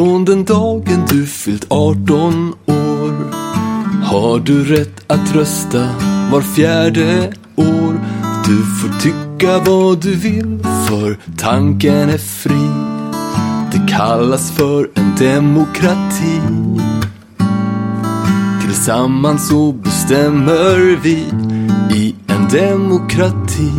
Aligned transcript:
Från 0.00 0.24
den 0.24 0.44
dagen 0.44 1.06
du 1.10 1.26
fyllt 1.26 1.66
18 1.68 2.54
år 2.66 3.32
har 4.04 4.38
du 4.38 4.64
rätt 4.64 5.12
att 5.12 5.34
rösta 5.34 5.88
var 6.32 6.40
fjärde 6.40 7.32
år. 7.56 8.00
Du 8.46 8.56
får 8.64 9.00
tycka 9.00 9.58
vad 9.70 10.02
du 10.02 10.14
vill 10.14 10.58
för 10.88 11.18
tanken 11.38 12.08
är 12.08 12.18
fri. 12.18 12.68
Det 13.72 13.92
kallas 13.92 14.50
för 14.50 14.90
en 14.94 15.16
demokrati. 15.18 16.40
Tillsammans 18.62 19.48
så 19.48 19.72
bestämmer 19.72 20.96
vi 21.02 21.24
i 21.96 22.14
en 22.26 22.48
demokrati. 22.48 23.72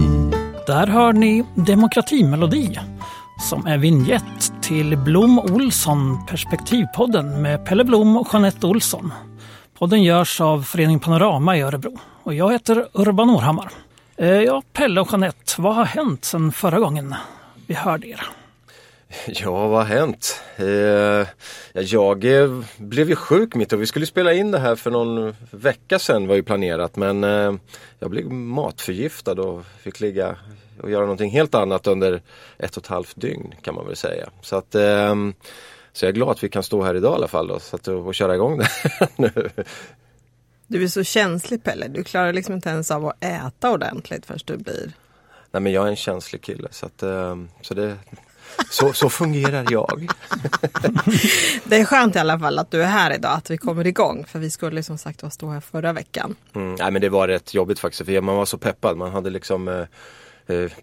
Där 0.67 0.87
hör 0.87 1.13
ni 1.13 1.43
Demokratimelodi 1.55 2.79
som 3.49 3.65
är 3.65 3.77
vignett 3.77 4.60
till 4.71 4.97
Blom 4.97 5.39
Olsson 5.39 6.25
Perspektivpodden 6.25 7.41
med 7.41 7.65
Pelle 7.65 7.83
Blom 7.83 8.17
och 8.17 8.27
Jeanette 8.33 8.67
Olsson. 8.67 9.13
Podden 9.77 10.03
görs 10.03 10.41
av 10.41 10.63
Föreningen 10.63 10.99
Panorama 10.99 11.57
i 11.57 11.61
Örebro 11.61 11.99
och 12.23 12.33
jag 12.33 12.51
heter 12.51 12.87
Urban 12.93 13.29
Århammar. 13.29 13.71
Eh, 14.17 14.29
ja, 14.29 14.61
Pelle 14.73 15.01
och 15.01 15.07
Jeanette, 15.11 15.61
vad 15.61 15.75
har 15.75 15.85
hänt 15.85 16.25
sedan 16.25 16.51
förra 16.51 16.79
gången 16.79 17.15
vi 17.67 17.73
hörde 17.73 18.07
er? 18.07 18.21
Ja, 19.27 19.67
vad 19.67 19.87
har 19.87 19.95
hänt? 19.97 20.41
Eh, 20.55 21.27
jag 21.83 22.25
eh, 22.25 22.61
blev 22.77 23.09
ju 23.09 23.15
sjuk 23.15 23.55
mitt 23.55 23.73
och 23.73 23.81
vi 23.81 23.85
skulle 23.85 24.05
spela 24.05 24.33
in 24.33 24.51
det 24.51 24.59
här 24.59 24.75
för 24.75 24.91
någon 24.91 25.35
vecka 25.51 25.99
sedan 25.99 26.27
var 26.27 26.35
ju 26.35 26.43
planerat 26.43 26.95
men 26.95 27.23
jag 27.99 28.09
blev 28.09 28.31
matförgiftad 28.31 29.41
och 29.41 29.65
fick 29.83 29.99
ligga 29.99 30.35
och 30.83 30.91
göra 30.91 31.01
någonting 31.01 31.31
helt 31.31 31.55
annat 31.55 31.87
under 31.87 32.21
ett 32.57 32.77
och 32.77 32.83
ett 32.83 32.89
halvt 32.89 33.21
dygn 33.21 33.53
kan 33.61 33.75
man 33.75 33.87
väl 33.87 33.95
säga. 33.95 34.29
Så 34.41 34.55
att 34.55 34.75
eh, 34.75 35.15
så 35.93 36.05
jag 36.05 36.09
är 36.09 36.13
glad 36.13 36.29
att 36.29 36.43
vi 36.43 36.49
kan 36.49 36.63
stå 36.63 36.83
här 36.83 36.95
idag 36.95 37.13
i 37.13 37.15
alla 37.15 37.27
fall 37.27 37.47
då, 37.47 37.59
så 37.59 37.75
att, 37.75 37.87
och 37.87 38.15
köra 38.15 38.35
igång 38.35 38.57
det 38.57 38.69
nu. 39.15 39.49
Du 40.67 40.83
är 40.83 40.87
så 40.87 41.03
känslig 41.03 41.63
Pelle, 41.63 41.87
du 41.87 42.03
klarar 42.03 42.33
liksom 42.33 42.55
inte 42.55 42.69
ens 42.69 42.91
av 42.91 43.07
att 43.07 43.23
äta 43.23 43.71
ordentligt 43.71 44.25
först 44.25 44.47
du 44.47 44.57
blir... 44.57 44.91
Nej 45.51 45.61
men 45.61 45.71
jag 45.71 45.85
är 45.85 45.89
en 45.89 45.95
känslig 45.95 46.41
kille 46.41 46.67
så 46.71 46.85
att 46.85 47.03
ehm, 47.03 47.49
så 47.61 47.73
det 47.73 47.97
så, 48.69 48.93
så 48.93 49.09
fungerar 49.09 49.65
jag. 49.71 50.09
det 51.63 51.75
är 51.75 51.85
skönt 51.85 52.15
i 52.15 52.19
alla 52.19 52.39
fall 52.39 52.59
att 52.59 52.71
du 52.71 52.83
är 52.83 52.87
här 52.87 53.13
idag, 53.15 53.31
att 53.31 53.49
vi 53.49 53.57
kommer 53.57 53.87
igång. 53.87 54.25
För 54.25 54.39
vi 54.39 54.51
skulle 54.51 54.83
som 54.83 54.97
sagt 54.97 55.33
stå 55.33 55.49
här 55.49 55.59
förra 55.59 55.93
veckan. 55.93 56.35
Mm, 56.53 56.75
nej 56.75 56.91
men 56.91 57.01
det 57.01 57.09
var 57.09 57.27
rätt 57.27 57.53
jobbigt 57.53 57.79
faktiskt, 57.79 58.05
för 58.05 58.21
man 58.21 58.35
var 58.35 58.45
så 58.45 58.57
peppad. 58.57 58.97
Man 58.97 59.11
hade 59.11 59.29
liksom 59.29 59.67
eh, 59.67 59.85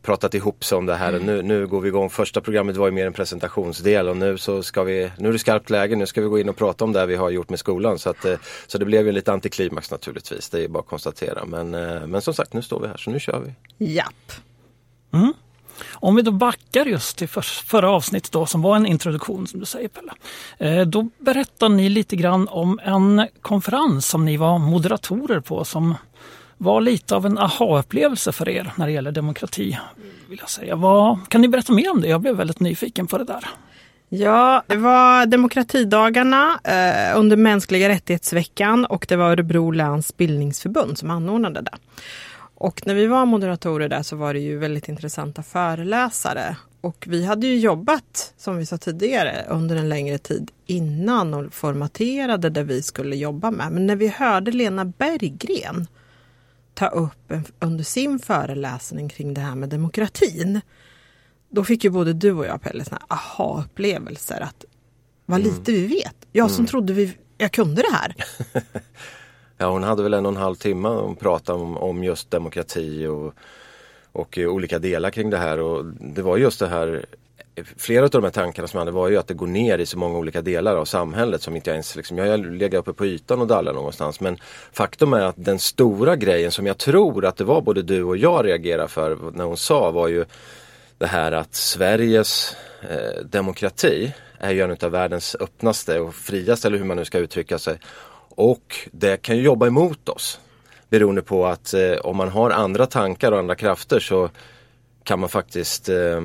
pratat 0.03 0.35
ihop 0.35 0.65
sig 0.65 0.79
om 0.79 0.87
det 0.87 0.95
här. 0.95 1.09
Mm. 1.09 1.27
Nu, 1.27 1.43
nu 1.43 1.67
går 1.67 1.81
vi 1.81 1.89
igång. 1.89 2.11
Första 2.11 2.41
programmet 2.41 2.77
var 2.77 2.87
ju 2.87 2.93
mer 2.93 3.07
en 3.07 3.13
presentationsdel 3.13 4.09
och 4.09 4.17
nu 4.17 4.39
så 4.39 4.63
ska 4.63 4.83
vi, 4.83 5.11
nu 5.19 5.29
är 5.29 5.33
det 5.33 5.39
skarpt 5.39 5.71
läge. 5.71 5.97
Nu 5.97 6.07
ska 6.07 6.21
vi 6.21 6.29
gå 6.29 6.39
in 6.39 6.49
och 6.49 6.57
prata 6.57 6.85
om 6.85 6.93
det 6.93 7.07
vi 7.07 7.17
har 7.17 7.31
gjort 7.31 7.51
med 7.51 7.59
skolan. 7.59 7.99
Så, 7.99 8.11
att, 8.11 8.25
eh, 8.25 8.37
så 8.67 8.79
det 8.79 8.85
blev 8.85 9.07
ju 9.07 9.13
lite 9.13 9.33
antiklimax 9.33 9.91
naturligtvis. 9.91 10.49
Det 10.49 10.65
är 10.65 10.69
bara 10.69 10.81
att 10.81 10.87
konstatera. 10.87 11.45
Men, 11.45 11.75
eh, 11.75 12.07
men 12.07 12.23
som 12.23 12.35
sagt, 12.35 12.53
nu 12.53 12.63
står 12.63 12.81
vi 12.81 12.87
här 12.89 12.97
så 12.97 13.11
nu 13.11 13.21
kör 13.21 13.41
vi. 13.41 13.95
Japp. 13.95 14.33
Mm. 15.13 15.33
Om 15.91 16.17
vi 16.17 16.23
då 16.23 16.31
backar 16.31 16.87
just 16.87 17.19
till 17.19 17.29
för, 17.29 17.41
förra 17.41 17.91
avsnittet 17.91 18.33
då, 18.33 18.47
som 18.47 18.63
var 18.63 18.77
en 18.77 18.87
introduktion 18.87 19.47
som 19.47 19.61
du 19.61 19.67
säger 19.67 19.89
Pelle. 19.89 20.13
Eh, 20.59 20.87
då 20.87 21.09
berättar 21.19 21.69
ni 21.69 21.89
lite 21.89 22.17
grann 22.17 22.49
om 22.49 22.81
en 22.83 23.29
konferens 23.41 24.07
som 24.07 24.25
ni 24.25 24.37
var 24.37 24.59
moderatorer 24.59 25.41
på 25.41 25.65
som 25.65 25.95
var 26.59 26.81
lite 26.81 27.17
av 27.17 27.27
en 27.27 27.39
aha-upplevelse 27.39 28.33
för 28.33 28.49
er 28.49 28.73
när 28.77 28.87
det 28.87 28.93
gäller 28.93 29.13
demokrati. 29.13 29.79
Vill 30.29 30.39
jag 30.41 30.51
säga. 30.51 30.77
Vad, 30.77 31.29
kan 31.29 31.41
ni 31.41 31.49
berätta 31.49 31.73
mer 31.73 31.91
om 31.91 32.01
det? 32.01 32.09
Jag 32.09 32.21
blev 32.21 32.37
väldigt 32.37 32.61
nyfiken 32.61 33.07
på 33.07 33.19
det 33.19 33.25
där. 33.25 33.45
Ja, 34.09 34.63
det 34.67 34.77
var 34.77 35.27
demokratidagarna 35.27 36.61
eh, 36.65 37.19
under 37.19 37.37
mänskliga 37.37 37.89
rättighetsveckan 37.89 38.85
och 38.85 39.07
det 39.09 39.17
var 39.17 39.31
Örebro 39.31 39.71
läns 39.71 40.17
bildningsförbund 40.17 40.99
som 40.99 41.11
anordnade 41.11 41.61
det. 41.61 41.75
Och 42.55 42.87
när 42.87 42.95
vi 42.95 43.07
var 43.07 43.27
moderatorer 43.27 43.89
där 43.89 44.03
så 44.03 44.17
var 44.17 44.35
det 44.35 44.41
ju 44.41 44.59
väldigt 44.59 44.89
intressanta 44.89 45.43
föreläsare. 45.43 46.57
Och 46.81 47.05
vi 47.09 47.25
hade 47.25 47.47
ju 47.47 47.59
jobbat, 47.59 48.35
som 48.37 48.57
vi 48.57 48.67
sa 48.67 48.79
tidigare, 48.79 49.45
under 49.49 49.77
en 49.77 49.89
längre 49.89 50.19
tid 50.19 50.51
innan 50.67 51.35
och 51.35 51.53
formaterade 51.55 52.51
det 52.51 52.63
vi 52.63 52.83
skulle 52.83 53.17
jobba 53.17 53.51
med. 53.51 53.73
Men 53.73 53.87
när 53.87 53.97
vi 53.97 54.09
hörde 54.09 54.51
Lena 54.51 54.85
Berggren 54.85 55.87
ta 56.79 56.87
upp 56.87 57.31
en, 57.31 57.45
under 57.59 57.85
sin 57.85 58.19
föreläsning 58.19 59.09
kring 59.09 59.35
det 59.35 59.41
här 59.41 59.55
med 59.55 59.69
demokratin. 59.69 60.61
Då 61.49 61.65
fick 61.65 61.85
ju 61.85 61.91
både 61.91 62.13
du 62.13 62.33
och 62.33 62.47
jag 62.47 62.63
Pelle 62.63 62.85
såna 62.85 63.03
aha-upplevelser 63.09 64.41
att 64.41 64.65
vad 65.27 65.41
mm. 65.41 65.53
lite 65.53 65.73
vi 65.73 65.87
vet. 65.87 66.17
Jag 66.33 66.51
som 66.51 66.59
mm. 66.59 66.67
trodde 66.67 66.93
vi, 66.93 67.17
jag 67.39 67.53
kunde 67.53 67.83
det 67.83 67.93
här. 67.93 68.15
ja 69.59 69.71
hon 69.71 69.83
hade 69.83 70.03
väl 70.03 70.15
en 70.15 70.27
och 70.27 70.33
en 70.33 70.39
halv 70.39 70.55
timme 70.55 70.89
och 70.89 71.21
pratade 71.21 71.59
om, 71.59 71.77
om 71.77 72.05
just 72.05 72.31
demokrati 72.31 73.07
och, 73.07 73.35
och 74.13 74.39
olika 74.39 74.79
delar 74.79 75.11
kring 75.11 75.31
det 75.31 75.39
här 75.39 75.59
och 75.59 75.85
det 76.01 76.23
var 76.23 76.37
just 76.37 76.61
det 76.61 76.69
här 76.69 77.07
flera 77.77 78.05
av 78.05 78.11
de 78.11 78.25
här 78.25 78.31
tankarna 78.31 78.69
som 78.69 78.79
jag 78.79 78.81
hade 78.81 78.97
var 78.97 79.09
ju 79.09 79.17
att 79.17 79.27
det 79.27 79.35
går 79.35 79.47
ner 79.47 79.79
i 79.79 79.87
så 79.87 79.99
många 79.99 80.19
olika 80.19 80.43
delar 80.43 80.77
av 80.77 80.85
samhället 80.85 81.43
som 81.43 81.57
inte 81.57 81.71
jag 81.71 81.75
ens, 81.75 81.97
liksom, 81.97 82.19
jag 82.19 82.31
har 82.31 82.39
legat 82.39 82.81
uppe 82.81 82.93
på 82.93 83.07
ytan 83.07 83.41
och 83.41 83.47
dallat 83.47 83.75
någonstans. 83.75 84.21
Men 84.21 84.39
faktum 84.73 85.13
är 85.13 85.21
att 85.21 85.35
den 85.39 85.59
stora 85.59 86.17
grejen 86.17 86.51
som 86.51 86.67
jag 86.67 86.79
tror 86.79 87.25
att 87.25 87.37
det 87.37 87.45
var 87.45 87.61
både 87.61 87.83
du 87.83 88.03
och 88.03 88.17
jag 88.17 88.47
reagerade 88.47 88.89
för 88.89 89.19
när 89.33 89.45
hon 89.45 89.57
sa 89.57 89.91
var 89.91 90.09
ju 90.09 90.25
det 90.99 91.07
här 91.07 91.33
att 91.33 91.55
Sveriges 91.55 92.57
eh, 92.91 93.25
demokrati 93.25 94.13
är 94.39 94.51
ju 94.51 94.61
en 94.61 94.77
av 94.83 94.91
världens 94.91 95.37
öppnaste 95.41 96.01
och 96.01 96.15
friaste 96.15 96.69
eller 96.69 96.79
hur 96.79 96.85
man 96.85 96.97
nu 96.97 97.05
ska 97.05 97.19
uttrycka 97.19 97.59
sig. 97.59 97.79
Och 98.29 98.89
det 98.93 99.17
kan 99.23 99.37
ju 99.37 99.43
jobba 99.43 99.67
emot 99.67 100.09
oss. 100.09 100.41
Beroende 100.89 101.23
på 101.23 101.47
att 101.47 101.75
eh, 101.75 101.93
om 101.93 102.17
man 102.17 102.29
har 102.29 102.51
andra 102.51 102.87
tankar 102.87 103.33
och 103.33 103.39
andra 103.39 103.55
krafter 103.55 104.01
så 104.01 104.31
kan 105.05 105.21
man 105.21 105.29
faktiskt 105.29 105.89
eh, 105.89 106.21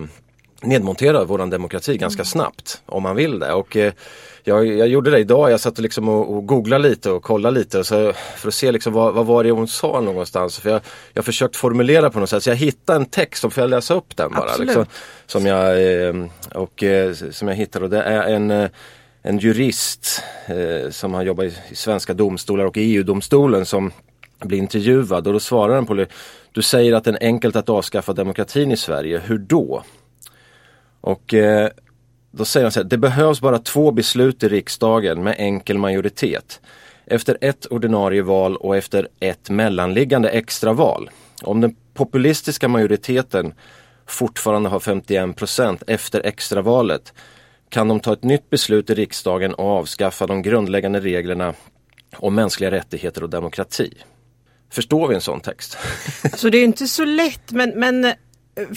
nedmontera 0.63 1.23
våran 1.23 1.49
demokrati 1.49 1.97
ganska 1.97 2.19
mm. 2.19 2.25
snabbt 2.25 2.81
om 2.85 3.03
man 3.03 3.15
vill 3.15 3.39
det. 3.39 3.53
Och, 3.53 3.77
eh, 3.77 3.93
jag, 4.43 4.65
jag, 4.65 4.87
gjorde 4.87 5.11
det 5.11 5.19
idag, 5.19 5.51
jag 5.51 5.59
satt 5.59 5.77
och, 5.77 5.83
liksom 5.83 6.09
och, 6.09 6.35
och 6.35 6.45
googlade 6.45 6.89
lite 6.89 7.11
och 7.11 7.23
kollade 7.23 7.59
lite 7.59 7.79
och 7.79 7.85
så, 7.85 8.13
för 8.37 8.47
att 8.47 8.53
se 8.53 8.71
liksom 8.71 8.93
vad, 8.93 9.13
vad 9.13 9.25
var 9.25 9.43
det 9.43 9.51
hon 9.51 9.67
sa 9.67 10.01
någonstans. 10.01 10.59
För 10.59 10.69
jag, 10.69 10.81
jag 11.13 11.25
försökt 11.25 11.55
formulera 11.55 12.09
på 12.09 12.19
något 12.19 12.29
sätt 12.29 12.43
så 12.43 12.49
jag 12.49 12.55
hittade 12.55 12.99
en 12.99 13.05
text, 13.05 13.41
som 13.41 13.51
får 13.51 13.61
jag 13.61 13.69
läsa 13.69 13.93
upp 13.93 14.17
den 14.17 14.31
bara? 14.31 14.57
Liksom, 14.57 14.85
som, 15.25 15.45
jag, 15.45 15.93
eh, 16.07 16.13
och, 16.53 16.83
eh, 16.83 17.13
som 17.13 17.47
jag 17.47 17.55
hittade 17.55 17.85
och 17.85 17.91
det 17.91 18.01
är 18.01 18.33
en 18.33 18.51
eh, 18.51 18.69
en 19.23 19.37
jurist 19.37 20.23
eh, 20.45 20.89
som 20.89 21.13
har 21.13 21.23
jobbat 21.23 21.45
i, 21.45 21.53
i 21.69 21.75
svenska 21.75 22.13
domstolar 22.13 22.65
och 22.65 22.77
EU-domstolen 22.77 23.65
som 23.65 23.91
blir 24.39 24.57
intervjuad 24.57 25.27
och 25.27 25.33
då 25.33 25.39
svarar 25.39 25.75
han 25.75 25.85
på 25.85 25.93
det. 25.93 26.07
Du 26.51 26.61
säger 26.61 26.93
att 26.93 27.03
det 27.03 27.09
är 27.09 27.17
enkelt 27.21 27.55
att 27.55 27.69
avskaffa 27.69 28.13
demokratin 28.13 28.71
i 28.71 28.77
Sverige, 28.77 29.21
hur 29.25 29.37
då? 29.37 29.83
Och 31.03 31.33
eh, 31.33 31.69
då 32.31 32.45
säger 32.45 32.65
han 32.65 32.71
så 32.71 32.79
här, 32.79 32.89
det 32.89 32.97
behövs 32.97 33.41
bara 33.41 33.59
två 33.59 33.91
beslut 33.91 34.43
i 34.43 34.49
riksdagen 34.49 35.23
med 35.23 35.35
enkel 35.37 35.77
majoritet. 35.77 36.61
Efter 37.05 37.37
ett 37.41 37.65
ordinarie 37.65 38.21
val 38.21 38.55
och 38.55 38.77
efter 38.77 39.07
ett 39.19 39.49
mellanliggande 39.49 40.29
extraval. 40.29 41.09
Om 41.41 41.61
den 41.61 41.75
populistiska 41.93 42.67
majoriteten 42.67 43.53
fortfarande 44.05 44.69
har 44.69 44.79
51 44.79 45.35
procent 45.35 45.83
efter 45.87 46.25
extravalet 46.25 47.13
kan 47.69 47.87
de 47.87 47.99
ta 47.99 48.13
ett 48.13 48.23
nytt 48.23 48.49
beslut 48.49 48.89
i 48.89 48.93
riksdagen 48.93 49.53
och 49.53 49.65
avskaffa 49.65 50.27
de 50.27 50.41
grundläggande 50.41 50.99
reglerna 50.99 51.53
om 52.15 52.35
mänskliga 52.35 52.71
rättigheter 52.71 53.23
och 53.23 53.29
demokrati. 53.29 53.93
Förstår 54.71 55.07
vi 55.07 55.15
en 55.15 55.21
sån 55.21 55.39
text? 55.39 55.77
Så 56.35 56.49
det 56.49 56.57
är 56.57 56.63
inte 56.63 56.87
så 56.87 57.05
lätt 57.05 57.51
men, 57.51 57.69
men 57.69 58.13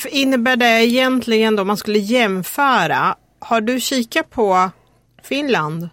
innebär 0.09 0.57
det 0.57 0.87
egentligen 0.87 1.57
då, 1.57 1.65
man 1.65 1.77
skulle 1.77 1.99
jämföra, 1.99 3.17
har 3.39 3.61
du 3.61 3.81
kikat 3.81 4.31
på 4.31 4.71
Finland? 5.23 5.89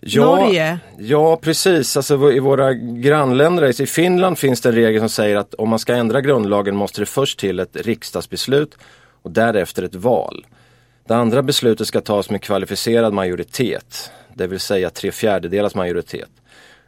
Ja, 0.00 0.24
Norge? 0.24 0.78
Ja 0.98 1.36
precis, 1.36 1.96
alltså 1.96 2.32
i 2.32 2.38
våra 2.38 2.74
grannländer, 2.74 3.82
i 3.82 3.86
Finland 3.86 4.38
finns 4.38 4.60
det 4.60 4.68
en 4.68 4.74
regel 4.74 5.00
som 5.00 5.08
säger 5.08 5.36
att 5.36 5.54
om 5.54 5.68
man 5.68 5.78
ska 5.78 5.94
ändra 5.94 6.20
grundlagen 6.20 6.76
måste 6.76 7.00
det 7.00 7.06
först 7.06 7.38
till 7.38 7.60
ett 7.60 7.76
riksdagsbeslut 7.76 8.74
och 9.22 9.30
därefter 9.30 9.82
ett 9.82 9.94
val. 9.94 10.46
Det 11.06 11.14
andra 11.14 11.42
beslutet 11.42 11.86
ska 11.86 12.00
tas 12.00 12.30
med 12.30 12.42
kvalificerad 12.42 13.12
majoritet, 13.12 14.10
det 14.34 14.46
vill 14.46 14.60
säga 14.60 14.90
tre 14.90 15.12
fjärdedelars 15.12 15.74
majoritet. 15.74 16.30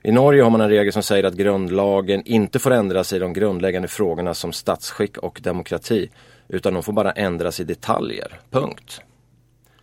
I 0.07 0.13
Norge 0.13 0.43
har 0.43 0.51
man 0.51 0.61
en 0.61 0.69
regel 0.69 0.93
som 0.93 1.03
säger 1.03 1.25
att 1.25 1.35
grundlagen 1.35 2.23
inte 2.25 2.59
får 2.59 2.71
ändras 2.71 3.13
i 3.13 3.19
de 3.19 3.33
grundläggande 3.33 3.89
frågorna 3.89 4.35
som 4.35 4.53
statsskick 4.53 5.19
och 5.19 5.41
demokrati. 5.43 6.11
Utan 6.49 6.75
de 6.75 6.83
får 6.83 6.93
bara 6.93 7.13
ändras 7.13 7.61
i 7.61 7.65
detaljer. 7.65 8.41
Punkt. 8.51 9.01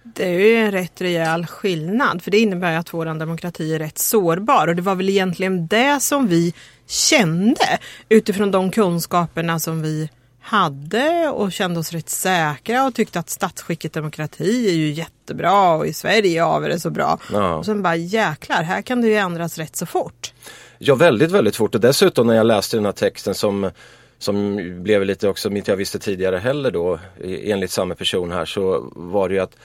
Det 0.04 0.26
är 0.26 0.40
ju 0.40 0.56
en 0.56 0.72
rätt 0.72 1.02
rejäl 1.02 1.46
skillnad 1.46 2.22
för 2.22 2.32
det 2.32 2.40
innebär 2.40 2.78
att 2.78 2.94
vår 2.94 3.06
demokrati 3.06 3.76
är 3.76 3.80
rätt 3.80 3.98
sårbar 3.98 4.68
och 4.68 4.76
det 4.76 4.82
var 4.82 4.96
väl 4.96 5.10
egentligen 5.10 5.68
det 5.68 6.00
som 6.00 6.28
vi 6.28 6.54
kände 6.88 7.80
utifrån 8.10 8.52
de 8.52 8.72
kunskaperna 8.72 9.60
som 9.60 9.82
vi 9.82 10.10
hade 10.42 11.30
och 11.30 11.52
kände 11.52 11.80
oss 11.80 11.92
rätt 11.92 12.10
säkra 12.10 12.86
och 12.86 12.96
tyckte 12.96 13.20
att 13.20 13.30
statsskicket 13.30 13.94
demokrati 13.94 14.70
är 14.70 14.74
ju 14.74 14.92
jättebra 14.92 15.74
och 15.74 15.88
i 15.88 15.94
Sverige 15.94 16.42
har 16.42 16.60
vi 16.60 16.68
det 16.68 16.80
så 16.80 16.90
bra. 16.90 17.20
Ja. 17.32 17.56
Och 17.56 17.66
sen 17.66 17.82
bara 17.82 17.96
jäklar, 17.96 18.64
här 18.64 18.82
kan 18.82 19.02
det 19.02 19.08
ju 19.08 19.16
ändras 19.16 19.58
rätt 19.58 19.76
så 19.76 19.86
fort. 19.86 20.34
Ja, 20.78 20.96
väldigt, 20.96 21.32
väldigt 21.32 21.56
fort. 21.56 21.76
Och 21.76 21.82
dessutom 21.82 22.28
när 22.28 22.36
jag 22.36 22.46
läste 22.46 22.78
den 22.78 22.86
här 22.86 22.92
texten 22.92 23.36
som, 23.36 23.72
som 24.20 24.58
blev 24.84 25.06
lite 25.06 25.28
också, 25.28 25.50
som 25.50 25.58
inte 25.58 25.72
jag 25.72 25.78
visste 25.78 26.00
tidigare 26.00 26.38
heller 26.38 26.72
då, 26.72 27.00
enligt 27.24 27.72
samma 27.72 27.96
person 27.96 28.32
här, 28.32 28.46
så 28.46 28.92
var 28.96 29.30
det 29.30 29.36
ju 29.36 29.42
att 29.42 29.56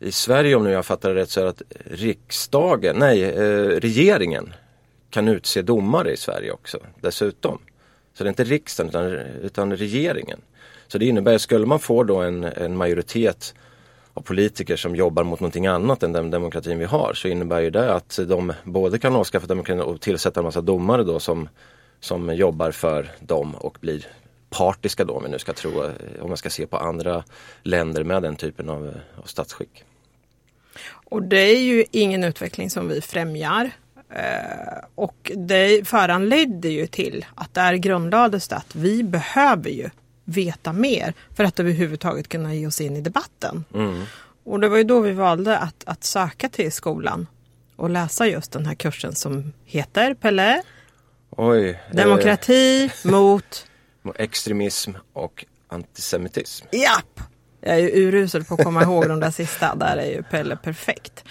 i 0.00 0.12
Sverige, 0.12 0.54
om 0.54 0.64
nu 0.64 0.70
jag 0.70 0.86
fattar 0.86 1.14
det 1.14 1.20
rätt, 1.20 1.30
så 1.30 1.40
är 1.40 1.44
det 1.44 1.50
att 1.50 1.62
riksdagen, 1.84 2.96
nej, 2.96 3.22
eh, 3.22 3.80
regeringen 3.80 4.52
kan 5.10 5.28
utse 5.28 5.62
domare 5.62 6.12
i 6.12 6.16
Sverige 6.16 6.52
också 6.52 6.78
dessutom. 7.00 7.58
Så 8.16 8.24
det 8.24 8.28
är 8.28 8.30
inte 8.30 8.44
riksdagen 8.44 8.88
utan, 8.88 9.04
utan 9.42 9.76
regeringen. 9.76 10.40
Så 10.88 10.98
det 10.98 11.06
innebär, 11.06 11.38
skulle 11.38 11.66
man 11.66 11.78
få 11.78 12.02
då 12.02 12.16
en, 12.16 12.44
en 12.44 12.76
majoritet 12.76 13.54
av 14.14 14.20
politiker 14.20 14.76
som 14.76 14.96
jobbar 14.96 15.24
mot 15.24 15.40
någonting 15.40 15.66
annat 15.66 16.02
än 16.02 16.12
den 16.12 16.30
demokratin 16.30 16.78
vi 16.78 16.84
har 16.84 17.12
så 17.14 17.28
innebär 17.28 17.60
ju 17.60 17.70
det 17.70 17.92
att 17.94 18.18
de 18.28 18.52
både 18.64 18.98
kan 18.98 19.16
avskaffa 19.16 19.46
demokratin 19.46 19.80
och 19.80 20.00
tillsätta 20.00 20.40
en 20.40 20.44
massa 20.44 20.60
domare 20.60 21.04
då 21.04 21.20
som, 21.20 21.48
som 22.00 22.34
jobbar 22.34 22.70
för 22.70 23.10
dem 23.20 23.54
och 23.54 23.78
blir 23.80 24.06
partiska 24.50 25.04
då 25.04 25.14
om 25.14 25.22
vi 25.22 25.28
nu 25.28 25.38
ska 25.38 25.52
tro, 25.52 25.82
om 26.20 26.28
man 26.28 26.36
ska 26.36 26.50
se 26.50 26.66
på 26.66 26.76
andra 26.76 27.24
länder 27.62 28.04
med 28.04 28.22
den 28.22 28.36
typen 28.36 28.68
av, 28.68 28.94
av 29.16 29.22
statsskick. 29.24 29.84
Och 30.88 31.22
det 31.22 31.40
är 31.40 31.60
ju 31.60 31.84
ingen 31.90 32.24
utveckling 32.24 32.70
som 32.70 32.88
vi 32.88 33.00
främjar. 33.00 33.70
Eh, 34.10 34.84
och 34.94 35.32
det 35.36 35.88
föranledde 35.88 36.68
ju 36.68 36.86
till 36.86 37.26
att 37.34 37.54
där 37.54 37.74
grundlades 37.74 38.48
det 38.48 38.56
att 38.56 38.74
vi 38.74 39.02
behöver 39.02 39.70
ju 39.70 39.90
veta 40.24 40.72
mer 40.72 41.14
för 41.36 41.44
att 41.44 41.60
överhuvudtaget 41.60 42.28
kunna 42.28 42.54
ge 42.54 42.66
oss 42.66 42.80
in 42.80 42.96
i 42.96 43.00
debatten. 43.00 43.64
Och 44.44 44.60
det 44.60 44.68
var 44.68 44.76
ju 44.76 44.84
då 44.84 45.00
vi 45.00 45.12
valde 45.12 45.58
att, 45.58 45.84
att 45.86 46.04
söka 46.04 46.48
till 46.48 46.72
skolan 46.72 47.26
och 47.76 47.90
läsa 47.90 48.26
just 48.26 48.52
den 48.52 48.66
här 48.66 48.74
kursen 48.74 49.14
som 49.14 49.52
heter 49.64 50.14
Pelle, 50.14 50.62
Oj, 51.30 51.80
Demokrati 51.92 52.90
mot 53.04 53.66
eh, 54.04 54.10
extremism 54.18 54.90
och 55.12 55.44
antisemitism. 55.68 56.66
Japp! 56.72 57.20
Jag 57.66 57.74
är 57.74 57.80
ju 57.80 57.90
urusel 57.90 58.44
på 58.44 58.54
att 58.54 58.64
komma 58.64 58.82
ihåg 58.82 59.08
de 59.08 59.20
där 59.20 59.30
sista. 59.30 59.74
Där 59.74 59.96
är 59.96 60.06
ju 60.06 60.22
Pelle 60.22 60.56
perfekt. 60.56 61.24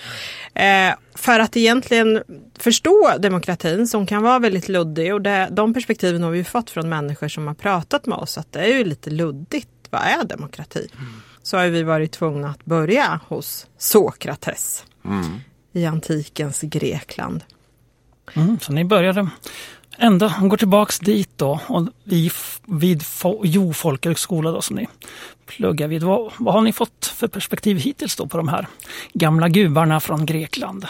Eh, 0.54 0.96
för 1.16 1.40
att 1.40 1.58
egentligen 1.58 2.24
förstå 2.60 3.14
demokratin 3.20 3.88
som 3.88 4.06
kan 4.06 4.24
vara 4.24 4.40
väldigt 4.40 4.70
luddig 4.70 5.14
och 5.14 5.22
det, 5.22 5.48
de 5.52 5.74
perspektiven 5.74 6.24
har 6.24 6.32
vi 6.32 6.38
ju 6.38 6.44
fått 6.44 6.70
från 6.70 6.90
människor 6.90 7.28
som 7.28 7.48
har 7.48 7.54
pratat 7.54 8.06
med 8.06 8.18
oss 8.18 8.38
att 8.38 8.52
det 8.52 8.60
är 8.60 8.78
ju 8.78 8.84
lite 8.84 9.10
luddigt. 9.10 9.70
Vad 9.90 10.02
är 10.02 10.24
demokrati? 10.24 10.88
Så 11.44 11.58
har 11.58 11.68
vi 11.68 11.84
varit 11.84 12.12
tvungna 12.12 12.50
att 12.50 12.66
börja 12.66 13.20
hos 13.28 13.68
Sokrates 13.78 14.84
i 15.74 15.86
antikens 15.86 16.62
Grekland. 16.62 17.44
Mm, 18.34 18.60
så 18.60 18.74
ni 18.74 18.86
började 18.86 19.30
ända, 19.98 20.34
går 20.42 20.58
tillbaks 20.58 21.00
dit 21.00 21.30
då 21.36 21.60
och 21.68 21.88
vid, 22.04 22.32
vid 22.66 23.04
Jo 23.44 23.74
folkhögskola 23.74 24.52
då 24.52 24.62
som 24.62 24.76
ni 24.76 24.88
pluggar 25.46 25.88
vid. 25.88 26.04
Vad, 26.04 26.32
vad 26.38 26.54
har 26.54 26.62
ni 26.62 26.74
fått 26.74 27.06
för 27.16 27.28
perspektiv 27.28 27.78
hittills 27.78 28.16
då 28.16 28.28
på 28.28 28.38
de 28.38 28.48
här 28.48 28.68
gamla 29.14 29.50
gubbarna 29.50 30.00
från 30.00 30.26
Grekland? 30.26 30.88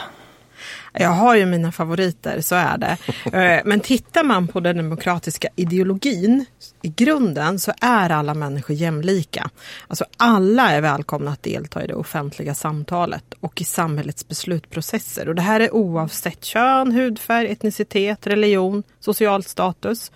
Jag 1.00 1.09
har 1.09 1.36
ju 1.36 1.45
mina 1.45 1.71
favoriter, 1.71 2.42
så 2.42 2.56
är 2.56 2.77
det. 2.77 2.97
Eh, 3.36 3.62
Men 3.65 3.80
tittar 3.80 4.24
man 4.24 4.47
på 4.47 4.59
den 4.59 4.77
demokratiska 4.77 5.47
ideologin 5.56 6.45
i 6.81 6.88
grunden 6.88 7.59
så 7.59 7.74
är 7.81 8.09
alla 8.09 8.33
människor 8.33 8.75
jämlika. 8.75 9.50
Alltså 9.88 10.06
alla 10.18 10.71
är 10.71 10.81
välkomna 10.81 11.31
att 11.31 11.44
delta 11.44 11.83
i 11.83 11.88
det 11.88 11.94
offentliga 11.95 12.56
samtalet 12.56 13.24
och 13.39 13.62
i 13.62 13.63
samhällets 13.63 14.27
beslutsprocesser. 14.27 15.30
Och 15.30 15.36
det 15.36 15.42
här 15.42 15.59
är 15.59 15.74
oavsett 15.74 16.45
kön, 16.45 16.92
hudfärg, 16.92 17.51
etnicitet, 17.51 18.27
religion, 18.27 18.83
social 19.00 19.44
status. 19.44 20.12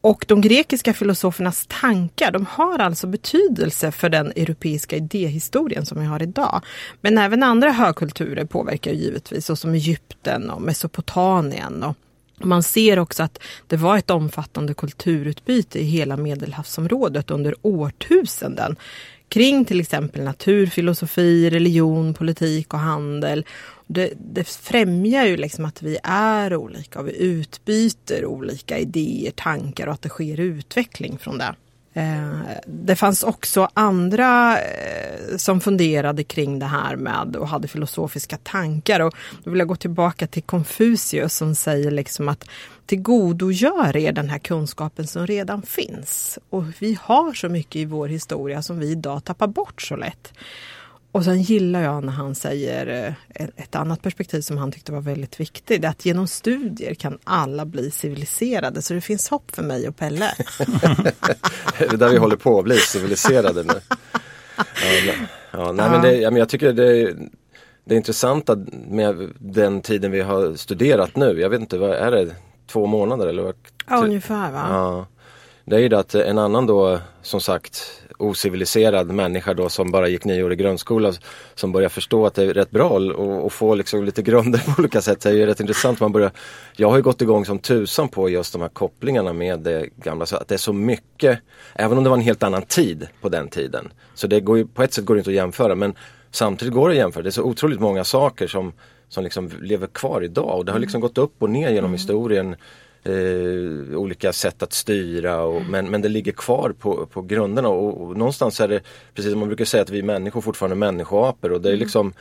Och 0.00 0.24
de 0.28 0.40
grekiska 0.40 0.94
filosofernas 0.94 1.66
tankar 1.68 2.32
de 2.32 2.46
har 2.50 2.78
alltså 2.78 3.06
betydelse 3.06 3.92
för 3.92 4.08
den 4.08 4.26
europeiska 4.26 4.96
idéhistorien 4.96 5.86
som 5.86 6.00
vi 6.00 6.06
har 6.06 6.22
idag. 6.22 6.64
Men 7.00 7.18
även 7.18 7.42
andra 7.42 7.70
högkulturer 7.70 8.44
påverkar 8.44 8.92
givetvis, 8.92 9.46
såsom 9.46 9.74
Egypten 9.74 10.50
och 10.50 10.62
Mesopotamien. 10.62 11.82
Och 11.82 11.96
man 12.40 12.62
ser 12.62 12.98
också 12.98 13.22
att 13.22 13.38
det 13.66 13.76
var 13.76 13.98
ett 13.98 14.10
omfattande 14.10 14.74
kulturutbyte 14.74 15.78
i 15.78 15.84
hela 15.84 16.16
Medelhavsområdet 16.16 17.30
under 17.30 17.54
årtusenden 17.62 18.76
kring 19.28 19.64
till 19.64 19.80
exempel 19.80 20.24
naturfilosofi, 20.24 21.50
religion, 21.50 22.14
politik 22.14 22.74
och 22.74 22.80
handel. 22.80 23.44
Det, 23.90 24.12
det 24.16 24.44
främjar 24.44 25.24
ju 25.24 25.36
liksom 25.36 25.64
att 25.64 25.82
vi 25.82 25.98
är 26.02 26.56
olika 26.56 27.00
och 27.00 27.08
vi 27.08 27.16
utbyter 27.22 28.24
olika 28.24 28.78
idéer, 28.78 29.30
tankar 29.30 29.86
och 29.86 29.92
att 29.92 30.02
det 30.02 30.08
sker 30.08 30.40
utveckling 30.40 31.18
från 31.18 31.38
det. 31.38 31.54
Eh, 31.92 32.38
det 32.66 32.96
fanns 32.96 33.22
också 33.22 33.68
andra 33.74 34.60
eh, 34.60 35.36
som 35.36 35.60
funderade 35.60 36.24
kring 36.24 36.58
det 36.58 36.66
här 36.66 36.96
med 36.96 37.36
och 37.36 37.48
hade 37.48 37.68
filosofiska 37.68 38.36
tankar. 38.36 39.00
Och 39.00 39.14
då 39.44 39.50
vill 39.50 39.58
jag 39.58 39.68
gå 39.68 39.76
tillbaka 39.76 40.26
till 40.26 40.42
Konfucius 40.42 41.34
som 41.34 41.54
säger 41.54 41.90
liksom 41.90 42.28
att 42.28 42.44
tillgodogör 42.86 43.96
er 43.96 44.12
den 44.12 44.28
här 44.30 44.38
kunskapen 44.38 45.06
som 45.06 45.26
redan 45.26 45.62
finns. 45.62 46.38
Och 46.50 46.64
vi 46.78 46.98
har 47.02 47.32
så 47.32 47.48
mycket 47.48 47.76
i 47.76 47.84
vår 47.84 48.08
historia 48.08 48.62
som 48.62 48.78
vi 48.78 48.90
idag 48.90 49.24
tappar 49.24 49.46
bort 49.46 49.82
så 49.82 49.96
lätt. 49.96 50.32
Och 51.12 51.24
sen 51.24 51.42
gillar 51.42 51.82
jag 51.82 52.04
när 52.04 52.12
han 52.12 52.34
säger 52.34 53.14
eh, 53.34 53.44
ett 53.56 53.74
annat 53.74 54.02
perspektiv 54.02 54.40
som 54.40 54.58
han 54.58 54.72
tyckte 54.72 54.92
var 54.92 55.00
väldigt 55.00 55.40
viktigt. 55.40 55.84
Att 55.84 56.04
genom 56.04 56.26
studier 56.26 56.94
kan 56.94 57.18
alla 57.24 57.64
bli 57.64 57.90
civiliserade. 57.90 58.82
Så 58.82 58.94
det 58.94 59.00
finns 59.00 59.28
hopp 59.28 59.50
för 59.54 59.62
mig 59.62 59.88
och 59.88 59.96
Pelle. 59.96 60.34
Det 61.78 61.84
är 61.84 61.96
där 61.96 62.08
vi 62.08 62.18
håller 62.18 62.36
på 62.36 62.58
att 62.58 62.64
bli 62.64 62.76
civiliserade 62.76 63.62
nu. 63.62 63.80
Ja, 64.56 64.64
nej, 64.82 65.28
ja, 65.52 65.72
nej, 65.72 65.90
men 65.90 66.02
det, 66.02 66.16
ja, 66.16 66.30
men 66.30 66.38
jag 66.38 66.48
tycker 66.48 66.72
det 66.72 67.16
det 67.88 67.94
är 67.94 67.96
intressant 67.96 68.50
att 68.50 68.58
med 68.72 69.32
den 69.38 69.82
tiden 69.82 70.10
vi 70.10 70.20
har 70.20 70.54
studerat 70.54 71.16
nu. 71.16 71.40
Jag 71.40 71.50
vet 71.50 71.60
inte, 71.60 71.78
vad 71.78 71.90
är 71.90 72.10
det? 72.10 72.34
Två 72.66 72.86
månader 72.86 73.26
eller? 73.26 73.42
vad? 73.42 73.54
Ja, 73.86 74.04
ungefär 74.04 74.52
va? 74.52 74.66
Ja. 74.70 75.06
Det 75.64 75.76
är 75.76 75.80
ju 75.80 75.88
det 75.88 75.98
att 75.98 76.14
en 76.14 76.38
annan 76.38 76.66
då 76.66 77.00
som 77.22 77.40
sagt 77.40 78.02
ociviliserad 78.18 79.10
människa 79.10 79.54
då 79.54 79.68
som 79.68 79.90
bara 79.90 80.08
gick 80.08 80.24
nio 80.24 80.42
år 80.42 80.52
i 80.52 80.56
grundskola 80.56 81.12
som 81.54 81.72
börjar 81.72 81.88
förstå 81.88 82.26
att 82.26 82.34
det 82.34 82.44
är 82.44 82.54
rätt 82.54 82.70
bra 82.70 82.88
och, 82.88 83.44
och 83.44 83.52
få 83.52 83.74
liksom 83.74 84.04
lite 84.04 84.22
grunder 84.22 84.58
på 84.66 84.80
olika 84.80 85.00
sätt. 85.00 85.20
Det 85.20 85.28
är 85.28 85.32
ju 85.32 85.46
rätt 85.46 85.60
intressant. 85.60 86.00
Man 86.00 86.12
börjar, 86.12 86.30
jag 86.76 86.90
har 86.90 86.96
ju 86.96 87.02
gått 87.02 87.22
igång 87.22 87.44
som 87.44 87.58
tusan 87.58 88.08
på 88.08 88.28
just 88.28 88.52
de 88.52 88.62
här 88.62 88.68
kopplingarna 88.68 89.32
med 89.32 89.60
det 89.60 89.88
gamla. 89.96 90.26
Så 90.26 90.36
att 90.36 90.48
det 90.48 90.54
är 90.54 90.58
så 90.58 90.72
mycket, 90.72 91.38
även 91.74 91.98
om 91.98 92.04
det 92.04 92.10
var 92.10 92.16
en 92.16 92.22
helt 92.22 92.42
annan 92.42 92.62
tid 92.62 93.08
på 93.20 93.28
den 93.28 93.48
tiden. 93.48 93.88
Så 94.14 94.26
det 94.26 94.40
går 94.40 94.58
ju, 94.58 94.66
på 94.66 94.82
ett 94.82 94.92
sätt 94.92 95.04
går 95.04 95.14
det 95.14 95.18
inte 95.18 95.30
att 95.30 95.36
jämföra 95.36 95.74
men 95.74 95.94
samtidigt 96.30 96.74
går 96.74 96.88
det 96.88 96.92
att 96.92 96.98
jämföra. 96.98 97.22
Det 97.22 97.28
är 97.28 97.30
så 97.30 97.42
otroligt 97.42 97.80
många 97.80 98.04
saker 98.04 98.46
som, 98.46 98.72
som 99.08 99.24
liksom 99.24 99.50
lever 99.60 99.86
kvar 99.86 100.24
idag 100.24 100.58
och 100.58 100.64
det 100.64 100.72
har 100.72 100.78
liksom 100.78 101.00
gått 101.00 101.18
upp 101.18 101.42
och 101.42 101.50
ner 101.50 101.70
genom 101.70 101.92
historien 101.92 102.56
eh, 103.04 103.98
olika 103.98 104.32
sätt 104.32 104.62
att 104.62 104.72
styra 104.72 105.42
och, 105.42 105.62
men, 105.62 105.90
men 105.90 106.02
det 106.02 106.08
ligger 106.08 106.32
kvar 106.32 106.74
på, 106.78 107.06
på 107.06 107.22
grunderna 107.22 107.68
och, 107.68 108.02
och 108.02 108.16
någonstans 108.16 108.60
är 108.60 108.68
det 108.68 108.80
precis 109.14 109.30
som 109.30 109.38
man 109.38 109.48
brukar 109.48 109.64
säga 109.64 109.82
att 109.82 109.90
vi 109.90 110.02
människor 110.02 110.40
fortfarande 110.40 110.74
är 110.74 110.92
människoapor 110.92 111.52
och 111.52 111.60
det 111.60 111.70
är 111.70 111.76
liksom 111.76 112.12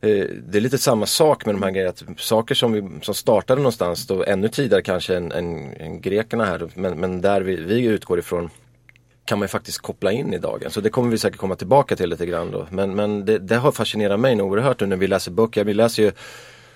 eh, 0.00 0.26
det 0.48 0.58
är 0.58 0.60
lite 0.60 0.78
samma 0.78 1.06
sak 1.06 1.46
med 1.46 1.54
de 1.54 1.62
här 1.62 1.70
grejerna, 1.70 1.90
att 1.90 2.20
saker 2.20 2.54
som, 2.54 2.72
vi, 2.72 2.82
som 3.02 3.14
startade 3.14 3.60
någonstans 3.60 4.06
då 4.06 4.24
ännu 4.24 4.48
tidigare 4.48 4.82
kanske 4.82 5.16
än, 5.16 5.32
än, 5.32 5.74
än 5.76 6.00
grekerna 6.00 6.44
här 6.44 6.68
men, 6.74 7.00
men 7.00 7.20
där 7.20 7.40
vi, 7.40 7.56
vi 7.56 7.84
utgår 7.84 8.18
ifrån 8.18 8.50
kan 9.24 9.38
man 9.38 9.48
faktiskt 9.48 9.78
koppla 9.78 10.12
in 10.12 10.34
i 10.34 10.38
dagen. 10.38 10.70
Så 10.70 10.80
det 10.80 10.90
kommer 10.90 11.10
vi 11.10 11.18
säkert 11.18 11.38
komma 11.40 11.56
tillbaka 11.56 11.96
till 11.96 12.10
lite 12.10 12.26
grann 12.26 12.50
då. 12.50 12.66
Men, 12.70 12.94
men 12.94 13.24
det, 13.24 13.38
det 13.38 13.56
har 13.56 13.72
fascinerat 13.72 14.20
mig 14.20 14.34
nog 14.34 14.52
oerhört 14.52 14.80
nu 14.80 14.86
när 14.86 14.96
vi 14.96 15.06
läser 15.06 15.30
böcker. 15.30 15.64
Vi 15.64 15.74
läser 15.74 16.02
ju 16.02 16.12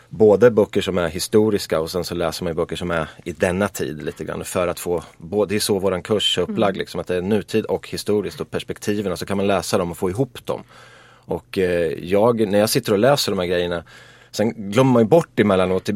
både 0.09 0.51
böcker 0.51 0.81
som 0.81 0.99
är 0.99 1.09
historiska 1.09 1.81
och 1.81 1.91
sen 1.91 2.05
så 2.05 2.15
läser 2.15 2.45
man 2.45 2.55
böcker 2.55 2.77
som 2.77 2.91
är 2.91 3.09
i 3.25 3.33
denna 3.33 3.69
tid 3.69 4.03
lite 4.03 4.25
grann 4.25 4.45
för 4.45 4.69
att 4.69 4.81
få, 4.81 5.03
både, 5.19 5.55
det 5.55 5.57
är 5.57 5.61
så 5.61 5.79
våran 5.79 6.03
kurs 6.03 6.39
är 6.39 6.43
upplagd 6.43 6.77
liksom, 6.77 7.01
att 7.01 7.07
det 7.07 7.17
är 7.17 7.23
nutid 7.23 7.65
och 7.65 7.89
historiskt 7.89 8.41
och 8.41 8.51
perspektiven 8.51 9.17
så 9.17 9.27
kan 9.27 9.37
man 9.37 9.47
läsa 9.47 9.79
dem 9.79 9.91
och 9.91 9.99
få 9.99 10.11
ihop 10.11 10.47
dem. 10.47 10.63
Och 11.11 11.59
eh, 11.59 11.93
jag, 12.05 12.49
när 12.49 12.59
jag 12.59 12.71
sitter 12.71 12.93
och 12.93 12.99
läser 12.99 13.33
de 13.33 13.39
här 13.39 13.47
grejerna 13.47 13.85
Sen 14.31 14.71
glömmer 14.71 14.93
man 14.93 15.03
ju 15.03 15.09
bort 15.09 15.41
emellanåt 15.41 15.91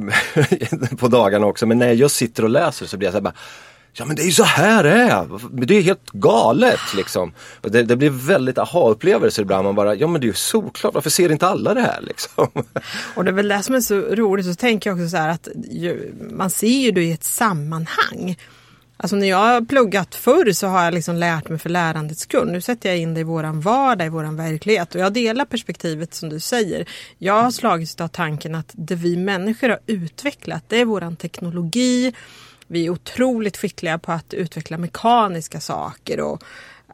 på 0.98 1.08
dagarna 1.08 1.46
också 1.46 1.66
men 1.66 1.78
när 1.78 1.92
jag 1.92 2.10
sitter 2.10 2.42
och 2.42 2.50
läser 2.50 2.86
så 2.86 2.96
blir 2.96 3.06
jag 3.06 3.12
så 3.12 3.16
här 3.16 3.22
bara 3.22 3.34
Ja 3.94 4.04
men 4.04 4.16
det 4.16 4.22
är 4.22 4.26
ju 4.26 4.32
så 4.32 4.44
här 4.44 4.82
det 4.82 4.90
är! 4.90 5.28
Det 5.66 5.74
är 5.74 5.82
helt 5.82 6.10
galet 6.12 6.94
liksom. 6.96 7.32
Det, 7.60 7.82
det 7.82 7.96
blir 7.96 8.10
väldigt 8.10 8.58
aha-upplevelser 8.58 9.42
ibland. 9.42 9.64
Man 9.64 9.74
bara, 9.74 9.94
ja 9.94 10.06
men 10.06 10.20
det 10.20 10.24
är 10.24 10.28
ju 10.28 10.34
såklart, 10.34 10.94
varför 10.94 11.10
ser 11.10 11.32
inte 11.32 11.46
alla 11.46 11.74
det 11.74 11.80
här 11.80 12.00
liksom? 12.02 12.46
Och 13.14 13.24
det 13.24 13.30
är 13.30 13.34
väl 13.34 13.48
det 13.48 13.62
som 13.62 13.74
är 13.74 13.80
så 13.80 13.94
roligt. 14.00 14.46
Så 14.46 14.54
tänker 14.54 14.90
jag 14.90 14.98
också 14.98 15.08
så 15.08 15.16
här 15.16 15.28
att 15.28 15.48
ju, 15.70 16.14
man 16.30 16.50
ser 16.50 16.80
ju 16.80 16.90
det 16.90 17.02
i 17.02 17.12
ett 17.12 17.24
sammanhang. 17.24 18.36
Alltså 18.96 19.16
när 19.16 19.28
jag 19.28 19.36
har 19.36 19.60
pluggat 19.60 20.14
förr 20.14 20.52
så 20.52 20.66
har 20.66 20.84
jag 20.84 20.94
liksom 20.94 21.16
lärt 21.16 21.48
mig 21.48 21.58
för 21.58 21.70
lärandets 21.70 22.20
skull. 22.20 22.52
Nu 22.52 22.60
sätter 22.60 22.88
jag 22.88 22.98
in 22.98 23.14
det 23.14 23.20
i 23.20 23.24
våran 23.24 23.60
vardag, 23.60 24.06
i 24.06 24.10
våran 24.10 24.36
verklighet. 24.36 24.94
Och 24.94 25.00
jag 25.00 25.12
delar 25.12 25.44
perspektivet 25.44 26.14
som 26.14 26.28
du 26.28 26.40
säger. 26.40 26.88
Jag 27.18 27.42
har 27.42 27.50
slagits 27.50 28.00
av 28.00 28.08
tanken 28.08 28.54
att 28.54 28.70
det 28.72 28.94
vi 28.94 29.16
människor 29.16 29.68
har 29.68 29.80
utvecklat, 29.86 30.64
det 30.68 30.80
är 30.80 30.84
våran 30.84 31.16
teknologi. 31.16 32.12
Vi 32.72 32.86
är 32.86 32.90
otroligt 32.90 33.56
skickliga 33.56 33.98
på 33.98 34.12
att 34.12 34.34
utveckla 34.34 34.78
mekaniska 34.78 35.60
saker 35.60 36.20
och 36.20 36.42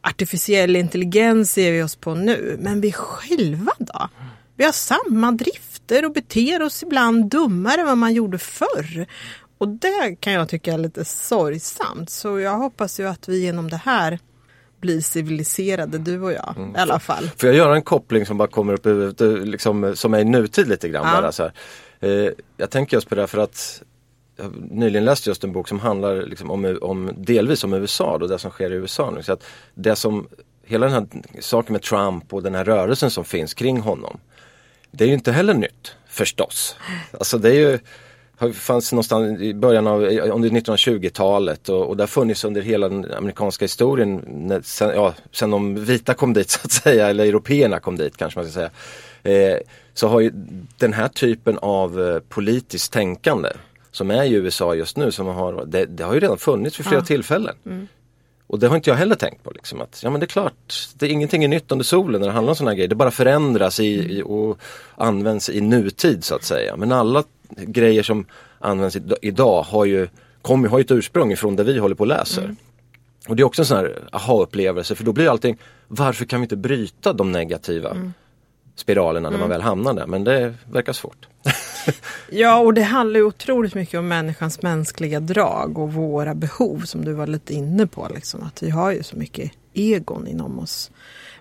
artificiell 0.02 0.76
intelligens 0.76 1.52
ser 1.52 1.73
vi 1.73 1.82
oss 1.82 1.97
på 1.97 2.14
nu. 2.14 2.56
Men 2.61 2.80
vi 2.80 2.92
själva 2.92 3.73
då? 3.78 4.08
Vi 4.56 4.64
har 4.64 4.73
samma 4.73 5.32
drifter 5.32 6.04
och 6.04 6.12
beter 6.12 6.62
oss 6.62 6.82
ibland 6.82 7.30
dummare 7.30 7.80
än 7.80 7.87
vad 7.87 7.99
man 7.99 8.14
gjorde 8.14 8.38
förr. 8.38 9.06
Och 9.58 9.68
det 9.68 10.16
kan 10.20 10.32
jag 10.32 10.49
tycka 10.49 10.73
är 10.73 10.78
lite 10.78 11.04
sorgsamt. 11.04 12.11
Så 12.11 12.40
jag 12.40 12.58
hoppas 12.58 13.00
ju 13.00 13.08
att 13.08 13.28
vi 13.28 13.40
genom 13.40 13.70
det 13.70 13.80
här 13.85 14.18
blir 14.80 15.00
civiliserade, 15.00 15.99
du 15.99 16.20
och 16.20 16.32
jag 16.32 16.54
mm. 16.56 16.76
i 16.76 16.78
alla 16.78 16.99
fall. 16.99 17.30
Får 17.37 17.49
jag 17.49 17.56
göra 17.56 17.75
en 17.75 17.82
koppling 17.82 18.26
som 18.26 18.38
bara 18.38 18.49
kommer 18.49 18.73
upp 18.73 19.20
liksom, 19.44 19.97
som 19.97 20.14
är 20.14 20.18
i 20.18 20.25
nutid 20.25 20.68
lite 20.68 20.88
grann 20.88 21.06
ja. 21.06 21.20
bara 21.20 21.32
så 21.32 21.50
eh, 22.00 22.30
jag 22.56 22.70
tänker 22.70 22.97
just 22.97 23.08
på 23.08 23.14
det 23.14 23.26
för 23.26 23.38
att 23.38 23.82
nyligen 24.71 25.04
läst 25.04 25.26
just 25.26 25.45
en 25.45 25.52
bok 25.52 25.68
som 25.68 25.80
handlar 25.80 26.23
liksom 26.23 26.50
om, 26.50 26.78
om, 26.83 27.11
delvis 27.16 27.64
om 27.64 27.75
USA 27.75 28.18
och 28.21 28.28
det 28.28 28.38
som 28.38 28.50
sker 28.50 28.71
i 28.71 28.75
USA 28.75 29.11
nu. 29.11 29.23
Så 29.23 29.33
att 29.33 29.45
det 29.75 29.97
som, 29.97 30.28
hela 30.64 30.87
den 30.87 30.95
här 30.95 31.07
saken 31.40 31.73
med 31.73 31.83
Trump 31.83 32.35
och 32.35 32.42
den 32.42 32.54
här 32.54 32.64
rörelsen 32.64 33.11
som 33.11 33.25
finns 33.25 33.54
kring 33.54 33.80
honom. 33.80 34.18
Det 34.90 35.04
är 35.04 35.09
ju 35.09 35.14
inte 35.14 35.33
heller 35.33 35.54
nytt 35.54 35.97
förstås. 36.09 36.76
Alltså 37.12 37.38
det 37.38 37.49
är 37.49 37.54
ju 37.54 37.78
fanns 38.52 38.92
någonstans 38.92 39.40
i 39.40 39.54
början 39.54 39.87
av 39.87 40.02
under 40.02 40.49
1920-talet 40.49 41.68
och, 41.68 41.88
och 41.88 41.97
det 41.97 42.02
har 42.02 42.09
funnits 42.09 42.45
under 42.45 42.62
hela 42.62 42.88
den 42.88 43.12
amerikanska 43.12 43.64
historien 43.64 44.25
när, 44.26 44.61
sen, 44.61 44.90
ja, 44.95 45.14
sen 45.33 45.50
de 45.50 45.85
vita 45.85 46.14
kom 46.14 46.33
dit 46.33 46.50
så 46.50 46.61
att 46.64 46.73
säga, 46.73 47.09
eller 47.09 47.26
européerna 47.26 47.80
kom 47.80 47.97
dit 47.97 48.16
kanske 48.16 48.38
man 48.38 48.50
ska 48.50 48.52
säga. 48.52 48.71
Eh, 49.23 49.59
så 49.95 50.09
har 50.09 50.21
ju 50.21 50.30
den 50.78 50.92
här 50.92 51.09
typen 51.09 51.59
av 51.59 52.00
eh, 52.00 52.18
politiskt 52.18 52.92
tänkande 52.92 53.49
som 53.99 54.11
är 54.11 54.25
i 54.25 54.33
USA 54.33 54.75
just 54.75 54.97
nu, 54.97 55.12
som 55.12 55.26
har, 55.26 55.64
det, 55.67 55.87
det 55.87 56.05
har 56.05 56.14
ju 56.14 56.21
redan 56.21 56.38
funnits 56.38 56.81
vid 56.81 56.87
flera 56.87 57.00
ja. 57.00 57.07
tillfällen. 57.07 57.55
Mm. 57.67 57.88
Och 58.47 58.59
det 58.59 58.69
har 58.69 58.76
inte 58.76 58.90
jag 58.90 58.97
heller 58.97 59.14
tänkt 59.14 59.45
på. 59.45 59.50
Liksom, 59.50 59.81
att, 59.81 60.00
ja 60.02 60.11
men 60.11 60.21
det 60.21 60.25
är 60.25 60.28
klart, 60.28 60.88
det 60.95 61.07
är 61.07 61.11
ingenting 61.11 61.45
är 61.45 61.49
nytt 61.49 61.73
under 61.73 61.85
solen 61.85 62.21
när 62.21 62.28
det 62.28 62.35
handlar 62.35 62.50
om 62.50 62.57
sådana 62.57 62.75
grejer. 62.75 62.88
Det 62.88 62.95
bara 62.95 63.11
förändras 63.11 63.81
i, 63.81 63.85
i, 63.85 64.23
och 64.23 64.59
används 64.97 65.50
i 65.50 65.61
nutid 65.61 66.25
så 66.25 66.35
att 66.35 66.45
säga. 66.45 66.76
Men 66.76 66.93
alla 66.93 67.25
grejer 67.57 68.02
som 68.02 68.26
används 68.59 68.97
idag 69.23 69.62
har 69.62 69.85
ju, 69.85 70.09
kom, 70.43 70.64
har 70.64 70.78
ju 70.78 70.83
ett 70.83 70.90
ursprung 70.90 71.33
ifrån 71.33 71.57
det 71.57 71.64
vi 71.64 71.78
håller 71.78 71.95
på 71.95 72.00
och 72.00 72.07
läser. 72.07 72.43
Mm. 72.43 72.57
Och 73.28 73.37
det 73.37 73.43
är 73.43 73.45
också 73.45 73.62
en 73.62 73.67
sån 73.67 73.76
här 73.76 74.09
aha-upplevelse 74.12 74.95
för 74.95 75.05
då 75.05 75.12
blir 75.12 75.31
allting, 75.31 75.59
varför 75.88 76.25
kan 76.25 76.40
vi 76.40 76.45
inte 76.45 76.57
bryta 76.57 77.12
de 77.12 77.33
negativa 77.33 77.90
mm. 77.90 78.12
spiralerna 78.76 79.31
när 79.31 79.38
man 79.38 79.47
mm. 79.47 79.59
väl 79.59 79.62
hamnar 79.62 79.95
där? 79.95 80.07
Men 80.07 80.25
det 80.25 80.55
verkar 80.73 80.93
svårt. 80.93 81.28
ja 82.30 82.59
och 82.59 82.75
det 82.75 82.83
handlar 82.83 83.21
ju 83.21 83.26
otroligt 83.26 83.75
mycket 83.75 83.99
om 83.99 84.09
människans 84.09 84.62
mänskliga 84.62 85.21
drag 85.21 85.78
och 85.78 85.92
våra 85.92 86.35
behov 86.35 86.80
som 86.80 87.04
du 87.04 87.12
var 87.12 87.26
lite 87.26 87.54
inne 87.54 87.87
på. 87.87 88.09
Liksom, 88.14 88.42
att 88.42 88.62
vi 88.62 88.71
har 88.71 88.92
ju 88.92 89.02
så 89.02 89.16
mycket 89.16 89.52
egon 89.75 90.26
inom 90.26 90.59
oss. 90.59 90.90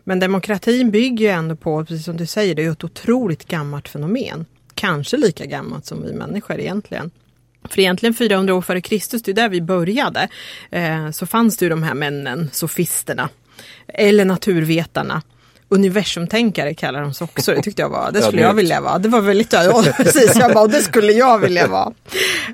Men 0.04 0.20
demokratin 0.20 0.92
bygger 0.92 1.26
ju 1.26 1.32
ändå 1.32 1.56
på, 1.56 1.86
precis 1.86 2.06
som 2.06 2.18
du 2.18 2.26
säger, 2.26 2.56
det 2.56 2.66
är 2.66 2.72
ett 2.72 2.84
otroligt 2.84 3.48
gammalt 3.48 3.90
fenomen 3.90 4.46
kanske 4.78 5.18
lika 5.18 5.46
gammalt 5.46 5.86
som 5.86 6.04
vi 6.04 6.14
människor 6.14 6.60
egentligen. 6.60 7.12
För 7.70 7.80
egentligen 7.80 8.14
400 8.14 8.54
år 8.54 8.62
före 8.62 8.82
Kristus, 8.82 9.24
det 9.24 9.32
är 9.32 9.36
där 9.36 9.50
vi 9.50 9.62
började, 9.62 10.28
eh, 10.72 11.12
så 11.12 11.26
fanns 11.26 11.58
det 11.58 11.66
ju 11.66 11.70
de 11.70 11.84
här 11.84 11.94
männen, 11.94 12.50
sofisterna, 12.54 13.30
eller 13.88 14.26
naturvetarna 14.26 15.22
universumtänkare 15.70 16.74
kallar 16.74 17.02
de 17.02 17.14
sig 17.14 17.26
också. 17.26 17.54
Det 17.54 17.62
tyckte 17.62 17.82
jag 17.82 17.90
var, 17.90 18.12
det 18.12 18.22
skulle 18.22 18.42
jag 18.42 18.54
vilja 18.54 18.82
vara. 18.82 18.98
Det 18.98 19.10
var 19.10 19.22
väldigt, 19.22 19.54
ja 19.54 19.84
precis, 19.98 20.36
jag 20.36 20.54
bara, 20.54 20.68
det 20.68 20.82
skulle 20.82 21.12
jag 21.12 21.40
vilja 21.40 21.68
vara. 21.68 21.94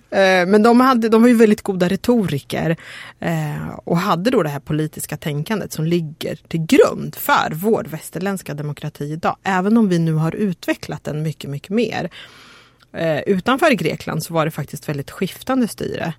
Eh, 0.09 0.45
men 0.47 0.63
de, 0.63 0.79
hade, 0.79 1.09
de 1.09 1.21
var 1.21 1.29
ju 1.29 1.35
väldigt 1.35 1.61
goda 1.61 1.87
retoriker 1.87 2.77
eh, 3.19 3.69
och 3.85 3.97
hade 3.97 4.29
då 4.29 4.43
det 4.43 4.49
här 4.49 4.59
politiska 4.59 5.17
tänkandet 5.17 5.73
som 5.73 5.85
ligger 5.85 6.35
till 6.35 6.65
grund 6.65 7.15
för 7.15 7.51
vår 7.53 7.85
västerländska 7.89 8.53
demokrati 8.53 9.03
idag. 9.03 9.35
Även 9.43 9.77
om 9.77 9.89
vi 9.89 9.99
nu 9.99 10.13
har 10.13 10.35
utvecklat 10.35 11.03
den 11.03 11.23
mycket, 11.23 11.49
mycket 11.49 11.69
mer. 11.69 12.09
Eh, 12.93 13.19
utanför 13.19 13.71
Grekland 13.71 14.23
så 14.23 14.33
var 14.33 14.45
det 14.45 14.51
faktiskt 14.51 14.89
väldigt 14.89 15.11
skiftande 15.11 15.67
styre. 15.67 16.13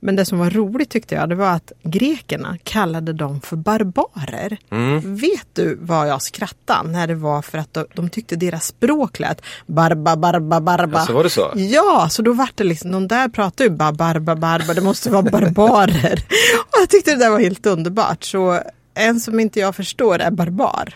Men 0.00 0.16
det 0.16 0.24
som 0.24 0.38
var 0.38 0.50
roligt 0.50 0.90
tyckte 0.90 1.14
jag, 1.14 1.28
det 1.28 1.34
var 1.34 1.50
att 1.50 1.72
grekerna 1.82 2.58
kallade 2.64 3.12
dem 3.12 3.40
för 3.40 3.56
barbarer. 3.56 4.58
Mm. 4.70 5.16
Vet 5.16 5.46
du 5.52 5.78
vad 5.80 6.08
jag 6.08 6.22
skrattade 6.22 6.88
när 6.88 7.06
det 7.06 7.14
var 7.14 7.42
för 7.42 7.58
att 7.58 7.74
de, 7.74 7.86
de 7.94 8.10
tyckte 8.10 8.36
deras 8.36 8.66
språk 8.66 9.18
lät 9.18 9.42
barba, 9.66 10.16
barba, 10.16 10.60
barba. 10.60 10.98
Ja, 10.98 11.06
så 11.06 11.12
var 11.12 11.22
det 11.22 11.30
så? 11.30 11.52
Ja, 11.54 12.08
så 12.10 12.22
då 12.22 12.32
var 12.32 12.48
det 12.54 12.64
liksom, 12.64 12.90
de 12.90 13.08
där 13.08 13.28
pratar 13.28 13.64
ju 13.64 13.70
bara 13.70 13.92
barba, 13.92 14.36
barba, 14.36 14.74
det 14.74 14.80
måste 14.80 15.10
vara 15.10 15.22
barbarer. 15.22 16.24
Och 16.66 16.78
jag 16.80 16.88
tyckte 16.88 17.10
det 17.10 17.16
där 17.16 17.30
var 17.30 17.40
helt 17.40 17.66
underbart. 17.66 18.24
Så 18.24 18.60
en 18.94 19.20
som 19.20 19.40
inte 19.40 19.60
jag 19.60 19.76
förstår 19.76 20.18
är 20.18 20.30
barbar. 20.30 20.94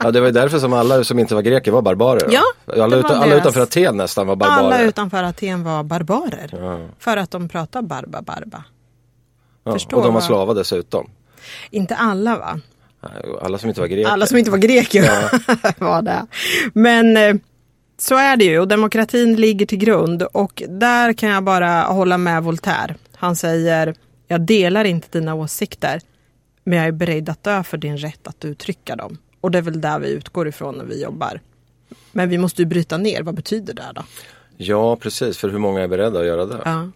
Ja, 0.00 0.10
det 0.10 0.20
var 0.20 0.30
därför 0.30 0.58
som 0.58 0.72
alla 0.72 1.04
som 1.04 1.18
inte 1.18 1.34
var 1.34 1.42
greker 1.42 1.70
var 1.70 1.82
barbarer. 1.82 2.28
Ja, 2.30 2.42
alla, 2.82 2.96
utan, 2.96 3.22
alla 3.22 3.34
utanför 3.34 3.60
Aten 3.60 3.96
nästan 3.96 4.26
var 4.26 4.36
barbarer. 4.36 4.64
Alla 4.64 4.82
utanför 4.82 5.22
Aten 5.22 5.64
var 5.64 5.82
barbarer. 5.82 6.50
Ja. 6.52 6.88
För 6.98 7.16
att 7.16 7.30
de 7.30 7.48
pratar 7.48 7.82
barba, 7.82 8.22
barba. 8.22 8.64
Ja, 9.64 9.72
och 9.72 10.02
de 10.02 10.14
var 10.14 10.20
slavar 10.20 10.54
dessutom. 10.54 11.10
Inte 11.70 11.96
alla 11.96 12.38
va? 12.38 12.60
Alla 13.42 13.58
som 13.58 13.68
inte 13.68 13.80
var 13.80 13.88
greker. 13.88 14.10
Alla 14.10 14.26
som 14.26 14.36
inte 14.36 14.50
var 14.50 14.58
greker 14.58 15.02
ja. 15.02 15.30
var 15.78 16.02
det. 16.02 16.26
Men 16.74 17.16
eh, 17.16 17.34
så 17.98 18.16
är 18.16 18.36
det 18.36 18.44
ju 18.44 18.58
och 18.60 18.68
demokratin 18.68 19.36
ligger 19.36 19.66
till 19.66 19.78
grund 19.78 20.22
och 20.22 20.62
där 20.68 21.12
kan 21.12 21.28
jag 21.28 21.44
bara 21.44 21.82
hålla 21.82 22.18
med 22.18 22.42
Voltaire. 22.42 22.94
Han 23.16 23.36
säger 23.36 23.94
jag 24.28 24.40
delar 24.40 24.84
inte 24.84 25.18
dina 25.18 25.34
åsikter 25.34 26.00
men 26.64 26.78
jag 26.78 26.86
är 26.86 26.92
beredd 26.92 27.28
att 27.28 27.42
dö 27.42 27.62
för 27.62 27.76
din 27.76 27.96
rätt 27.96 28.26
att 28.26 28.44
uttrycka 28.44 28.96
dem. 28.96 29.18
Och 29.40 29.50
det 29.50 29.58
är 29.58 29.62
väl 29.62 29.80
där 29.80 29.98
vi 29.98 30.10
utgår 30.10 30.48
ifrån 30.48 30.74
när 30.74 30.84
vi 30.84 31.02
jobbar. 31.02 31.40
Men 32.12 32.28
vi 32.28 32.38
måste 32.38 32.62
ju 32.62 32.66
bryta 32.66 32.96
ner, 32.96 33.22
vad 33.22 33.34
betyder 33.34 33.74
det 33.74 33.92
då? 33.94 34.02
Ja 34.56 34.96
precis, 34.96 35.38
för 35.38 35.48
hur 35.48 35.58
många 35.58 35.80
är 35.80 35.88
beredda 35.88 36.20
att 36.20 36.26
göra 36.26 36.44
det? 36.44 36.60
Ja. 36.64 36.90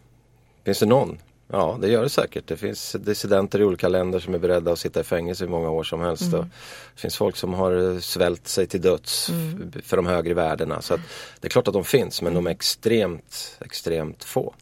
Finns 0.65 0.79
det 0.79 0.87
någon? 0.87 1.19
Ja 1.49 1.79
det 1.81 1.89
gör 1.89 2.03
det 2.03 2.09
säkert. 2.09 2.47
Det 2.47 2.57
finns 2.57 2.97
dissidenter 3.01 3.61
i 3.61 3.65
olika 3.65 3.89
länder 3.89 4.19
som 4.19 4.35
är 4.35 4.39
beredda 4.39 4.73
att 4.73 4.79
sitta 4.79 5.01
i 5.01 5.05
fängelse 5.05 5.45
i 5.45 5.49
många 5.49 5.71
år 5.71 5.85
som 5.85 6.01
helst. 6.01 6.23
Mm. 6.23 6.41
Det 6.95 7.01
finns 7.01 7.17
folk 7.17 7.37
som 7.37 7.55
har 7.55 8.01
svält 8.01 8.49
sig 8.49 8.67
till 8.67 8.81
döds 8.81 9.31
mm. 9.31 9.73
för 9.85 9.97
de 9.97 10.07
högre 10.07 10.35
värdena. 10.35 10.83
Så 10.83 10.97
det 11.41 11.49
är 11.49 11.51
klart 11.51 11.69
att 11.69 11.75
de 11.75 11.85
finns 11.85 12.23
men 12.23 12.35
de 12.35 12.47
är 12.47 12.51
extremt, 12.51 13.59
extremt 13.61 14.25
få. 14.25 14.55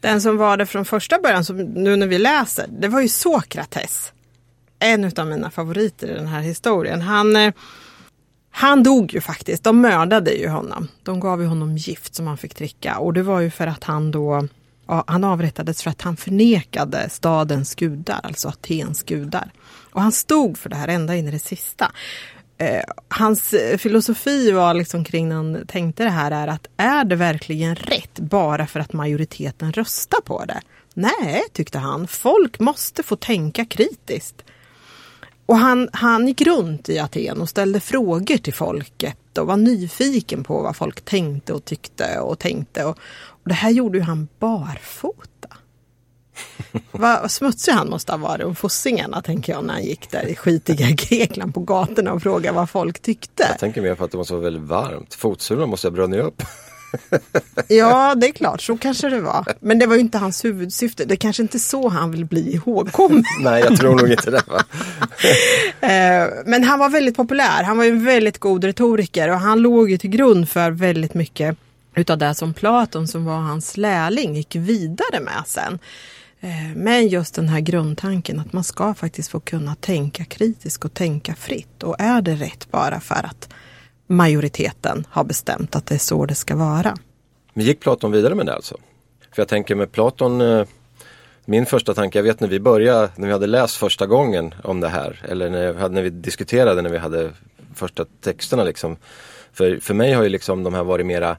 Den 0.00 0.20
som 0.20 0.36
var 0.36 0.56
det 0.56 0.66
från 0.66 0.84
första 0.84 1.18
början, 1.18 1.44
som 1.44 1.56
nu 1.56 1.96
när 1.96 2.06
vi 2.06 2.18
läser, 2.18 2.66
det 2.68 2.88
var 2.88 3.00
ju 3.00 3.08
Sokrates 3.08 4.12
en 4.80 5.12
av 5.16 5.26
mina 5.26 5.50
favoriter 5.50 6.08
i 6.08 6.14
den 6.14 6.26
här 6.26 6.40
historien. 6.40 7.00
Han, 7.00 7.36
eh, 7.36 7.54
han 8.50 8.82
dog 8.82 9.14
ju 9.14 9.20
faktiskt. 9.20 9.64
De 9.64 9.80
mördade 9.80 10.30
ju 10.30 10.48
honom. 10.48 10.88
De 11.02 11.20
gav 11.20 11.42
ju 11.42 11.46
honom 11.46 11.76
gift 11.76 12.14
som 12.14 12.26
han 12.26 12.36
fick 12.36 12.56
dricka 12.56 12.98
och 12.98 13.12
det 13.12 13.22
var 13.22 13.40
ju 13.40 13.50
för 13.50 13.66
att 13.66 13.84
han 13.84 14.10
då 14.10 14.48
han 15.06 15.24
avrättades 15.24 15.82
för 15.82 15.90
att 15.90 16.02
han 16.02 16.16
förnekade 16.16 17.08
stadens 17.10 17.74
gudar, 17.74 18.20
alltså 18.22 18.48
Atens 18.48 19.02
gudar. 19.02 19.50
Och 19.92 20.02
han 20.02 20.12
stod 20.12 20.58
för 20.58 20.70
det 20.70 20.76
här 20.76 20.88
ända 20.88 21.16
in 21.16 21.28
i 21.28 21.30
det 21.30 21.38
sista. 21.38 21.92
Eh, 22.58 22.82
hans 23.08 23.52
eh, 23.52 23.78
filosofi 23.78 24.50
var 24.50 24.74
liksom 24.74 25.04
kring 25.04 25.28
när 25.28 25.36
han 25.36 25.66
tänkte 25.66 26.04
det 26.04 26.10
här 26.10 26.30
är 26.30 26.48
att 26.48 26.66
är 26.76 27.04
det 27.04 27.16
verkligen 27.16 27.74
rätt 27.74 28.18
bara 28.18 28.66
för 28.66 28.80
att 28.80 28.92
majoriteten 28.92 29.72
röstar 29.72 30.20
på 30.20 30.44
det? 30.44 30.60
Nej, 30.94 31.44
tyckte 31.52 31.78
han. 31.78 32.06
Folk 32.06 32.60
måste 32.60 33.02
få 33.02 33.16
tänka 33.16 33.64
kritiskt. 33.64 34.44
Och 35.50 35.58
han, 35.58 35.88
han 35.92 36.28
gick 36.28 36.42
runt 36.42 36.88
i 36.88 36.98
Aten 36.98 37.40
och 37.40 37.48
ställde 37.48 37.80
frågor 37.80 38.36
till 38.36 38.54
folket 38.54 39.38
och 39.38 39.46
var 39.46 39.56
nyfiken 39.56 40.44
på 40.44 40.62
vad 40.62 40.76
folk 40.76 41.00
tänkte 41.00 41.52
och 41.52 41.64
tyckte 41.64 42.20
och 42.20 42.38
tänkte. 42.38 42.84
Och, 42.84 42.98
och 43.26 43.48
det 43.48 43.54
här 43.54 43.70
gjorde 43.70 43.98
ju 43.98 44.04
han 44.04 44.28
barfota. 44.38 45.48
vad 46.90 47.30
smutsig 47.30 47.72
han 47.72 47.90
måste 47.90 48.12
ha 48.12 48.16
varit 48.16 48.46
om 48.46 48.54
fossingarna 48.54 49.22
tänker 49.22 49.52
jag 49.52 49.64
när 49.64 49.74
han 49.74 49.84
gick 49.84 50.10
där 50.10 50.26
i 50.26 50.34
skitiga 50.34 50.90
Grekland 50.90 51.54
på 51.54 51.60
gatorna 51.60 52.12
och 52.12 52.22
frågade 52.22 52.56
vad 52.56 52.70
folk 52.70 53.02
tyckte. 53.02 53.46
Jag 53.48 53.58
tänker 53.58 53.82
mer 53.82 53.94
på 53.94 54.04
att 54.04 54.10
det 54.10 54.18
måste 54.18 54.34
vara 54.34 54.44
väldigt 54.44 54.62
varmt. 54.62 55.14
Fotsulorna 55.14 55.66
måste 55.66 55.86
ha 55.86 55.92
brunnit 55.92 56.20
upp. 56.20 56.42
ja, 57.68 58.14
det 58.14 58.28
är 58.28 58.32
klart, 58.32 58.60
så 58.62 58.76
kanske 58.76 59.08
det 59.08 59.20
var. 59.20 59.44
Men 59.60 59.78
det 59.78 59.86
var 59.86 59.94
ju 59.94 60.00
inte 60.00 60.18
hans 60.18 60.44
huvudsyfte. 60.44 61.04
Det 61.04 61.14
är 61.14 61.16
kanske 61.16 61.42
inte 61.42 61.58
så 61.58 61.88
han 61.88 62.10
vill 62.10 62.24
bli 62.24 62.54
ihågkommen. 62.54 63.24
Nej, 63.40 63.62
jag 63.62 63.76
tror 63.76 63.94
nog 63.94 64.10
inte 64.10 64.30
det. 64.30 64.42
Eh, 65.80 66.28
men 66.46 66.64
han 66.64 66.78
var 66.78 66.88
väldigt 66.88 67.16
populär. 67.16 67.62
Han 67.62 67.78
var 67.78 67.84
en 67.84 68.04
väldigt 68.04 68.38
god 68.38 68.64
retoriker 68.64 69.28
och 69.28 69.40
han 69.40 69.58
låg 69.62 69.90
ju 69.90 69.98
till 69.98 70.10
grund 70.10 70.48
för 70.48 70.70
väldigt 70.70 71.14
mycket 71.14 71.56
utav 71.94 72.18
det 72.18 72.34
som 72.34 72.54
Platon, 72.54 73.08
som 73.08 73.24
var 73.24 73.36
hans 73.36 73.76
lärling, 73.76 74.36
gick 74.36 74.56
vidare 74.56 75.20
med 75.20 75.42
sen. 75.46 75.78
Eh, 76.40 76.76
Men 76.76 77.08
just 77.08 77.34
den 77.34 77.48
här 77.48 77.60
grundtanken 77.60 78.40
att 78.40 78.52
man 78.52 78.64
ska 78.64 78.94
faktiskt 78.94 79.30
få 79.30 79.40
kunna 79.40 79.74
tänka 79.74 80.24
kritiskt 80.24 80.84
och 80.84 80.94
tänka 80.94 81.34
fritt. 81.34 81.82
Och 81.82 81.96
är 81.98 82.22
det 82.22 82.34
rätt 82.34 82.70
bara 82.70 83.00
för 83.00 83.26
att 83.26 83.48
majoriteten 84.10 85.06
har 85.10 85.24
bestämt 85.24 85.76
att 85.76 85.86
det 85.86 85.94
är 85.94 85.98
så 85.98 86.26
det 86.26 86.34
ska 86.34 86.56
vara? 86.56 86.96
Men 87.54 87.64
gick 87.66 87.80
Platon 87.80 88.12
vidare 88.12 88.34
med 88.34 88.46
det 88.46 88.54
alltså? 88.54 88.76
För 89.34 89.42
jag 89.42 89.48
tänker 89.48 89.74
med 89.74 89.92
Platon, 89.92 90.40
eh, 90.40 90.66
min 91.44 91.66
första 91.66 91.94
tanke, 91.94 92.18
jag 92.18 92.22
vet 92.22 92.40
när 92.40 92.48
vi 92.48 92.60
började, 92.60 93.10
när 93.16 93.26
vi 93.26 93.32
hade 93.32 93.46
läst 93.46 93.76
första 93.76 94.06
gången 94.06 94.54
om 94.64 94.80
det 94.80 94.88
här, 94.88 95.22
eller 95.28 95.50
när, 95.50 95.88
när 95.88 96.02
vi 96.02 96.10
diskuterade 96.10 96.82
när 96.82 96.90
vi 96.90 96.98
hade 96.98 97.30
första 97.74 98.04
texterna 98.20 98.64
liksom. 98.64 98.96
För, 99.52 99.76
för 99.76 99.94
mig 99.94 100.12
har 100.12 100.22
ju 100.22 100.28
liksom 100.28 100.62
de 100.62 100.74
här 100.74 100.84
varit 100.84 101.06
mera 101.06 101.36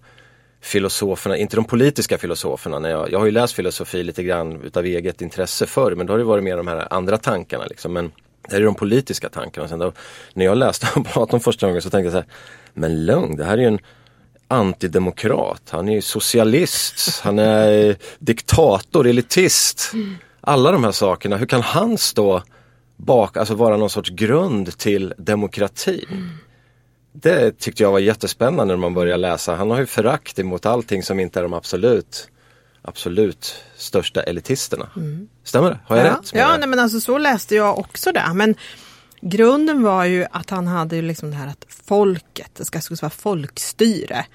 filosoferna, 0.61 1.37
inte 1.37 1.55
de 1.55 1.65
politiska 1.65 2.17
filosoferna. 2.17 2.79
När 2.79 2.89
jag, 2.89 3.11
jag 3.11 3.19
har 3.19 3.25
ju 3.25 3.31
läst 3.31 3.53
filosofi 3.53 4.03
lite 4.03 4.23
grann 4.23 4.61
utav 4.61 4.85
eget 4.85 5.21
intresse 5.21 5.65
förr 5.65 5.95
men 5.95 6.07
då 6.07 6.13
har 6.13 6.17
det 6.17 6.23
varit 6.23 6.43
mer 6.43 6.57
de 6.57 6.67
här 6.67 6.87
andra 6.93 7.17
tankarna 7.17 7.65
liksom. 7.65 7.93
Men 7.93 8.11
det 8.47 8.55
här 8.55 8.61
är 8.61 8.65
de 8.65 8.75
politiska 8.75 9.29
tankarna. 9.29 9.67
Sen 9.67 9.79
då, 9.79 9.93
när 10.33 10.45
jag 10.45 10.57
läste 10.57 10.87
om 10.95 11.03
Platon 11.13 11.39
första 11.39 11.67
gången 11.67 11.81
så 11.81 11.89
tänkte 11.89 12.05
jag 12.05 12.11
så 12.11 12.17
här, 12.17 12.27
men 12.73 13.05
lugn, 13.05 13.35
det 13.35 13.45
här 13.45 13.57
är 13.57 13.61
ju 13.61 13.67
en 13.67 13.79
antidemokrat, 14.47 15.61
han 15.69 15.89
är 15.89 16.01
socialist, 16.01 17.21
han 17.23 17.39
är 17.39 17.97
diktator, 18.19 19.07
elitist. 19.07 19.91
Alla 20.41 20.71
de 20.71 20.83
här 20.83 20.91
sakerna, 20.91 21.37
hur 21.37 21.45
kan 21.45 21.61
han 21.61 21.97
stå 21.97 22.43
bak, 22.97 23.37
alltså 23.37 23.55
vara 23.55 23.77
någon 23.77 23.89
sorts 23.89 24.09
grund 24.09 24.77
till 24.77 25.13
demokratin? 25.17 26.37
Det 27.13 27.59
tyckte 27.59 27.83
jag 27.83 27.91
var 27.91 27.99
jättespännande 27.99 28.73
när 28.73 28.81
man 28.81 28.93
började 28.93 29.17
läsa. 29.17 29.55
Han 29.55 29.71
har 29.71 29.79
ju 29.79 29.85
förakt 29.85 30.39
emot 30.39 30.65
allting 30.65 31.03
som 31.03 31.19
inte 31.19 31.39
är 31.39 31.43
de 31.43 31.53
absolut 31.53 32.27
absolut 32.81 33.55
största 33.77 34.23
elitisterna. 34.23 34.89
Stämmer 35.43 35.69
det? 35.69 35.79
Har 35.85 35.97
jag 35.97 36.05
ja, 36.05 36.11
rätt? 36.11 36.31
Ja, 36.33 36.57
nej, 36.57 36.67
men 36.67 36.79
alltså 36.79 36.99
så 36.99 37.17
läste 37.17 37.55
jag 37.55 37.79
också 37.79 38.11
det. 38.11 38.31
Men 38.33 38.55
grunden 39.21 39.83
var 39.83 40.05
ju 40.05 40.25
att 40.31 40.49
han 40.49 40.67
hade 40.67 40.95
ju 40.95 41.01
liksom 41.01 41.31
det 41.31 41.37
här 41.37 41.47
att 41.47 41.65
folket, 41.85 42.51
det 42.57 42.65
ska, 42.65 42.81
skulle 42.81 42.97
vara 43.01 43.09
folkstyre. 43.09 44.25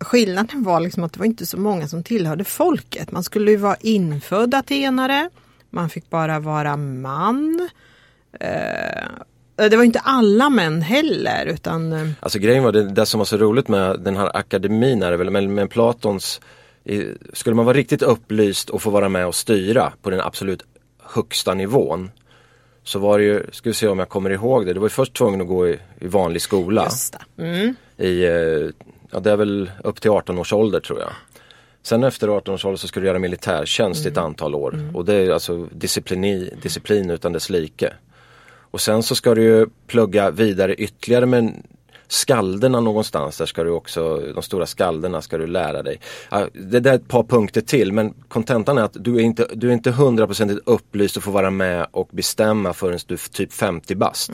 Skillnaden 0.00 0.62
var 0.62 0.80
liksom 0.80 1.04
att 1.04 1.12
det 1.12 1.18
var 1.18 1.26
inte 1.26 1.46
så 1.46 1.56
många 1.56 1.88
som 1.88 2.02
tillhörde 2.02 2.44
folket. 2.44 3.12
Man 3.12 3.24
skulle 3.24 3.50
ju 3.50 3.56
vara 3.56 3.76
infödd 3.80 4.54
atenare, 4.54 5.30
man 5.70 5.90
fick 5.90 6.10
bara 6.10 6.38
vara 6.40 6.76
man. 6.76 7.68
Eh, 8.40 9.68
det 9.68 9.76
var 9.76 9.84
inte 9.84 9.98
alla 9.98 10.50
män 10.50 10.82
heller 10.82 11.46
utan 11.46 11.92
eh, 11.92 12.08
Alltså 12.20 12.38
grejen 12.38 12.64
var 12.64 12.72
det, 12.72 12.90
det 12.90 13.06
som 13.06 13.18
var 13.18 13.24
så 13.24 13.36
roligt 13.36 13.68
med 13.68 14.00
den 14.00 14.16
här 14.16 14.36
akademin 14.36 15.02
är 15.02 15.12
väl, 15.12 15.30
men 15.30 15.54
med 15.54 15.70
Platons 15.70 16.40
Skulle 17.32 17.56
man 17.56 17.64
vara 17.64 17.76
riktigt 17.76 18.02
upplyst 18.02 18.70
och 18.70 18.82
få 18.82 18.90
vara 18.90 19.08
med 19.08 19.26
och 19.26 19.34
styra 19.34 19.92
på 20.02 20.10
den 20.10 20.20
absolut 20.20 20.62
högsta 21.02 21.54
nivån 21.54 22.10
så 22.84 22.98
var 22.98 23.18
det 23.18 23.24
ju, 23.24 23.42
ska 23.52 23.70
vi 23.70 23.74
se 23.74 23.88
om 23.88 23.98
jag 23.98 24.08
kommer 24.08 24.30
ihåg 24.30 24.66
det, 24.66 24.72
det 24.72 24.80
var 24.80 24.86
ju 24.86 24.90
först 24.90 25.14
tvungen 25.14 25.40
att 25.40 25.46
gå 25.46 25.68
i, 25.68 25.78
i 26.00 26.06
vanlig 26.06 26.42
skola. 26.42 26.82
Mm. 27.38 27.74
i, 27.96 28.24
eh, 28.24 28.70
ja 29.10 29.20
det 29.20 29.30
är 29.30 29.36
väl 29.36 29.70
upp 29.84 30.00
till 30.00 30.10
18 30.10 30.38
års 30.38 30.52
ålder 30.52 30.80
tror 30.80 31.00
jag. 31.00 31.10
Sen 31.82 32.04
efter 32.04 32.28
18 32.28 32.54
års 32.54 32.64
ålder 32.64 32.76
så 32.76 32.88
ska 32.88 33.00
du 33.00 33.06
göra 33.06 33.18
militärtjänst 33.18 34.06
i 34.06 34.08
ett 34.08 34.18
antal 34.18 34.54
år 34.54 34.90
och 34.94 35.04
det 35.04 35.14
är 35.14 35.30
alltså 35.30 35.66
disciplin, 35.72 36.50
disciplin 36.62 37.10
utan 37.10 37.32
dess 37.32 37.50
like. 37.50 37.92
Och 38.70 38.80
sen 38.80 39.02
så 39.02 39.14
ska 39.14 39.34
du 39.34 39.42
ju 39.42 39.66
plugga 39.86 40.30
vidare 40.30 40.74
ytterligare 40.74 41.26
men 41.26 41.62
skalderna 42.14 42.80
någonstans, 42.80 43.38
där 43.38 43.46
ska 43.46 43.64
du 43.64 43.70
också, 43.70 44.22
de 44.34 44.42
stora 44.42 44.66
skalderna 44.66 45.22
ska 45.22 45.38
du 45.38 45.46
lära 45.46 45.82
dig. 45.82 46.00
Det 46.52 46.80
där 46.80 46.90
är 46.90 46.94
ett 46.94 47.08
par 47.08 47.22
punkter 47.22 47.60
till 47.60 47.92
men 47.92 48.14
kontentan 48.28 48.78
är 48.78 48.82
att 48.82 48.96
du 49.00 49.16
är 49.16 49.20
inte, 49.20 49.48
du 49.54 49.68
är 49.68 49.72
inte 49.72 49.90
hundraprocentigt 49.90 50.60
upplyst 50.66 51.16
och 51.16 51.22
får 51.22 51.32
vara 51.32 51.50
med 51.50 51.86
och 51.90 52.08
bestämma 52.12 52.72
förrän 52.72 52.98
du 53.06 53.14
är 53.14 53.32
typ 53.32 53.52
50 53.52 53.94
bast. 53.94 54.32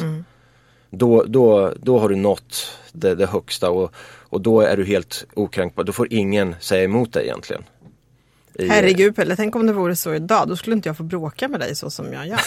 Då, 0.91 1.25
då, 1.27 1.73
då 1.83 1.99
har 1.99 2.09
du 2.09 2.17
nått 2.17 2.73
det, 2.93 3.15
det 3.15 3.27
högsta 3.27 3.71
och, 3.71 3.95
och 4.29 4.41
då 4.41 4.61
är 4.61 4.77
du 4.77 4.85
helt 4.85 5.27
okränkbar. 5.35 5.85
Då 5.85 5.93
får 5.93 6.13
ingen 6.13 6.55
säga 6.61 6.85
emot 6.85 7.13
dig 7.13 7.25
egentligen. 7.25 7.63
I- 8.61 8.69
Herregud 8.69 9.17
Pelle, 9.17 9.37
tänk 9.37 9.57
om 9.57 9.67
det 9.67 9.73
vore 9.73 9.97
så 9.97 10.15
idag. 10.15 10.49
Då 10.49 10.57
skulle 10.57 10.77
inte 10.77 10.89
jag 10.89 10.97
få 10.97 11.03
bråka 11.03 11.49
med 11.49 11.61
dig 11.61 11.77
så 11.77 11.91
som 11.91 12.13
jag 12.13 12.27
gör. 12.27 12.41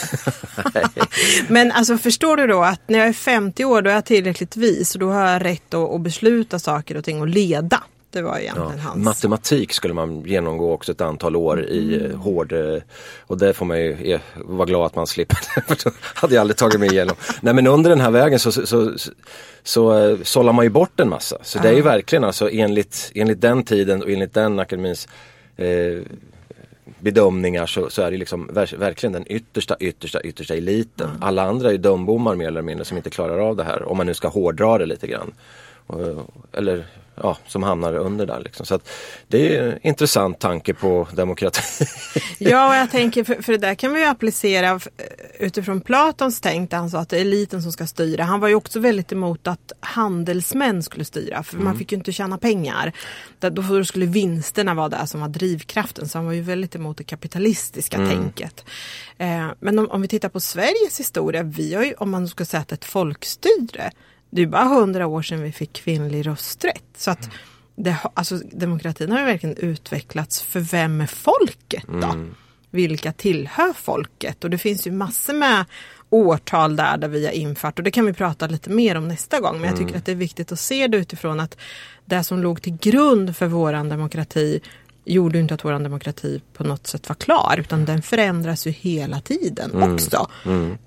Men 1.48 1.72
alltså 1.72 1.98
förstår 1.98 2.38
du 2.38 2.48
då 2.48 2.62
att 2.64 2.82
när 2.88 3.00
jag 3.00 3.08
är 3.08 3.14
50 3.14 3.66
år 3.66 3.82
då 3.82 3.90
är 3.90 3.94
jag 3.94 4.06
tillräckligt 4.06 4.58
vis 4.58 4.94
och 4.96 5.00
då 5.00 5.10
har 5.12 5.30
jag 5.30 5.46
rätt 5.46 5.74
att, 5.74 5.90
att 5.90 6.02
besluta 6.02 6.60
saker 6.60 6.98
och 6.98 7.04
ting 7.04 7.22
och 7.22 7.28
leda. 7.28 7.84
Det 8.12 8.22
var 8.22 8.38
egentligen 8.38 8.72
Ja, 8.78 8.84
hans. 8.84 9.04
matematik 9.06 9.74
skulle 9.74 9.94
man 9.94 10.22
genomgå 10.26 10.74
också 10.74 10.92
ett 10.92 11.02
antal 11.02 11.36
år 11.36 11.64
i 11.66 12.06
eh, 12.12 12.18
hård 12.18 12.52
eh, 12.54 12.78
och 13.22 13.38
det 13.38 13.54
får 13.54 13.66
man 13.66 13.80
ju 13.80 14.14
eh, 14.14 14.20
vara 14.36 14.66
glad 14.66 14.86
att 14.86 14.96
man 14.96 15.08
slipper. 15.08 15.38
Hade 16.16 16.34
jag 16.36 16.42
aldrig 16.42 16.58
tagit 16.58 16.80
mig 16.80 16.90
igenom. 16.92 17.16
Nej 17.42 17.54
men 17.54 17.68
under 17.68 17.90
den 17.90 18.00
här 18.02 18.12
vägen 18.12 18.40
så, 18.40 18.52
så, 18.52 18.66
så, 18.66 18.92
så 19.64 20.18
sållar 20.24 20.54
man 20.54 20.66
ju 20.66 20.70
bort 20.70 21.00
en 21.00 21.10
massa. 21.10 21.38
Så 21.42 21.60
det 21.60 21.70
är 21.70 21.74
ju 21.74 21.82
verkligen 21.82 22.24
alltså 22.24 22.50
enligt, 22.50 23.12
enligt 23.16 23.42
den 23.42 23.64
tiden 23.64 24.04
och 24.04 24.10
enligt 24.10 24.34
den 24.34 24.60
akademins 24.60 25.08
eh, 25.58 26.02
bedömningar 27.00 27.66
så, 27.66 27.90
så 27.90 28.02
är 28.02 28.12
det 28.12 28.18
liksom 28.18 28.50
ver- 28.50 28.78
verkligen 28.78 29.14
den 29.14 29.26
yttersta, 29.32 29.76
yttersta, 29.80 30.22
yttersta 30.22 30.56
eliten. 30.56 31.10
Alla 31.22 31.44
andra 31.44 31.68
är 31.68 31.72
ju 31.72 31.78
dumbommar 31.78 32.36
mer 32.36 32.48
eller 32.48 32.62
mindre 32.62 32.86
som 32.86 32.98
inte 32.98 33.10
klarar 33.10 33.40
av 33.40 33.56
det 33.56 33.64
här. 33.64 33.84
Om 33.84 33.98
man 33.98 34.06
nu 34.06 34.14
ska 34.14 34.28
hårdra 34.28 34.78
det 34.78 34.86
lite 34.86 35.08
grann. 35.08 35.34
Eller 36.54 36.86
ja, 37.16 37.38
som 37.48 37.64
hamnar 37.64 37.94
under 37.94 38.26
där 38.26 38.40
liksom. 38.40 38.66
Så 38.66 38.80
det 39.28 39.58
är 39.58 39.64
en 39.72 39.88
intressant 39.88 40.40
tanke 40.40 40.74
på 40.74 41.08
demokrati. 41.14 41.62
Ja, 42.38 42.70
och 42.70 42.76
jag 42.76 42.92
tänker, 42.92 43.24
för, 43.24 43.42
för 43.42 43.52
det 43.52 43.58
där 43.58 43.76
kan 43.76 43.94
vi 43.94 44.00
ju 44.00 44.06
applicera 44.06 44.76
f- 44.76 44.88
utifrån 45.40 45.82
Platons 45.82 46.42
tänk 46.42 46.72
där 46.72 46.78
han 46.78 46.90
sa 46.90 47.00
att 47.00 47.10
det 47.10 47.18
är 47.18 47.22
eliten 47.22 47.62
som 47.64 47.72
ska 47.72 47.88
styra. 47.88 48.24
Han 48.24 48.40
var 48.40 48.48
ju 48.48 48.56
också 48.56 48.80
väldigt 48.80 49.12
emot 49.12 49.48
att 49.48 49.72
handelsmän 49.80 50.84
skulle 50.84 51.06
styra, 51.06 51.44
för 51.44 51.58
man 51.58 51.78
fick 51.78 51.92
ju 51.92 51.98
inte 51.98 52.12
tjäna 52.12 52.38
pengar. 52.38 52.92
Då 53.40 53.84
skulle 53.86 54.06
vinsterna 54.06 54.74
vara 54.74 54.90
det 54.90 55.08
som 55.08 55.22
var 55.22 55.28
drivkraften, 55.28 56.10
så 56.10 56.18
han 56.18 56.26
var 56.26 56.34
ju 56.34 56.42
väldigt 56.42 56.76
emot 56.76 56.98
det 56.98 57.04
kapitalistiska 57.04 57.98
tänket. 57.98 58.66
Eh, 59.18 59.48
men 59.60 59.80
om, 59.80 59.92
om 59.92 60.02
vi 60.02 60.08
tittar 60.08 60.30
på 60.30 60.40
Sveriges 60.40 61.00
historia, 61.00 61.44
vi 61.44 61.74
har 61.74 61.84
ju, 61.84 61.94
om 61.94 62.12
man 62.12 62.28
ska 62.28 62.46
säga 62.46 62.62
att 62.62 62.72
ett 62.72 62.86
folkstyre, 62.86 63.92
det 64.34 64.42
är 64.42 64.48
bara 64.48 64.64
hundra 64.64 65.08
år 65.08 65.22
sedan 65.22 65.44
vi 65.44 65.52
fick 65.52 65.74
kvinnlig 65.74 66.28
rösträtt. 66.28 66.84
Så 66.98 67.12
att 67.12 67.30
det, 67.76 67.98
alltså, 68.14 68.38
demokratin 68.52 69.12
har 69.12 69.20
ju 69.20 69.26
verkligen 69.26 69.58
utvecklats 69.58 70.42
för 70.42 70.60
vem 70.60 71.02
är 71.02 71.08
folket 71.08 71.84
då? 71.88 72.26
Vilka 72.70 73.12
tillhör 73.12 73.74
folket? 73.74 74.44
Och 74.44 74.50
det 74.50 74.58
finns 74.58 74.88
ju 74.88 74.92
massor 74.92 75.34
med 75.34 75.66
årtal 76.10 76.76
där, 76.76 76.98
där 76.98 77.08
vi 77.08 77.26
har 77.26 77.34
infört 77.34 77.80
och 77.80 77.84
det 77.84 77.92
kan 77.92 78.06
vi 78.06 78.14
prata 78.14 78.48
lite 78.48 78.70
mer 78.70 78.96
om 78.98 79.08
nästa 79.08 79.40
gång. 79.40 79.60
Men 79.60 79.70
jag 79.70 79.78
tycker 79.80 79.98
att 79.98 80.06
det 80.06 80.12
är 80.12 80.16
viktigt 80.16 80.52
att 80.52 80.60
se 80.60 80.88
det 80.88 80.98
utifrån 80.98 81.40
att 81.40 81.58
det 82.06 82.24
som 82.24 82.40
låg 82.40 82.62
till 82.62 82.78
grund 82.78 83.36
för 83.36 83.48
våran 83.48 83.90
demokrati 83.90 84.60
gjorde 85.06 85.40
inte 85.40 85.54
att 85.54 85.66
våran 85.66 85.84
demokrati 85.84 86.42
på 86.54 86.64
något 86.64 86.88
sätt 86.88 87.10
var 87.10 87.16
klar 87.16 87.56
utan 87.60 87.86
den 87.86 88.02
förändras 88.02 88.68
ju 88.68 88.72
hela 88.72 89.22
tiden 89.22 89.72
också. 89.94 90.30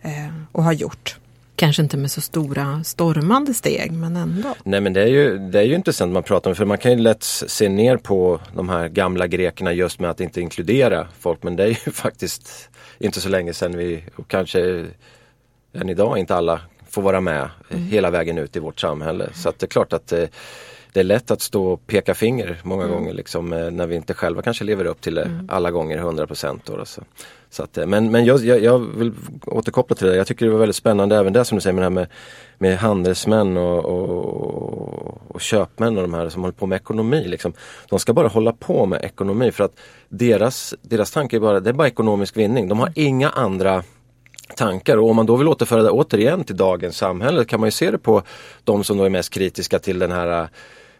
Eh, 0.02 0.34
och 0.52 0.64
har 0.64 0.72
gjort. 0.72 1.16
Kanske 1.56 1.82
inte 1.82 1.96
med 1.96 2.10
så 2.10 2.20
stora 2.20 2.84
stormande 2.84 3.54
steg 3.54 3.92
men 3.92 4.16
ändå. 4.16 4.54
Nej 4.64 4.80
men 4.80 4.92
det 4.92 5.02
är 5.02 5.06
ju, 5.06 5.38
det 5.38 5.58
är 5.58 5.62
ju 5.62 5.74
intressant 5.74 6.12
man 6.12 6.22
pratar 6.22 6.50
om 6.50 6.56
för 6.56 6.64
man 6.64 6.78
kan 6.78 6.92
ju 6.92 6.98
lätt 6.98 7.22
se 7.22 7.68
ner 7.68 7.96
på 7.96 8.40
de 8.54 8.68
här 8.68 8.88
gamla 8.88 9.26
grekerna 9.26 9.72
just 9.72 10.00
med 10.00 10.10
att 10.10 10.20
inte 10.20 10.40
inkludera 10.40 11.08
folk 11.18 11.42
men 11.42 11.56
det 11.56 11.64
är 11.64 11.68
ju 11.68 11.74
faktiskt 11.92 12.70
inte 12.98 13.20
så 13.20 13.28
länge 13.28 13.52
sedan 13.52 13.76
vi, 13.76 14.04
och 14.16 14.28
kanske 14.28 14.86
än 15.74 15.88
idag 15.88 16.18
inte 16.18 16.34
alla 16.36 16.60
får 16.90 17.02
vara 17.02 17.20
med 17.20 17.48
hela 17.68 18.10
vägen 18.10 18.38
ut 18.38 18.56
i 18.56 18.58
vårt 18.58 18.80
samhälle. 18.80 19.28
Så 19.34 19.48
att 19.48 19.58
det 19.58 19.66
är 19.66 19.68
klart 19.68 19.92
att 19.92 20.12
eh, 20.12 20.24
det 20.96 21.00
är 21.00 21.04
lätt 21.04 21.30
att 21.30 21.40
stå 21.40 21.66
och 21.66 21.86
peka 21.86 22.14
finger 22.14 22.60
många 22.62 22.86
gånger 22.86 23.12
liksom, 23.14 23.52
eh, 23.52 23.70
när 23.70 23.86
vi 23.86 23.96
inte 23.96 24.14
själva 24.14 24.42
kanske 24.42 24.64
lever 24.64 24.84
upp 24.84 25.00
till 25.00 25.14
det 25.14 25.30
alla 25.48 25.70
gånger 25.70 25.98
100 25.98 26.26
procent. 26.26 26.70
Så. 26.84 27.02
Så 27.50 27.62
att, 27.62 27.78
eh, 27.78 27.86
men 27.86 28.10
men 28.10 28.24
jag, 28.24 28.44
jag, 28.44 28.78
vill 28.78 29.12
återkoppla 29.46 29.96
till 29.96 30.06
det. 30.06 30.16
Jag 30.16 30.26
tycker 30.26 30.46
det 30.46 30.52
var 30.52 30.58
väldigt 30.58 30.76
spännande 30.76 31.16
även 31.16 31.32
det 31.32 31.44
som 31.44 31.56
du 31.56 31.62
säger 31.62 31.74
med 31.74 31.82
det 31.82 31.84
här 31.84 31.90
med, 31.90 32.08
med 32.58 32.78
handelsmän 32.78 33.56
och, 33.56 33.84
och, 33.84 35.34
och 35.34 35.40
köpmän 35.40 35.96
och 35.96 36.02
de 36.02 36.14
här 36.14 36.28
som 36.28 36.42
håller 36.42 36.54
på 36.54 36.66
med 36.66 36.76
ekonomi. 36.76 37.24
Liksom. 37.28 37.52
De 37.88 37.98
ska 37.98 38.12
bara 38.12 38.28
hålla 38.28 38.52
på 38.52 38.86
med 38.86 39.04
ekonomi 39.04 39.52
för 39.52 39.64
att 39.64 39.72
deras, 40.08 40.74
deras 40.82 41.10
tanke 41.10 41.36
är 41.36 41.40
bara, 41.40 41.60
det 41.60 41.70
är 41.70 41.74
bara 41.74 41.88
ekonomisk 41.88 42.36
vinning. 42.36 42.68
De 42.68 42.78
har 42.78 42.92
inga 42.94 43.30
andra 43.30 43.82
tankar 44.54 44.96
och 44.96 45.10
om 45.10 45.16
man 45.16 45.26
då 45.26 45.36
vill 45.36 45.48
återföra 45.48 45.82
det 45.82 45.90
återigen 45.90 46.44
till 46.44 46.56
dagens 46.56 46.96
samhälle 46.96 47.44
kan 47.44 47.60
man 47.60 47.66
ju 47.66 47.70
se 47.70 47.90
det 47.90 47.98
på 47.98 48.22
de 48.64 48.84
som 48.84 48.98
då 48.98 49.04
är 49.04 49.10
mest 49.10 49.30
kritiska 49.30 49.78
till 49.78 49.98
den 49.98 50.12
här 50.12 50.48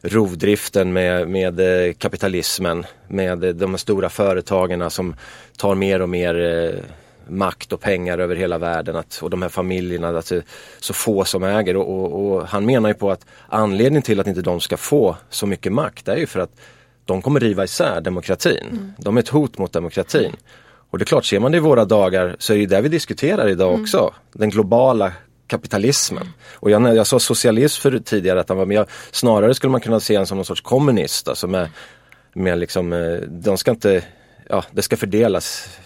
rovdriften 0.03 0.93
med, 0.93 1.29
med 1.29 1.61
eh, 1.61 1.93
kapitalismen, 1.93 2.87
med 3.09 3.45
eh, 3.45 3.51
de 3.51 3.79
stora 3.79 4.09
företagen 4.09 4.91
som 4.91 5.15
tar 5.57 5.75
mer 5.75 6.03
och 6.03 6.09
mer 6.09 6.41
eh, 6.41 6.81
makt 7.29 7.73
och 7.73 7.81
pengar 7.81 8.19
över 8.19 8.37
hela 8.37 8.59
världen 8.59 8.97
att, 8.97 9.19
och 9.23 9.31
de 9.31 9.43
här 9.43 9.49
familjerna, 9.49 10.09
att 10.09 10.31
är 10.31 10.43
så 10.81 10.93
få 10.93 11.25
som 11.25 11.45
äger 11.45 11.77
och, 11.77 11.89
och, 11.89 12.33
och 12.33 12.49
han 12.49 12.67
menar 12.67 12.89
ju 12.89 12.95
på 12.95 13.11
att 13.11 13.27
anledningen 13.49 14.03
till 14.03 14.21
att 14.21 14.27
inte 14.27 14.43
de 14.43 14.61
ska 14.61 14.77
få 14.77 15.17
så 15.31 15.47
mycket 15.47 15.73
makt 15.73 16.09
är 16.09 16.17
ju 16.17 16.27
för 16.27 16.41
att 16.41 16.51
de 17.05 17.23
kommer 17.23 17.41
riva 17.41 17.65
isär 17.65 18.01
demokratin. 18.01 18.93
De 18.99 19.17
är 19.17 19.21
ett 19.21 19.29
hot 19.29 19.59
mot 19.59 19.73
demokratin. 19.73 20.33
Och 20.91 20.99
det 20.99 21.03
är 21.03 21.07
klart, 21.07 21.25
ser 21.25 21.41
man 21.41 21.53
det 21.53 21.57
i 21.57 21.61
våra 21.61 21.85
dagar 21.85 22.37
så 22.39 22.53
är 22.53 22.59
det 22.59 22.67
det 22.67 22.81
vi 22.81 22.89
diskuterar 22.89 23.49
idag 23.49 23.69
Mm. 23.69 23.83
också. 23.83 24.15
Den 24.33 24.51
globala 24.51 25.13
kapitalismen. 25.47 26.29
Och 26.55 26.71
jag, 26.71 26.97
jag 26.97 27.07
sa 27.07 27.19
socialism 27.19 27.81
för 27.83 27.99
tidigare, 27.99 28.41
att 28.41 28.49
han 28.49 28.59
var, 28.59 28.67
men 28.67 28.77
jag, 28.77 28.87
snarare 29.11 29.55
skulle 29.55 29.71
man 29.71 29.81
kunna 29.81 30.01
se 30.01 30.15
en 30.15 30.27
som 30.27 30.39
någon 30.39 30.45
sorts 30.45 30.61
kommunist. 30.61 31.29
Alltså 31.29 31.47
med, 31.47 31.69
med 32.33 32.59
liksom, 32.59 32.93
eh, 32.93 33.17
de 33.29 33.59
ska 33.59 33.71
inte, 33.71 34.03
ja 34.49 34.65
det 34.71 34.83
ska 34.83 34.97
fördelas 34.97 35.79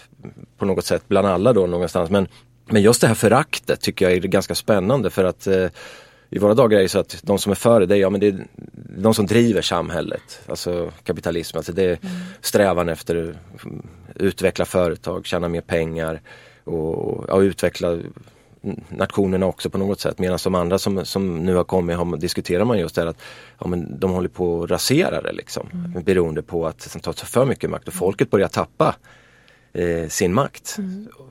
på 0.57 0.65
något 0.65 0.85
sätt 0.85 1.03
bland 1.07 1.27
alla 1.27 1.53
då 1.53 1.67
någonstans. 1.67 2.09
Men, 2.09 2.27
men 2.65 2.81
just 2.81 3.01
det 3.01 3.07
här 3.07 3.15
föraktet 3.15 3.81
tycker 3.81 4.05
jag 4.05 4.13
är 4.13 4.19
ganska 4.19 4.55
spännande 4.55 5.09
för 5.09 5.23
att 5.23 5.47
eh, 5.47 5.67
i 6.29 6.39
våra 6.39 6.53
dagar 6.53 6.77
är 6.77 6.81
det 6.83 6.89
så 6.89 6.99
att 6.99 7.19
de 7.23 7.39
som 7.39 7.51
är 7.51 7.55
för 7.55 7.85
det, 7.85 7.97
ja, 7.97 8.09
men 8.09 8.19
det 8.19 8.27
är 8.27 8.47
de 8.97 9.13
som 9.13 9.25
driver 9.25 9.61
samhället. 9.61 10.41
Alltså 10.47 10.91
kapitalism, 11.03 11.57
alltså 11.57 11.73
det 11.73 11.83
är 11.83 11.99
strävan 12.41 12.89
efter 12.89 13.29
att 13.29 13.61
utveckla 14.15 14.65
företag, 14.65 15.25
tjäna 15.25 15.47
mer 15.49 15.61
pengar 15.61 16.21
och, 16.63 17.29
och 17.29 17.39
utveckla 17.39 17.97
nationerna 18.89 19.45
också 19.45 19.69
på 19.69 19.77
något 19.77 19.99
sätt. 19.99 20.19
Medan 20.19 20.39
de 20.43 20.55
andra 20.55 20.79
som, 20.79 21.05
som 21.05 21.45
nu 21.45 21.55
har 21.55 21.63
kommit 21.63 21.97
har, 21.97 22.17
diskuterar 22.17 22.65
man 22.65 22.79
just 22.79 22.95
det 22.95 23.01
här 23.01 23.07
att 23.07 23.21
ja, 23.59 23.67
men 23.67 23.99
de 23.99 24.11
håller 24.11 24.29
på 24.29 24.63
att 24.63 24.71
rasera 24.71 25.21
det 25.21 25.31
liksom. 25.31 25.93
Beroende 26.05 26.41
på 26.41 26.67
att 26.67 26.93
de 26.93 26.99
tar 26.99 27.13
för 27.13 27.45
mycket 27.45 27.69
makt 27.69 27.87
och 27.87 27.93
folket 27.93 28.29
börjar 28.29 28.47
tappa 28.47 28.95
eh, 29.73 30.07
sin 30.07 30.33
makt. 30.33 30.77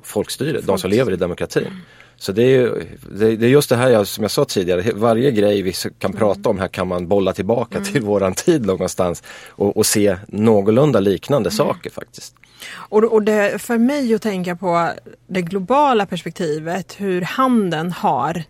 Folkstyret, 0.02 0.66
de 0.66 0.78
som 0.78 0.90
lever 0.90 1.12
i 1.12 1.16
demokratin. 1.16 1.72
Så 2.20 2.32
det 2.32 2.42
är, 2.42 2.86
det, 3.10 3.26
är 3.26 3.48
just 3.48 3.68
det 3.68 3.76
här 3.76 3.90
jag, 3.90 4.06
som 4.06 4.24
jag 4.24 4.30
sa 4.30 4.44
tidigare, 4.44 4.92
varje 4.94 5.30
grej 5.30 5.62
vi 5.62 5.72
kan 5.98 6.12
prata 6.12 6.48
om 6.48 6.58
här 6.58 6.68
kan 6.68 6.88
man 6.88 7.08
bolla 7.08 7.32
tillbaka 7.32 7.80
till 7.80 8.02
våran 8.02 8.34
tid 8.34 8.66
någonstans 8.66 9.22
och, 9.48 9.76
och 9.76 9.86
se 9.86 10.16
någorlunda 10.28 11.00
liknande 11.00 11.50
saker 11.50 11.90
faktiskt. 11.90 12.34
Och, 12.72 13.04
och 13.04 13.22
det, 13.22 13.62
för 13.62 13.78
mig 13.78 14.14
att 14.14 14.22
tänka 14.22 14.56
på 14.56 14.90
det 15.26 15.42
globala 15.42 16.06
perspektivet, 16.06 17.00
hur 17.00 17.22
handeln 17.22 17.92
har 17.92 18.44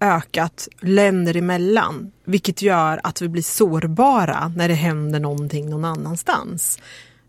ökat 0.00 0.68
länder 0.80 1.36
emellan. 1.36 2.12
Vilket 2.24 2.62
gör 2.62 3.00
att 3.02 3.22
vi 3.22 3.28
blir 3.28 3.42
sårbara 3.42 4.52
när 4.56 4.68
det 4.68 4.74
händer 4.74 5.20
någonting 5.20 5.70
någon 5.70 5.84
annanstans. 5.84 6.78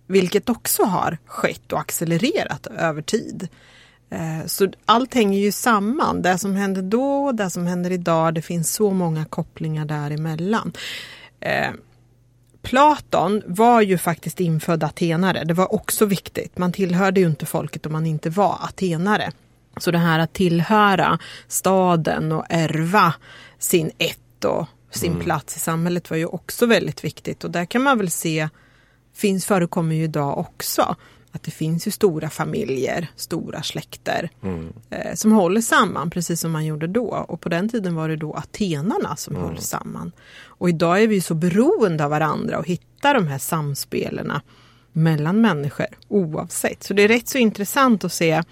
Vilket 0.08 0.49
också 0.49 0.84
har 0.84 1.17
skett 1.25 1.73
och 1.73 1.79
accelererat 1.79 2.67
över 2.67 3.01
tid. 3.01 3.47
Eh, 4.10 4.45
Så 4.45 4.72
allt 4.86 5.13
hänger 5.13 5.39
ju 5.39 5.52
samman. 5.52 6.22
Det 6.22 6.38
som 6.38 6.56
hände 6.56 6.82
då, 6.82 7.32
det 7.32 7.50
som 7.50 7.67
händer 7.67 7.91
idag, 7.91 8.34
det 8.34 8.41
finns 8.41 8.74
så 8.74 8.91
många 8.91 9.26
kopplingar 9.26 9.86
däremellan. 9.86 10.74
Eh, 11.39 11.72
Platon 12.62 13.41
var 13.45 13.82
ju 13.82 13.98
faktiskt 13.98 14.39
infödd 14.39 14.84
atenare. 14.84 15.43
Det 15.43 15.54
var 15.54 15.74
också 15.74 16.06
viktigt. 16.06 16.58
Man 16.58 16.72
tillhörde 16.72 17.19
ju 17.19 17.28
inte 17.28 17.45
folket 17.45 17.86
om 17.86 17.91
man 17.91 18.06
inte 18.06 18.30
var 18.30 18.58
atenare. 18.62 19.32
Så 19.78 19.91
det 19.91 19.98
här 19.98 20.19
att 20.19 20.34
tillhöra 20.34 21.19
staden 21.48 22.32
och 22.32 22.45
ärva 22.50 23.13
sin 23.60 23.91
ett 23.98 24.45
och 24.45 24.67
sin 24.91 25.19
plats 25.19 25.56
i 25.56 25.60
samhället 25.60 26.10
var 26.10 26.17
ju 26.17 26.26
också 26.26 26.65
väldigt 26.65 27.04
viktigt. 27.04 27.43
Och 27.43 27.52
där 27.52 27.65
kan 27.65 27.84
man 27.84 27.98
väl 27.98 28.12
se, 28.12 28.50
finns, 29.15 29.45
förekommer 29.45 29.95
ju 29.95 30.04
idag 30.04 30.38
också, 30.38 30.95
att 31.32 31.44
det 31.44 31.52
finns 31.52 31.88
ju 31.88 31.92
stora 31.92 32.30
familjer, 32.30 33.08
stora 33.15 33.63
släkter 33.63 34.30
eh, 34.89 35.13
som 35.15 35.32
håller 35.32 35.62
samman 35.62 36.10
precis 36.10 36.39
som 36.39 36.52
man 36.52 36.65
gjorde 36.65 36.88
då. 36.88 37.26
Och 37.28 37.42
på 37.42 37.50
den 37.50 37.70
tiden 37.70 37.96
var 37.96 38.10
det 38.10 38.15
då 38.15 38.34
atenarna 38.34 39.15
som 39.15 39.36
höll 39.36 39.58
samman. 39.58 40.12
Och 40.44 40.70
idag 40.70 41.04
är 41.04 41.08
vi 41.08 41.22
så 41.22 41.34
beroende 41.34 42.04
av 42.04 42.10
varandra 42.10 42.58
och 42.60 42.68
hittar 42.68 43.13
de 43.13 43.28
här 43.28 43.38
samspelarna 43.38 44.42
mellan 44.92 45.42
människor 45.42 45.88
oavsett. 46.08 46.84
Så 46.84 46.94
det 46.94 47.04
är 47.04 47.08
rätt 47.08 47.28
så 47.28 47.38
intressant 47.38 48.04
att 48.04 48.13
se 48.13 48.44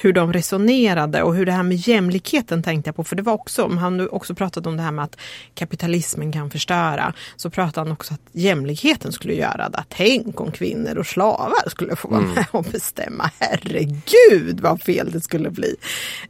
hur 0.00 0.12
de 0.12 0.32
resonerade 0.32 1.22
och 1.22 1.34
hur 1.34 1.46
det 1.46 1.52
här 1.52 1.62
med 1.62 1.76
jämlikheten 1.76 2.62
tänkte 2.62 2.88
jag 2.88 2.96
på. 2.96 3.04
För 3.04 3.16
det 3.16 3.22
var 3.22 3.32
också, 3.32 3.68
han 3.68 4.08
också 4.10 4.34
pratat 4.34 4.66
om 4.66 4.76
det 4.76 4.82
här 4.82 4.90
med 4.90 5.04
att 5.04 5.16
kapitalismen 5.54 6.32
kan 6.32 6.50
förstöra. 6.50 7.12
Så 7.36 7.50
pratade 7.50 7.80
han 7.88 7.92
också 7.92 8.14
att 8.14 8.20
jämlikheten 8.32 9.12
skulle 9.12 9.34
göra 9.34 9.68
det. 9.68 9.84
Tänk 9.88 10.40
om 10.40 10.52
kvinnor 10.52 10.98
och 10.98 11.06
slavar 11.06 11.68
skulle 11.68 11.96
få 11.96 12.08
vara 12.08 12.20
med 12.20 12.46
och 12.50 12.64
bestämma. 12.64 13.30
Herregud 13.38 14.60
vad 14.60 14.82
fel 14.82 15.10
det 15.10 15.20
skulle 15.20 15.50
bli. 15.50 15.76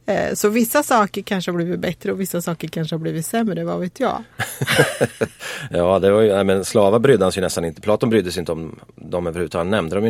Eh, 0.05 0.33
Så 0.33 0.49
vissa 0.49 0.83
saker 0.83 1.21
kanske 1.21 1.51
har 1.51 1.55
blivit 1.55 1.79
bättre 1.79 2.11
och 2.11 2.21
vissa 2.21 2.41
saker 2.41 2.67
kanske 2.67 2.95
har 2.95 2.99
blivit 2.99 3.25
sämre, 3.25 3.63
vad 3.63 3.79
vet 3.79 3.99
jag. 3.99 4.23
Ja, 5.71 5.99
det 5.99 6.11
var 6.11 6.21
ju, 6.21 6.43
men 6.43 6.65
slavar 6.65 6.99
brydde 6.99 7.25
han 7.25 7.31
sig 7.31 7.41
nästan 7.41 7.65
inte. 7.65 7.81
Platon 7.81 8.09
brydde 8.09 8.31
sig 8.31 8.39
inte 8.39 8.51
om 8.51 8.79
dem 8.95 9.27
överhuvudtaget. 9.27 9.65
Han 9.65 9.69
nämnde 9.69 9.95
dem 9.95 10.03
ju. 10.05 10.09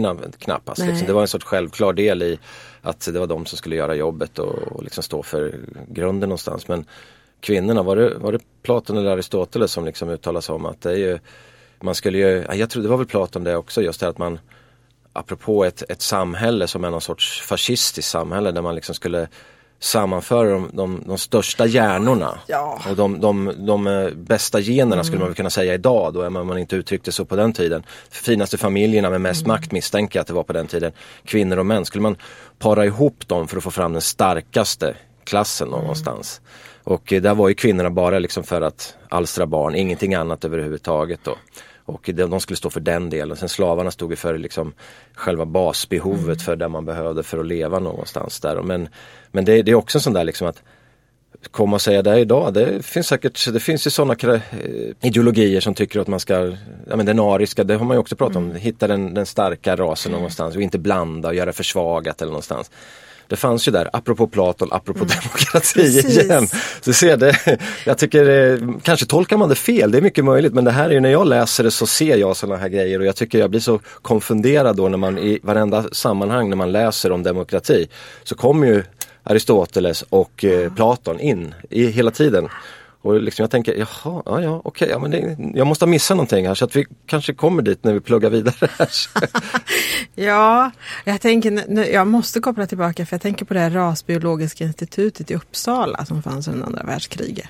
Nej. 0.78 0.88
Liksom. 0.88 1.08
Det 1.08 1.14
var 1.14 1.22
en 1.22 1.28
sorts 1.28 1.46
självklar 1.46 1.94
del 1.94 2.24
i 2.24 2.40
att 2.82 3.10
det 3.14 3.20
var 3.20 3.28
de 3.28 3.46
som 3.46 3.58
skulle 3.58 3.76
göra 3.76 3.96
jobbet 3.96 4.40
och, 4.40 4.56
och 4.56 4.84
liksom 4.84 5.04
stå 5.04 5.24
för 5.24 5.60
grunden 5.88 6.30
någonstans. 6.30 6.68
Men 6.68 6.86
kvinnorna, 7.40 7.84
var 7.84 7.96
det, 7.96 8.18
var 8.18 8.32
det 8.32 8.40
Platon 8.62 8.98
eller 8.98 9.12
Aristoteles 9.12 9.72
som 9.72 9.86
liksom 9.86 10.10
uttalade 10.10 10.42
sig 10.42 10.56
om 10.56 10.66
att 10.66 10.82
det 10.82 10.92
är 10.92 10.98
ju, 10.98 11.20
man 11.82 11.96
skulle 11.96 12.18
ju, 12.18 12.46
ja, 12.48 12.56
jag 12.56 12.70
tror 12.70 12.84
det 12.84 12.90
var 12.90 12.98
väl 12.98 13.08
Platon 13.08 13.44
det 13.44 13.56
också, 13.56 13.82
just 13.82 14.00
det 14.00 14.08
att 14.08 14.18
man 14.18 14.40
apropå 15.14 15.66
ett, 15.66 15.84
ett 15.90 16.02
samhälle 16.02 16.68
som 16.68 16.84
är 16.84 16.90
någon 16.90 17.02
sorts 17.02 17.42
fascistiskt 17.42 18.12
samhälle 18.12 18.52
där 18.52 18.62
man 18.62 18.76
liksom 18.76 18.96
skulle 18.96 19.28
sammanföra 19.80 20.50
de, 20.50 20.70
de, 20.74 21.04
de 21.06 21.18
största 21.18 21.66
hjärnorna 21.66 22.40
Ja. 22.48 22.82
och 22.90 22.96
de, 22.96 23.20
de, 23.22 23.54
de 23.58 23.88
eh, 23.88 24.10
bästa 24.10 24.60
generna 24.60 25.04
skulle 25.04 25.20
man 25.20 25.28
väl 25.28 25.36
kunna 25.36 25.50
säga 25.50 25.74
idag 25.74 26.14
då, 26.14 26.28
om 26.28 26.34
man 26.48 26.58
inte 26.58 26.76
uttryckte 26.76 27.12
så 27.12 27.26
på 27.26 27.36
den 27.36 27.54
tiden. 27.54 27.84
Finaste 28.10 28.58
familjerna 28.58 29.10
med 29.10 29.22
mest 29.22 29.46
makt 29.46 29.72
misstänker 29.72 30.20
jag 30.20 30.22
att 30.22 30.28
det 30.28 30.34
var 30.34 30.44
på 30.44 30.54
den 30.54 30.68
tiden. 30.68 30.92
Kvinnor 31.26 31.58
och 31.58 31.66
män, 31.66 31.86
skulle 31.86 32.02
man 32.02 32.16
para 32.60 32.86
ihop 32.86 33.28
dem 33.28 33.48
för 33.48 33.58
att 33.58 33.64
få 33.64 33.72
fram 33.72 33.94
den 33.94 34.02
starkaste 34.02 34.96
klassen 35.24 35.68
någonstans. 35.68 36.42
Och 36.84 37.14
eh, 37.14 37.22
där 37.22 37.36
var 37.36 37.48
ju 37.50 37.54
kvinnorna 37.56 37.90
bara 37.90 38.20
liksom 38.20 38.44
för 38.44 38.62
att 38.62 38.96
alstra 39.10 39.46
barn, 39.46 39.76
ingenting 39.76 40.14
annat 40.16 40.46
överhuvudtaget 40.46 41.20
då. 41.24 41.36
Och 41.88 42.10
de, 42.14 42.30
de 42.30 42.40
skulle 42.40 42.58
stå 42.58 42.70
för 42.70 42.80
den 42.80 43.10
delen. 43.10 43.38
Sen 43.38 43.50
slavarna 43.50 43.92
stod 43.92 44.12
ju 44.12 44.16
för 44.16 44.38
liksom 44.38 44.74
själva 45.16 45.46
basbehovet 45.46 46.42
för 46.42 46.56
det 46.56 46.68
man 46.68 46.86
behövde 46.86 47.24
för 47.24 47.38
att 47.38 47.46
leva 47.46 47.80
någonstans 47.80 48.40
där. 48.40 48.62
Men, 48.62 48.90
men 49.32 49.46
det, 49.46 49.62
det 49.62 49.72
är 49.72 49.76
också 49.76 49.98
en 49.98 50.02
sån 50.02 50.14
där 50.14 50.24
liksom 50.24 50.48
att 50.48 50.64
komma 51.52 51.76
och 51.76 51.82
säga 51.82 52.02
det 52.02 52.20
idag. 52.20 52.54
Det 52.54 52.86
finns 52.86 53.08
säkert, 53.08 53.54
det 53.54 53.60
finns 53.60 53.88
ju 53.88 53.92
sådana 53.92 54.16
eh, 54.24 54.42
ideologier 55.02 55.62
som 55.62 55.74
tycker 55.74 56.00
att 56.00 56.08
man 56.08 56.20
ska, 56.20 56.56
ja 56.90 56.96
men 56.96 57.06
den 57.06 57.20
ariska, 57.20 57.64
det 57.64 57.76
har 57.76 57.86
man 57.86 57.96
ju 57.96 58.00
också 58.00 58.16
pratat 58.16 58.36
om, 58.36 58.56
hitta 58.56 58.88
den, 58.88 59.14
den 59.14 59.26
starka 59.26 59.76
rasen 59.76 60.12
någonstans 60.12 60.56
och 60.56 60.62
inte 60.62 60.78
blanda 60.78 61.30
och 61.30 61.36
göra 61.36 61.54
försvagat 61.54 62.22
eller 62.22 62.32
någonstans. 62.32 62.72
Det 63.28 63.36
fanns 63.36 63.68
ju 63.68 63.72
där, 63.72 63.90
apropå 63.94 64.28
Platon, 64.28 64.68
apropå 64.72 65.00
demokrati 65.00 65.74
Precis. 65.74 66.18
igen. 66.18 66.48
Så 66.82 66.94
ser 66.94 67.18
det, 67.18 67.60
jag 67.86 67.98
tycker, 67.98 68.30
eh, 68.30 68.60
kanske 68.84 69.06
tolkar 69.06 69.38
man 69.38 69.50
det 69.50 69.56
fel, 69.56 69.92
det 69.92 69.98
är 69.98 70.02
mycket 70.02 70.26
möjligt, 70.26 70.54
men 70.54 70.64
det 70.64 70.72
här 70.72 70.90
är 70.90 70.94
ju 70.94 71.00
när 71.00 71.10
jag 71.12 71.28
läser 71.28 71.64
det 71.64 71.72
så 71.72 71.88
ser 71.88 72.18
jag 72.18 72.38
sådana 72.38 72.58
här 72.58 72.70
grejer 72.70 73.00
och 73.00 73.06
jag 73.06 73.16
tycker 73.16 73.40
jag 73.40 73.50
blir 73.50 73.60
så 73.60 73.80
konfunderad 74.02 74.76
då 74.76 74.90
när 74.90 74.98
man 74.98 75.18
i 75.18 75.40
varenda 75.44 75.84
sammanhang 75.92 76.50
när 76.50 76.56
man 76.56 76.72
läser 76.72 77.12
om 77.12 77.24
demokrati 77.24 77.88
så 78.24 78.36
kommer 78.36 78.68
ju 78.68 78.84
Aristoteles 79.24 80.02
och 80.10 80.46
eh, 80.46 80.74
Platon 80.74 81.20
in 81.20 81.54
i, 81.70 81.86
hela 81.88 82.12
tiden. 82.12 82.50
Och 83.08 83.22
liksom 83.22 83.44
jag 83.44 83.52
tänker, 83.52 83.74
jaha, 83.76 84.24
ja, 84.26 84.42
ja 84.42 84.62
okej, 84.64 84.88
ja, 84.92 85.00
men 85.00 85.12
det, 85.12 85.38
jag 85.56 85.68
måste 85.68 85.86
ha 85.86 85.90
missat 85.90 86.18
någonting 86.18 86.48
här 86.48 86.56
så 86.56 86.66
att 86.66 86.76
vi 86.76 86.86
kanske 87.06 87.34
kommer 87.34 87.62
dit 87.62 87.84
när 87.84 87.94
vi 87.94 88.00
pluggar 88.00 88.30
vidare. 88.30 88.70
Ja, 90.16 90.72
jag 91.06 91.22
tänker, 91.22 91.52
nu- 91.52 91.88
jag 91.92 92.08
måste 92.08 92.40
koppla 92.40 92.68
tillbaka 92.68 93.06
för 93.06 93.14
jag 93.14 93.22
tänker 93.22 93.46
på 93.46 93.54
det 93.54 93.60
här 93.60 93.70
rasbiologiska 93.70 94.64
institutet 94.64 95.32
i 95.32 95.36
Uppsala 95.36 96.06
som 96.06 96.24
fanns 96.24 96.48
under 96.48 96.66
andra 96.66 96.84
världskriget. 96.84 97.48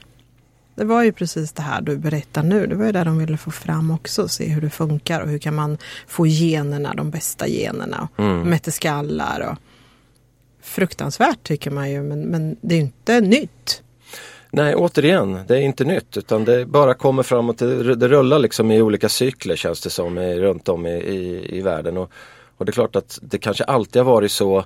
Det 0.75 0.83
var 0.85 1.03
ju 1.03 1.11
precis 1.11 1.51
det 1.51 1.61
här 1.61 1.81
du 1.81 1.97
berättar 1.97 2.43
nu. 2.43 2.67
Det 2.67 2.75
var 2.75 2.85
ju 2.85 2.91
där 2.91 3.05
de 3.05 3.17
ville 3.17 3.37
få 3.37 3.51
fram 3.51 3.91
också, 3.91 4.27
se 4.27 4.47
hur 4.47 4.61
det 4.61 4.69
funkar 4.69 5.21
och 5.21 5.29
hur 5.29 5.37
kan 5.39 5.55
man 5.55 5.77
få 6.07 6.27
generna, 6.27 6.93
de 6.93 7.09
bästa 7.11 7.47
generna. 7.47 8.07
Och 8.13 8.19
Mm. 8.19 8.41
Mätte 8.49 8.71
skallar 8.71 9.39
och 9.51 9.57
fruktansvärt 10.61 11.43
tycker 11.43 11.71
man 11.71 11.91
ju, 11.91 12.03
men, 12.03 12.21
men 12.21 12.55
det 12.61 12.75
är 12.75 12.79
inte 12.79 13.21
nytt. 13.21 13.81
Nej, 14.57 14.75
återigen, 14.75 15.39
det 15.47 15.57
är 15.57 15.61
inte 15.61 15.83
nytt 15.83 16.17
utan 16.17 16.45
det 16.45 16.65
bara 16.65 16.93
kommer 16.93 17.23
framåt. 17.23 17.57
Det, 17.57 17.95
det 17.95 18.07
rullar 18.07 18.39
liksom 18.39 18.71
i 18.71 18.81
olika 18.81 19.09
cykler 19.09 19.55
känns 19.55 19.81
det 19.81 19.89
som 19.89 20.17
i, 20.17 20.39
runt 20.39 20.69
om 20.69 20.85
i, 20.85 20.89
i, 20.89 21.57
i 21.57 21.61
världen. 21.61 21.97
Och, 21.97 22.11
och 22.57 22.65
det 22.65 22.69
är 22.69 22.73
klart 22.73 22.95
att 22.95 23.19
det 23.21 23.37
kanske 23.37 23.63
alltid 23.63 24.01
har 24.01 24.11
varit 24.11 24.31
så 24.31 24.65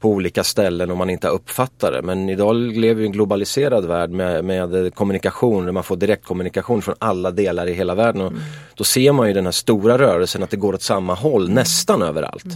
på 0.00 0.08
olika 0.08 0.44
ställen 0.44 0.90
om 0.90 0.98
man 0.98 1.10
inte 1.10 1.26
har 1.26 1.34
uppfattat 1.34 1.92
det. 1.92 2.02
Men 2.02 2.28
idag 2.28 2.56
lever 2.56 2.94
vi 2.94 3.02
i 3.02 3.06
en 3.06 3.12
globaliserad 3.12 3.84
värld 3.84 4.10
med, 4.10 4.44
med 4.44 4.94
kommunikation, 4.94 5.64
där 5.64 5.72
man 5.72 5.84
får 5.84 5.96
direktkommunikation 5.96 6.82
från 6.82 6.94
alla 6.98 7.30
delar 7.30 7.66
i 7.66 7.72
hela 7.72 7.94
världen. 7.94 8.20
Och 8.22 8.32
Då 8.74 8.84
ser 8.84 9.12
man 9.12 9.28
ju 9.28 9.34
den 9.34 9.44
här 9.44 9.52
stora 9.52 9.98
rörelsen 9.98 10.42
att 10.42 10.50
det 10.50 10.56
går 10.56 10.74
åt 10.74 10.82
samma 10.82 11.14
håll 11.14 11.48
nästan 11.48 12.02
överallt. 12.02 12.46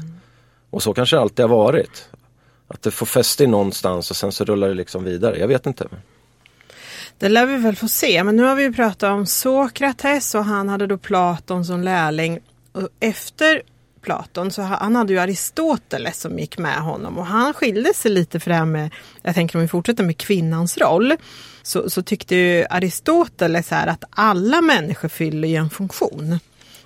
Och 0.70 0.82
så 0.82 0.94
kanske 0.94 1.16
det 1.16 1.20
alltid 1.20 1.44
har 1.44 1.56
varit. 1.56 2.08
Att 2.68 2.82
det 2.82 2.90
får 2.90 3.06
fäste 3.06 3.46
någonstans 3.46 4.10
och 4.10 4.16
sen 4.16 4.32
så 4.32 4.44
rullar 4.44 4.68
det 4.68 4.74
liksom 4.74 5.04
vidare. 5.04 5.38
Jag 5.38 5.48
vet 5.48 5.66
inte. 5.66 5.88
Det 7.20 7.28
lär 7.28 7.46
vi 7.46 7.56
väl 7.56 7.76
få 7.76 7.88
se, 7.88 8.24
men 8.24 8.36
nu 8.36 8.42
har 8.42 8.54
vi 8.54 8.62
ju 8.62 8.72
pratat 8.72 9.10
om 9.10 9.26
Sokrates 9.26 10.34
och 10.34 10.44
han 10.44 10.68
hade 10.68 10.86
då 10.86 10.98
Platon 10.98 11.64
som 11.64 11.82
lärling. 11.82 12.38
Och 12.72 12.88
efter 13.00 13.62
Platon. 14.02 14.50
Så 14.50 14.62
han 14.62 14.96
hade 14.96 15.12
ju 15.12 15.18
Aristoteles 15.18 16.20
som 16.20 16.38
gick 16.38 16.58
med 16.58 16.76
honom 16.76 17.18
och 17.18 17.26
han 17.26 17.54
skilde 17.54 17.94
sig 17.94 18.10
lite 18.10 18.40
för 18.40 18.50
det 18.50 18.56
här 18.56 18.64
med, 18.64 18.90
jag 19.22 19.34
tänker 19.34 19.56
om 19.56 19.62
vi 19.62 19.68
fortsätter 19.68 20.04
med 20.04 20.18
kvinnans 20.18 20.78
roll, 20.78 21.14
så, 21.62 21.90
så 21.90 22.02
tyckte 22.02 22.36
ju 22.36 22.64
Aristoteles 22.70 23.70
här 23.70 23.86
att 23.86 24.04
alla 24.10 24.60
människor 24.60 25.08
fyller 25.08 25.48
ju 25.48 25.56
en 25.56 25.70
funktion. 25.70 26.38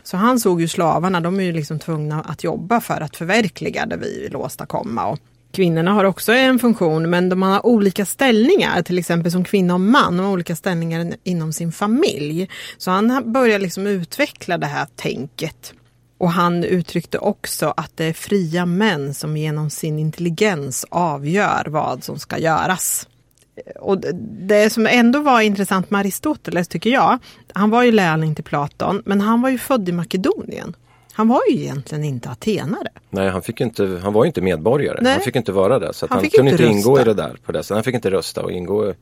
Så 0.02 0.16
han 0.16 0.40
såg 0.40 0.60
ju 0.60 0.68
slavarna, 0.68 1.20
de 1.20 1.40
är 1.40 1.44
ju 1.44 1.52
liksom 1.52 1.78
tvungna 1.78 2.20
att 2.20 2.44
jobba 2.44 2.80
för 2.80 3.00
att 3.00 3.16
förverkliga 3.16 3.86
det 3.86 3.96
vi 3.96 4.20
vill 4.20 4.36
åstadkomma. 4.36 5.06
Och 5.06 5.18
kvinnorna 5.54 5.92
har 5.92 6.04
också 6.04 6.32
en 6.32 6.58
funktion 6.58 7.10
men 7.10 7.28
de 7.28 7.42
har 7.42 7.66
olika 7.66 8.06
ställningar, 8.06 8.82
till 8.82 8.98
exempel 8.98 9.32
som 9.32 9.44
kvinna 9.44 9.74
och 9.74 9.80
man, 9.80 10.16
de 10.16 10.26
har 10.26 10.32
olika 10.32 10.56
ställningar 10.56 11.14
inom 11.24 11.52
sin 11.52 11.72
familj. 11.72 12.48
Så 12.78 12.90
han 12.90 13.32
börjar 13.32 13.58
liksom 13.58 13.86
utveckla 13.86 14.58
det 14.58 14.66
här 14.66 14.86
tänket. 14.96 15.72
Och 16.18 16.30
han 16.30 16.64
uttryckte 16.64 17.18
också 17.18 17.74
att 17.76 17.96
det 17.96 18.04
är 18.04 18.12
fria 18.12 18.66
män 18.66 19.14
som 19.14 19.36
genom 19.36 19.70
sin 19.70 19.98
intelligens 19.98 20.86
avgör 20.90 21.66
vad 21.68 22.04
som 22.04 22.18
ska 22.18 22.38
göras. 22.38 23.08
Och 23.80 24.00
det 24.48 24.70
som 24.70 24.86
ändå 24.86 25.20
var 25.20 25.40
intressant 25.40 25.90
med 25.90 26.00
Aristoteles 26.00 26.68
tycker 26.68 26.90
jag, 26.90 27.18
han 27.52 27.70
var 27.70 27.82
ju 27.82 27.92
lärling 27.92 28.34
till 28.34 28.44
Platon, 28.44 29.02
men 29.06 29.20
han 29.20 29.42
var 29.42 29.50
ju 29.50 29.58
född 29.58 29.88
i 29.88 29.92
Makedonien. 29.92 30.76
Han 31.14 31.28
var 31.28 31.40
ju 31.50 31.56
egentligen 31.56 32.04
inte 32.04 32.30
atenare. 32.30 32.88
Nej, 33.10 33.28
han, 33.28 33.42
fick 33.42 33.60
inte, 33.60 34.00
han 34.02 34.12
var 34.12 34.24
inte 34.24 34.40
medborgare. 34.40 34.98
Nej. 35.02 35.12
Han 35.12 35.20
fick 35.22 35.36
inte 35.36 35.52
vara 35.52 35.78
det. 35.78 35.92
Så 35.94 36.06
Han 36.10 36.18
han, 36.18 36.30
kunde 36.30 36.50
inte 36.50 36.62
inte 36.64 36.76
ingå 36.78 37.00
i 37.00 37.04
det 37.04 37.14
där. 37.14 37.36
På 37.44 37.52
det. 37.52 37.62
sättet. 37.62 37.74
Han 37.74 37.84
fick 37.84 37.94
inte 37.94 38.10
rösta 38.10 38.42
och 38.42 38.52
ingå 38.52 38.94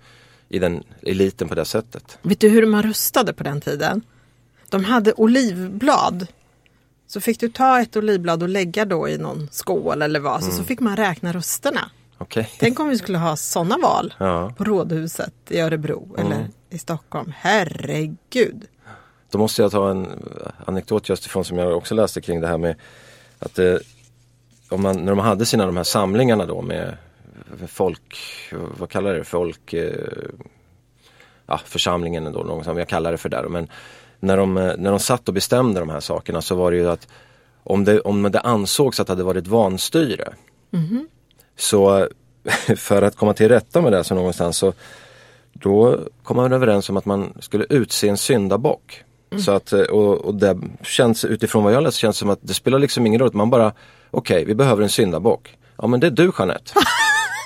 i 0.48 0.58
den 0.58 0.82
eliten 1.02 1.48
på 1.48 1.54
det 1.54 1.64
sättet. 1.64 2.18
Vet 2.22 2.40
du 2.40 2.48
hur 2.48 2.66
man 2.66 2.82
röstade 2.82 3.32
på 3.32 3.42
den 3.44 3.60
tiden? 3.60 4.02
De 4.68 4.84
hade 4.84 5.12
olivblad. 5.12 6.26
Så 7.06 7.20
fick 7.20 7.40
du 7.40 7.48
ta 7.48 7.80
ett 7.80 7.96
olivblad 7.96 8.42
och 8.42 8.48
lägga 8.48 8.84
då 8.84 9.08
i 9.08 9.18
någon 9.18 9.48
skål 9.50 10.02
eller 10.02 10.20
vad, 10.20 10.44
så, 10.44 10.50
så 10.50 10.64
fick 10.64 10.80
man 10.80 10.96
räkna 10.96 11.32
rösterna. 11.32 11.90
Okej. 12.18 12.50
Tänk 12.58 12.80
om 12.80 12.88
vi 12.88 12.98
skulle 12.98 13.18
ha 13.18 13.36
sådana 13.36 13.78
val 13.78 14.14
Ja. 14.18 14.52
på 14.56 14.64
Rådhuset 14.64 15.34
i 15.48 15.60
Örebro 15.60 16.16
eller 16.18 16.48
i 16.70 16.78
Stockholm. 16.78 17.32
Herregud. 17.36 18.64
Då 19.32 19.38
måste 19.38 19.62
jag 19.62 19.70
ta 19.70 19.90
en 19.90 20.06
anekdot 20.66 21.08
just 21.08 21.26
ifrån 21.26 21.44
som 21.44 21.58
jag 21.58 21.76
också 21.76 21.94
läste 21.94 22.20
kring 22.20 22.40
det 22.40 22.46
här 22.46 22.58
med 22.58 22.76
att 23.38 23.58
eh, 23.58 23.76
om 24.68 24.82
man, 24.82 25.04
när 25.04 25.12
de 25.12 25.18
hade 25.18 25.46
sina 25.46 25.66
de 25.66 25.76
här 25.76 25.84
samlingarna 25.84 26.46
då 26.46 26.62
med 26.62 26.96
folk, 27.68 28.18
vad 28.78 28.90
kallar 28.90 29.14
det, 29.14 29.24
folk, 29.24 29.72
eh, 29.72 30.06
ja 31.46 31.60
församlingen 31.64 32.24
då, 32.32 32.42
något 32.42 32.64
som 32.64 32.78
jag 32.78 32.88
kallar 32.88 33.12
det 33.12 33.18
för 33.18 33.28
där. 33.28 33.48
Men 33.48 33.68
när 34.20 34.36
de, 34.36 34.56
eh, 34.56 34.72
när 34.78 34.90
de 34.90 35.00
satt 35.00 35.28
och 35.28 35.34
bestämde 35.34 35.80
de 35.80 35.88
här 35.88 36.00
sakerna 36.00 36.42
så 36.42 36.54
var 36.54 36.70
det 36.70 36.76
ju 36.76 36.90
att 36.90 37.08
om 37.62 37.84
det, 37.84 38.00
om 38.00 38.22
det 38.22 38.40
ansågs 38.40 39.00
att 39.00 39.06
det 39.06 39.12
hade 39.12 39.24
varit 39.24 39.46
vanstyre 39.46 40.34
så 41.56 42.08
för 42.76 43.02
att 43.02 43.16
komma 43.16 43.34
till 43.34 43.48
rätta 43.48 43.80
med 43.80 43.92
det 43.92 44.04
så 44.04 44.14
någonstans 44.14 44.56
så 44.56 44.72
då 45.52 45.98
kom 46.22 46.36
man 46.36 46.52
överens 46.52 46.90
om 46.90 46.96
att 46.96 47.04
man 47.04 47.32
skulle 47.40 47.66
utse 47.68 48.08
en 48.08 48.16
syndabock. 48.16 49.04
Så 49.38 49.52
att, 49.52 49.72
eh, 49.72 49.80
och, 49.80 50.24
och 50.24 50.34
det 50.34 50.58
känns 50.82 51.24
utifrån 51.24 51.64
vad 51.64 51.72
jag 51.72 51.82
läst 51.82 51.96
känns 51.96 52.16
som 52.16 52.30
att 52.30 52.38
det 52.42 52.54
spelar 52.54 52.78
liksom 52.78 53.06
ingen 53.06 53.20
roll. 53.20 53.30
Man 53.32 53.50
bara, 53.50 53.72
okej 54.10 54.44
vi 54.44 54.54
behöver 54.54 54.82
en 54.82 54.88
syndabock. 54.88 55.56
Ja 55.78 55.86
men 55.86 56.00
det 56.00 56.06
är 56.06 56.10
du 56.10 56.32
Jeanette. 56.38 56.72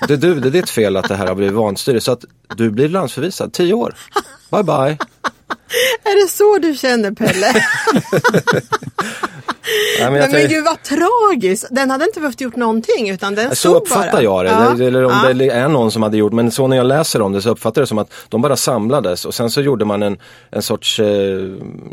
Det 0.08 0.14
är 0.14 0.18
du, 0.18 0.40
det 0.40 0.48
är 0.48 0.52
ditt 0.52 0.70
fel 0.70 0.96
att 0.96 1.08
det 1.08 1.14
här 1.14 1.26
har 1.26 1.34
blivit 1.34 1.54
vanstyre. 1.54 2.00
Så 2.00 2.12
att 2.12 2.24
du 2.56 2.70
blir 2.70 2.88
landsförvisad, 2.88 3.52
tio 3.52 3.74
år. 3.74 3.94
Bye 4.50 4.62
bye. 4.62 4.98
Är 6.04 6.22
det 6.24 6.30
så 6.30 6.58
du 6.58 6.74
känner 6.76 7.10
Pelle? 7.12 7.52
Nej, 10.00 10.10
men 10.10 10.12
Men, 10.12 10.30
men 10.32 10.48
gud 10.48 10.64
vad 10.64 10.82
tragiskt. 10.82 11.66
Den 11.70 11.90
hade 11.90 12.04
inte 12.04 12.20
behövt 12.20 12.40
gjort 12.40 12.56
någonting 12.56 13.10
utan 13.10 13.34
den 13.34 13.56
Så 13.56 13.74
uppfattar 13.76 14.12
bara. 14.12 14.22
jag 14.22 14.44
det. 14.44 14.50
Ja. 14.50 14.86
Eller- 14.86 15.04
om 15.04 15.12
Ja. 15.24 15.32
det 15.32 15.48
är 15.50 15.68
någon 15.68 15.90
som 15.90 16.02
hade 16.02 16.16
gjort, 16.16 16.32
men 16.32 16.50
så 16.50 16.66
när 16.66 16.76
jag 16.76 16.86
läser 16.86 17.22
om 17.22 17.32
det 17.32 17.42
så 17.42 17.50
uppfattar 17.50 17.80
jag 17.80 17.84
det 17.84 17.88
som 17.88 17.98
att 17.98 18.12
de 18.28 18.42
bara 18.42 18.56
samlades 18.56 19.24
och 19.24 19.34
sen 19.34 19.50
så 19.50 19.60
gjorde 19.60 19.84
man 19.84 20.02
en, 20.02 20.18
en, 20.50 20.62
sorts, 20.62 21.00
eh, 21.00 21.06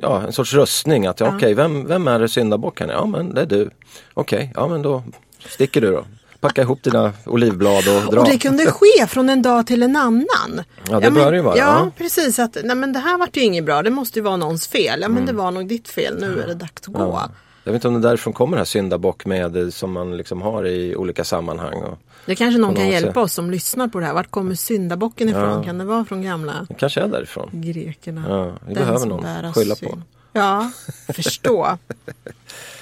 ja, 0.01 0.21
en 0.27 0.33
sorts 0.33 0.53
röstning. 0.53 1.07
Att 1.07 1.19
ja. 1.19 1.31
okej, 1.35 1.53
vem, 1.53 1.87
vem 1.87 2.07
är 2.07 2.19
det 2.19 2.29
syndabocken? 2.29 2.89
Ja 2.89 3.05
men 3.05 3.33
det 3.33 3.41
är 3.41 3.45
du. 3.45 3.69
Okej, 4.13 4.51
ja 4.55 4.67
men 4.67 4.81
då 4.81 5.03
sticker 5.49 5.81
du 5.81 5.91
då. 5.91 6.05
Packa 6.43 6.61
ihop 6.61 6.83
dina 6.83 7.13
olivblad 7.25 7.87
och 7.87 8.11
dra. 8.13 8.19
Och 8.21 8.27
det 8.27 8.37
kunde 8.37 8.65
ske 8.65 9.07
från 9.07 9.29
en 9.29 9.41
dag 9.41 9.67
till 9.67 9.83
en 9.83 9.95
annan. 9.95 10.61
Ja, 10.89 10.99
det 10.99 11.11
bör 11.11 11.31
det 11.31 11.37
ju 11.37 11.43
vara, 11.43 11.57
Ja, 11.57 11.65
ja. 11.65 11.91
precis. 11.97 12.39
Att, 12.39 12.57
nej, 12.63 12.75
men 12.75 12.93
det 12.93 12.99
här 12.99 13.17
vart 13.17 13.37
ju 13.37 13.41
inget 13.41 13.65
bra. 13.65 13.81
Det 13.81 13.89
måste 13.89 14.19
ju 14.19 14.23
vara 14.23 14.37
någons 14.37 14.67
fel. 14.67 14.99
Ja, 15.01 15.07
men 15.07 15.25
det 15.25 15.33
var 15.33 15.51
nog 15.51 15.67
ditt 15.67 15.87
fel. 15.87 16.17
Nu 16.19 16.41
är 16.41 16.47
det 16.47 16.53
dags 16.53 16.81
att 16.81 16.85
gå. 16.93 16.99
Mm. 16.99 17.09
Ja. 17.11 17.29
Jag 17.63 17.71
vet 17.71 17.79
inte 17.79 17.87
om 17.87 17.93
det 17.93 17.99
är 18.07 18.09
därifrån 18.09 18.33
kommer 18.33 18.57
det 18.57 18.59
här 18.59 18.65
syndabock 18.65 19.25
med 19.25 19.57
eh, 19.57 19.69
som 19.69 19.91
man 19.91 20.17
liksom 20.17 20.41
har 20.41 20.67
i 20.67 20.95
olika 20.95 21.23
sammanhang. 21.23 21.73
Och, 21.83 21.97
Det 22.25 22.35
kanske 22.35 22.59
någon 22.59 22.75
kan 22.75 22.89
hjälpa 22.89 23.21
oss 23.21 23.33
som 23.33 23.51
lyssnar 23.51 23.87
på 23.87 23.99
det 23.99 24.05
här. 24.05 24.13
Vart 24.13 24.31
kommer 24.31 24.55
syndabocken 24.55 25.29
ifrån? 25.29 25.49
Ja. 25.49 25.63
Kan 25.63 25.77
det 25.77 25.85
vara 25.85 26.05
från 26.05 26.21
gamla 26.21 26.65
det 26.69 26.73
kanske 26.73 27.01
är 27.01 27.07
därifrån. 27.07 27.49
grekerna? 27.53 28.23
Ja, 28.29 28.45
vi 28.67 28.73
Den 28.73 28.85
behöver 28.85 29.05
någon 29.05 29.53
skylla 29.53 29.75
på. 29.75 30.01
Ja, 30.33 30.71
förstå. 31.13 31.77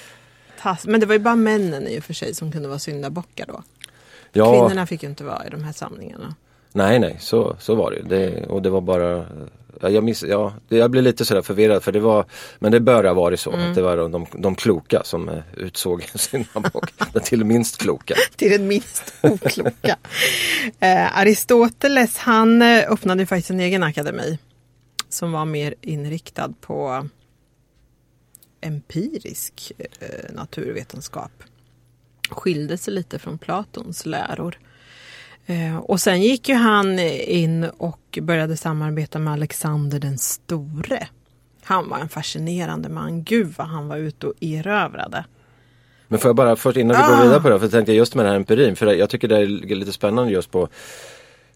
Tass- 0.62 0.86
Men 0.88 1.00
det 1.00 1.06
var 1.06 1.14
ju 1.14 1.20
bara 1.20 1.36
männen 1.36 1.88
i 1.88 2.00
och 2.00 2.04
för 2.04 2.14
sig 2.14 2.36
som 2.36 2.52
kunde 2.52 2.68
vara 2.68 2.80
syndabockar 2.80 3.46
då. 3.46 3.64
Ja, 4.34 4.52
Kvinnorna 4.52 4.88
fick 4.88 5.04
ju 5.04 5.10
inte 5.10 5.24
vara 5.24 5.48
i 5.48 5.50
de 5.50 5.64
här 5.64 5.74
samlingarna. 5.74 6.36
Nej, 6.74 7.00
nej, 7.00 7.18
så, 7.20 7.56
så 7.60 7.76
var 7.76 7.92
det 7.92 7.98
ju. 7.98 8.04
Det, 8.04 8.46
och 8.46 8.62
det 8.62 8.70
var 8.70 8.82
bara 8.82 9.26
ja, 9.82 9.90
jag, 9.90 10.04
miss, 10.04 10.24
ja, 10.24 10.54
jag 10.70 10.92
blev 10.92 11.04
lite 11.04 11.26
sådär 11.26 11.42
förvirrad 11.42 11.84
för 11.84 11.92
det 11.92 12.00
var 12.00 12.26
Men 12.60 12.72
det 12.72 12.80
bör 12.80 13.04
ha 13.04 13.14
varit 13.14 13.40
så 13.40 13.52
att 13.52 13.76
det 13.76 13.82
var 13.82 13.98
de, 13.98 14.26
de 14.34 14.56
kloka 14.56 15.02
som 15.04 15.30
eh, 15.30 15.40
utsåg 15.58 16.04
syndabock. 16.16 16.94
Till 17.24 17.46
minst 17.46 17.78
kloka. 17.78 18.16
till 18.36 18.52
den 18.52 18.68
minst 18.68 19.14
okloka. 19.22 19.98
eh, 20.80 21.18
Aristoteles 21.20 22.18
han 22.18 22.62
eh, 22.62 22.92
öppnade 22.92 23.26
faktiskt 23.26 23.50
en 23.50 23.60
egen 23.60 23.84
akademi 23.84 24.40
som 25.10 25.32
var 25.32 25.46
mer 25.46 25.76
inriktad 25.82 26.54
på 26.62 27.08
empirisk 28.62 29.72
eh, 29.78 30.34
naturvetenskap. 30.34 31.32
Skilde 32.30 32.78
sig 32.78 32.94
lite 32.94 33.20
från 33.20 33.38
Platons 33.38 34.06
läror. 34.06 34.58
Eh, 35.46 35.78
och 35.78 36.02
sen 36.02 36.22
gick 36.22 36.50
ju 36.50 36.56
han 36.56 37.00
in 37.00 37.64
och 37.64 38.20
började 38.22 38.58
samarbeta 38.58 39.20
med 39.20 39.34
Alexander 39.34 40.00
den 40.00 40.18
store. 40.18 41.08
Han 41.64 41.90
var 41.90 42.00
en 42.00 42.10
fascinerande 42.10 42.90
man. 42.90 43.24
Gud 43.24 43.54
vad 43.58 43.68
han 43.68 43.88
var 43.88 43.98
ute 43.98 44.28
och 44.28 44.34
erövrade. 44.42 45.26
Men 46.08 46.20
får 46.20 46.30
jag 46.30 46.36
bara 46.36 46.56
först 46.56 46.78
innan 46.78 46.98
vi 46.98 47.04
Ah. 47.04 47.16
går 47.16 47.24
vidare 47.24 47.42
på 47.42 47.50
det, 47.50 47.60
för 47.60 47.66
jag 47.66 47.72
tänkte 47.72 47.94
just 47.94 48.16
med 48.16 48.26
den 48.26 48.30
här 48.30 48.38
empirin, 48.38 48.76
för 48.76 48.94
jag 48.94 49.10
tycker 49.10 49.28
det 49.28 49.38
är 49.38 49.76
lite 49.76 49.92
spännande 49.94 50.32
just 50.32 50.52
på 50.52 50.68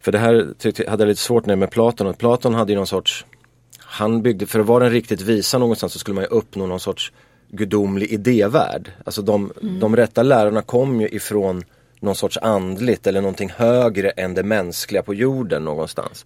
För 0.02 0.12
det 0.12 0.18
här 0.18 0.48
tyckte, 0.58 0.89
hade 0.89 1.04
jag 1.04 1.08
lite 1.08 1.22
svårt 1.22 1.46
med 1.46 1.58
med 1.58 1.72
Platon 1.72 2.13
Platon 2.13 2.54
hade 2.54 2.72
ju 2.72 2.76
någon 2.78 2.88
sorts 2.88 3.26
Han 3.95 4.21
byggde, 4.21 4.45
för 4.45 4.60
att 4.60 4.65
vara 4.65 4.84
den 4.84 4.93
riktigt 4.93 5.21
visa 5.21 5.58
någonstans 5.58 5.93
så 5.93 5.99
skulle 5.99 6.15
man 6.15 6.23
ju 6.23 6.29
uppnå 6.29 6.65
någon 6.65 6.79
sorts 6.79 7.12
gudomlig 7.49 8.12
idévärld. 8.12 8.91
Alltså 9.03 9.21
de, 9.21 9.51
de 9.81 9.95
rätta 9.95 10.23
lärarna 10.23 10.62
kom 10.62 11.01
ju 11.01 11.08
ifrån 11.08 11.63
någon 11.99 12.15
sorts 12.15 12.38
andligt 12.38 13.08
eller 13.08 13.21
någonting 13.21 13.49
högre 13.55 14.10
än 14.10 14.34
det 14.34 14.43
mänskliga 14.43 15.03
på 15.03 15.13
jorden 15.13 15.63
någonstans. 15.63 16.25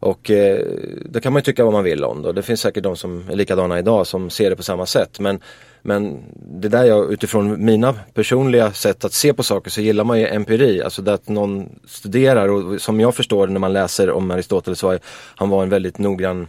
Och 0.00 0.30
eh, 0.30 0.66
det 1.04 1.20
kan 1.20 1.32
man 1.32 1.40
ju 1.40 1.44
tycka 1.44 1.64
vad 1.64 1.72
man 1.72 1.84
vill 1.84 2.04
om. 2.04 2.22
Då. 2.22 2.32
Det 2.32 2.42
finns 2.42 2.60
säkert 2.60 2.82
de 2.82 2.96
som 2.96 3.28
är 3.30 3.36
likadana 3.36 3.78
idag 3.78 4.06
som 4.06 4.30
ser 4.30 4.50
det 4.50 4.56
på 4.56 4.62
samma 4.62 4.86
sätt. 4.86 5.20
Men, 5.20 5.40
men 5.82 6.22
det 6.60 6.68
där 6.68 6.84
jag 6.84 7.12
utifrån 7.12 7.64
mina 7.64 7.94
personliga 8.14 8.72
sätt 8.72 9.04
att 9.04 9.12
se 9.12 9.34
på 9.34 9.42
saker 9.42 9.70
så 9.70 9.80
gillar 9.80 10.04
man 10.04 10.20
ju 10.20 10.26
empiri. 10.26 10.82
Alltså 10.82 11.02
det 11.02 11.14
att 11.14 11.28
någon 11.28 11.68
studerar 11.86 12.48
och 12.48 12.80
som 12.80 13.00
jag 13.00 13.14
förstår 13.14 13.46
när 13.46 13.60
man 13.60 13.72
läser 13.72 14.10
om 14.10 14.30
Aristoteles 14.30 14.82
var 14.82 14.98
han 15.36 15.48
var 15.48 15.62
en 15.62 15.68
väldigt 15.68 15.98
noggrann 15.98 16.48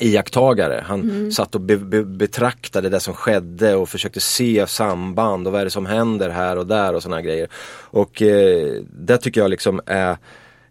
iakttagare. 0.00 0.84
Han 0.86 1.32
satt 1.32 1.54
och 1.54 1.60
be, 1.60 1.76
be, 1.76 2.04
betraktade 2.04 2.88
det 2.88 3.00
som 3.00 3.14
skedde 3.14 3.74
och 3.74 3.88
försökte 3.88 4.20
se 4.20 4.66
samband 4.66 5.46
och 5.46 5.52
vad 5.52 5.60
är 5.60 5.64
det 5.64 5.70
som 5.70 5.86
händer 5.86 6.30
här 6.30 6.58
och 6.58 6.66
där 6.66 6.94
och 6.94 7.02
sådana 7.02 7.22
grejer. 7.22 7.48
Och 7.80 8.22
eh, 8.22 8.82
det 8.90 9.18
tycker 9.18 9.40
jag 9.40 9.50
liksom 9.50 9.80
är 9.86 10.16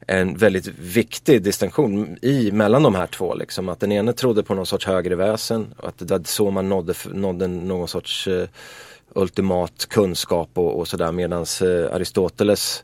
en 0.08 0.38
väldigt 0.38 0.68
viktig 0.80 1.44
distinktion 1.44 2.18
i, 2.22 2.52
mellan 2.52 2.84
de 2.84 2.96
här 2.96 3.08
två. 3.08 3.36
Liksom. 3.36 3.70
Att 3.70 3.80
den 3.80 3.92
ene 3.92 4.14
trodde 4.14 4.44
på 4.44 4.56
någon 4.56 4.66
sorts 4.66 4.86
högre 4.86 5.16
väsen 5.16 5.74
och 5.78 5.88
att 5.88 5.98
det 5.98 6.12
var 6.12 6.22
så 6.26 6.52
man 6.52 6.70
nådde, 6.70 6.94
nådde 7.14 7.48
någon 7.48 7.88
sorts 7.88 8.28
eh, 8.28 8.48
ultimat 9.14 9.86
kunskap 9.90 10.50
och, 10.54 10.80
och 10.80 10.88
sådär 10.88 11.12
medans 11.12 11.62
eh, 11.62 11.96
Aristoteles 11.96 12.84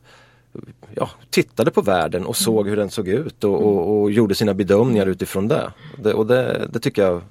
ja, 0.95 1.09
tittade 1.29 1.71
på 1.71 1.81
världen 1.81 2.25
och 2.25 2.37
såg 2.37 2.67
hur 2.67 2.75
den 2.75 2.89
såg 2.89 3.07
ut 3.07 3.43
och, 3.43 3.61
och, 3.61 4.01
och 4.01 4.11
gjorde 4.11 4.35
sina 4.35 4.53
bedömningar 4.53 5.05
utifrån 5.05 5.47
det. 5.47 5.73
det 5.97 6.13
och 6.13 6.27
det, 6.27 6.67
det 6.73 6.79
tycker 6.79 7.01
jag, 7.01 7.21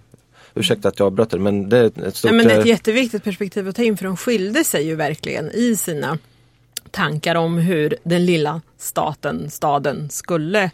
ursäkta 0.55 0.89
att 0.89 0.99
jag 0.99 1.07
avbröt 1.07 1.31
det, 1.31 1.39
men 1.39 1.69
det 1.69 1.79
är 1.79 2.07
ett 2.07 2.17
stort... 2.17 2.31
Nej, 2.31 2.39
men 2.39 2.49
det 2.49 2.55
är 2.55 2.59
ett 2.59 2.65
eh, 2.65 2.71
jätteviktigt 2.71 3.25
perspektiv 3.25 3.69
att 3.69 3.77
ta 3.77 3.83
in 3.83 3.97
för 3.97 4.05
de 4.05 4.17
skilde 4.17 4.65
sig 4.65 4.87
ju 4.87 4.95
verkligen 4.95 5.51
i 5.51 5.77
sina 5.77 6.19
tankar 6.91 7.35
om 7.35 7.59
hur 7.59 7.97
den 8.03 8.27
lilla 8.27 8.61
staten, 8.79 9.51
staden 9.51 10.11
skulle 10.11 10.71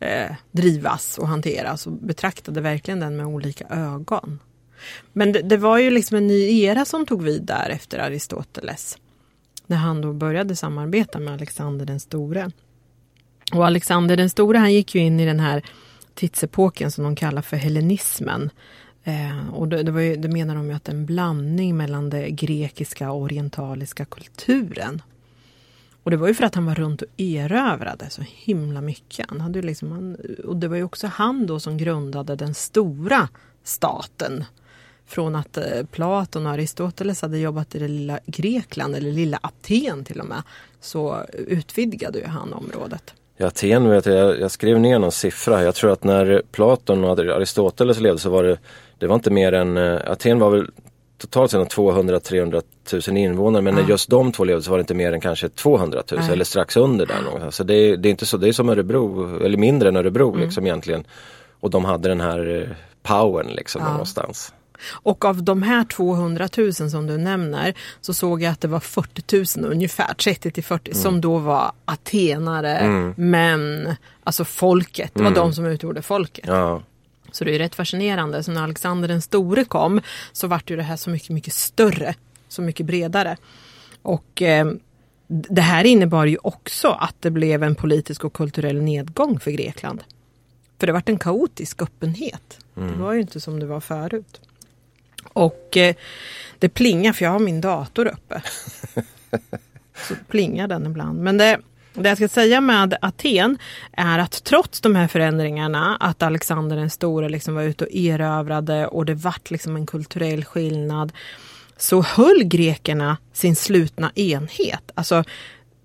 eh, 0.00 0.32
drivas 0.50 1.18
och 1.18 1.28
hanteras 1.28 1.86
och 1.86 1.92
betraktade 1.92 2.60
verkligen 2.60 3.00
den 3.00 3.16
med 3.16 3.26
olika 3.26 3.64
ögon. 3.70 4.38
Men 5.12 5.32
det, 5.32 5.42
det, 5.42 5.56
var 5.56 5.78
ju 5.78 5.90
liksom 5.90 6.16
en 6.16 6.26
ny 6.26 6.62
era 6.62 6.84
som 6.84 7.06
tog 7.06 7.22
vid 7.22 7.42
där 7.42 7.70
efter 7.70 7.98
Aristoteles. 7.98 8.98
När 9.72 9.78
han 9.78 10.00
då 10.00 10.12
började 10.12 10.56
samarbeta 10.56 11.18
med 11.18 11.34
Alexander 11.34 11.86
den 11.86 12.00
store. 12.00 12.50
Och 13.52 13.66
Alexander 13.66 14.16
den 14.16 14.30
store 14.30 14.58
han 14.58 14.72
gick 14.72 14.94
ju 14.94 15.00
in 15.00 15.20
i 15.20 15.26
den 15.26 15.40
här 15.40 15.62
tidsepoken 16.14 16.90
som 16.90 17.04
de 17.04 17.16
kallar 17.16 17.42
för 17.42 17.56
hellenismen. 17.56 18.50
Eh, 19.04 19.48
och 19.54 19.68
det, 19.68 19.82
det, 19.82 19.92
var 19.92 20.00
ju, 20.00 20.16
det 20.16 20.28
menar 20.28 20.54
de 20.54 20.68
ju 20.68 20.72
att 20.72 20.88
en 20.88 21.06
blandning 21.06 21.76
mellan 21.76 22.10
den 22.10 22.36
grekiska 22.36 23.10
och 23.10 23.20
orientaliska 23.20 24.04
kulturen. 24.04 25.02
Och 26.02 26.10
det 26.10 26.16
var 26.16 26.28
ju 26.28 26.34
för 26.34 26.44
att 26.44 26.54
han 26.54 26.66
var 26.66 26.74
runt 26.74 27.02
och 27.02 27.08
erövrade 27.16 28.10
så 28.10 28.22
himla 28.28 28.80
mycket. 28.80 29.26
Han 29.28 29.40
hade 29.40 29.62
liksom, 29.62 29.92
han, 29.92 30.16
och 30.44 30.56
det 30.56 30.68
var 30.68 30.76
ju 30.76 30.84
också 30.84 31.06
han 31.06 31.46
då 31.46 31.60
som 31.60 31.76
grundade 31.76 32.36
den 32.36 32.54
stora 32.54 33.28
staten. 33.64 34.44
Från 35.12 35.36
att 35.36 35.56
eh, 35.56 35.64
Platon 35.90 36.46
och 36.46 36.52
Aristoteles 36.52 37.22
hade 37.22 37.38
jobbat 37.38 37.74
i 37.74 37.78
det 37.78 37.88
lilla 37.88 38.18
Grekland, 38.26 38.96
eller 38.96 39.12
lilla 39.12 39.38
Aten 39.42 40.04
till 40.04 40.20
och 40.20 40.26
med, 40.26 40.42
så 40.80 41.16
utvidgade 41.32 42.18
ju 42.18 42.26
han 42.26 42.52
området. 42.52 43.14
I 43.38 43.42
Aten 43.44 43.88
vet 43.88 44.06
jag, 44.06 44.40
jag 44.40 44.50
skrev 44.50 44.80
ner 44.80 44.98
någon 44.98 45.12
siffra. 45.12 45.62
Jag 45.62 45.74
tror 45.74 45.92
att 45.92 46.04
när 46.04 46.42
Platon 46.52 47.04
och 47.04 47.18
Aristoteles 47.18 48.00
levde 48.00 48.18
så 48.18 48.30
var 48.30 48.42
det, 48.42 48.58
det 48.98 49.06
var 49.06 49.14
inte 49.14 49.30
mer 49.30 49.52
än, 49.52 49.76
eh, 49.76 50.00
Aten 50.06 50.38
var 50.38 50.50
väl 50.50 50.70
totalt 51.18 51.50
sett 51.50 51.74
200-300 51.74 52.62
000 53.08 53.16
invånare 53.16 53.62
men 53.62 53.76
ja. 53.76 53.82
när 53.82 53.88
just 53.88 54.10
de 54.10 54.32
två 54.32 54.44
levde 54.44 54.62
så 54.62 54.70
var 54.70 54.78
det 54.78 54.82
inte 54.82 54.94
mer 54.94 55.12
än 55.12 55.20
kanske 55.20 55.48
200 55.48 56.02
000 56.10 56.20
Nej. 56.20 56.32
eller 56.32 56.44
strax 56.44 56.76
under 56.76 57.06
där. 57.06 57.20
Något. 57.20 57.54
Så 57.54 57.64
det 57.64 57.74
är, 57.74 57.96
det 57.96 58.08
är 58.08 58.10
inte 58.10 58.26
så, 58.26 58.36
det 58.36 58.48
är 58.48 58.52
som 58.52 58.68
Örebro, 58.68 59.36
eller 59.44 59.58
mindre 59.58 59.88
än 59.88 59.96
Örebro 59.96 60.28
mm. 60.28 60.40
liksom 60.40 60.66
egentligen. 60.66 61.04
Och 61.60 61.70
de 61.70 61.84
hade 61.84 62.08
den 62.08 62.20
här 62.20 62.60
eh, 62.60 62.76
powern 63.02 63.46
liksom 63.46 63.82
ja. 63.84 63.90
någonstans. 63.90 64.52
Och 64.90 65.24
av 65.24 65.42
de 65.42 65.62
här 65.62 65.84
200 65.84 66.48
000 66.56 66.72
som 66.72 67.06
du 67.06 67.18
nämner 67.18 67.74
så 68.00 68.14
såg 68.14 68.42
jag 68.42 68.52
att 68.52 68.60
det 68.60 68.68
var 68.68 68.80
40 68.80 69.60
000 69.60 69.72
ungefär, 69.72 70.14
30 70.14 70.50
till 70.50 70.64
40 70.64 70.90
mm. 70.90 71.02
som 71.02 71.20
då 71.20 71.38
var 71.38 71.72
atenare, 71.84 72.78
mm. 72.78 73.14
män, 73.16 73.96
alltså 74.24 74.44
folket. 74.44 75.10
Det 75.14 75.22
var 75.22 75.30
mm. 75.30 75.38
de 75.38 75.52
som 75.52 75.66
utgjorde 75.66 76.02
folket. 76.02 76.44
Ja. 76.48 76.82
Så 77.32 77.44
det 77.44 77.54
är 77.54 77.58
rätt 77.58 77.74
fascinerande. 77.74 78.42
Så 78.42 78.52
när 78.52 78.62
Alexander 78.62 79.08
den 79.08 79.22
store 79.22 79.64
kom 79.64 80.00
så 80.32 80.46
vart 80.46 80.70
ju 80.70 80.76
det 80.76 80.82
här 80.82 80.96
så 80.96 81.10
mycket, 81.10 81.30
mycket 81.30 81.54
större, 81.54 82.14
så 82.48 82.62
mycket 82.62 82.86
bredare. 82.86 83.36
Och 84.02 84.42
eh, 84.42 84.66
det 85.28 85.60
här 85.60 85.84
innebar 85.84 86.24
ju 86.24 86.36
också 86.42 86.88
att 86.88 87.14
det 87.20 87.30
blev 87.30 87.62
en 87.62 87.74
politisk 87.74 88.24
och 88.24 88.32
kulturell 88.32 88.82
nedgång 88.82 89.40
för 89.40 89.50
Grekland. 89.50 90.04
För 90.78 90.86
det 90.86 90.92
vart 90.92 91.08
en 91.08 91.18
kaotisk 91.18 91.82
öppenhet. 91.82 92.58
Mm. 92.76 92.92
Det 92.92 93.02
var 93.02 93.12
ju 93.12 93.20
inte 93.20 93.40
som 93.40 93.60
det 93.60 93.66
var 93.66 93.80
förut. 93.80 94.40
Och 95.32 95.76
eh, 95.76 95.94
det 96.58 96.68
plingar 96.68 97.12
för 97.12 97.24
jag 97.24 97.32
har 97.32 97.38
min 97.38 97.60
dator 97.60 98.06
uppe. 98.06 98.42
Så 100.08 100.14
plingar 100.28 100.68
den 100.68 100.86
ibland. 100.86 101.22
Men 101.22 101.38
det, 101.38 101.58
det 101.94 102.08
jag 102.08 102.18
ska 102.18 102.28
säga 102.28 102.60
med 102.60 102.96
Aten 103.00 103.58
är 103.92 104.18
att 104.18 104.44
trots 104.44 104.80
de 104.80 104.96
här 104.96 105.08
förändringarna, 105.08 105.96
att 106.00 106.22
Alexander 106.22 106.76
den 106.76 106.90
store 106.90 107.28
liksom 107.28 107.54
var 107.54 107.62
ute 107.62 107.84
och 107.84 107.92
erövrade 107.92 108.86
och 108.86 109.06
det 109.06 109.14
vart 109.14 109.50
liksom 109.50 109.76
en 109.76 109.86
kulturell 109.86 110.44
skillnad, 110.44 111.12
så 111.76 112.02
höll 112.02 112.44
grekerna 112.44 113.16
sin 113.32 113.56
slutna 113.56 114.12
enhet. 114.14 114.90
Alltså, 114.94 115.24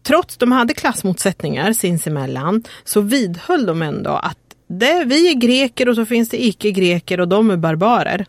trots 0.04 0.38
de 0.38 0.52
hade 0.52 0.74
klassmotsättningar 0.74 1.74
sinsemellan 1.74 2.64
så 2.84 3.02
vidhöll 3.02 3.66
de 3.66 3.82
ändå 3.82 4.12
att 4.12 4.38
det, 4.68 5.04
vi 5.06 5.32
är 5.32 5.34
greker 5.34 5.90
och 5.90 5.96
så 5.96 6.06
finns 6.06 6.30
det 6.30 6.46
icke-greker 6.46 7.20
och 7.20 7.28
de 7.28 7.50
är 7.50 7.58
barbarer. 7.58 8.26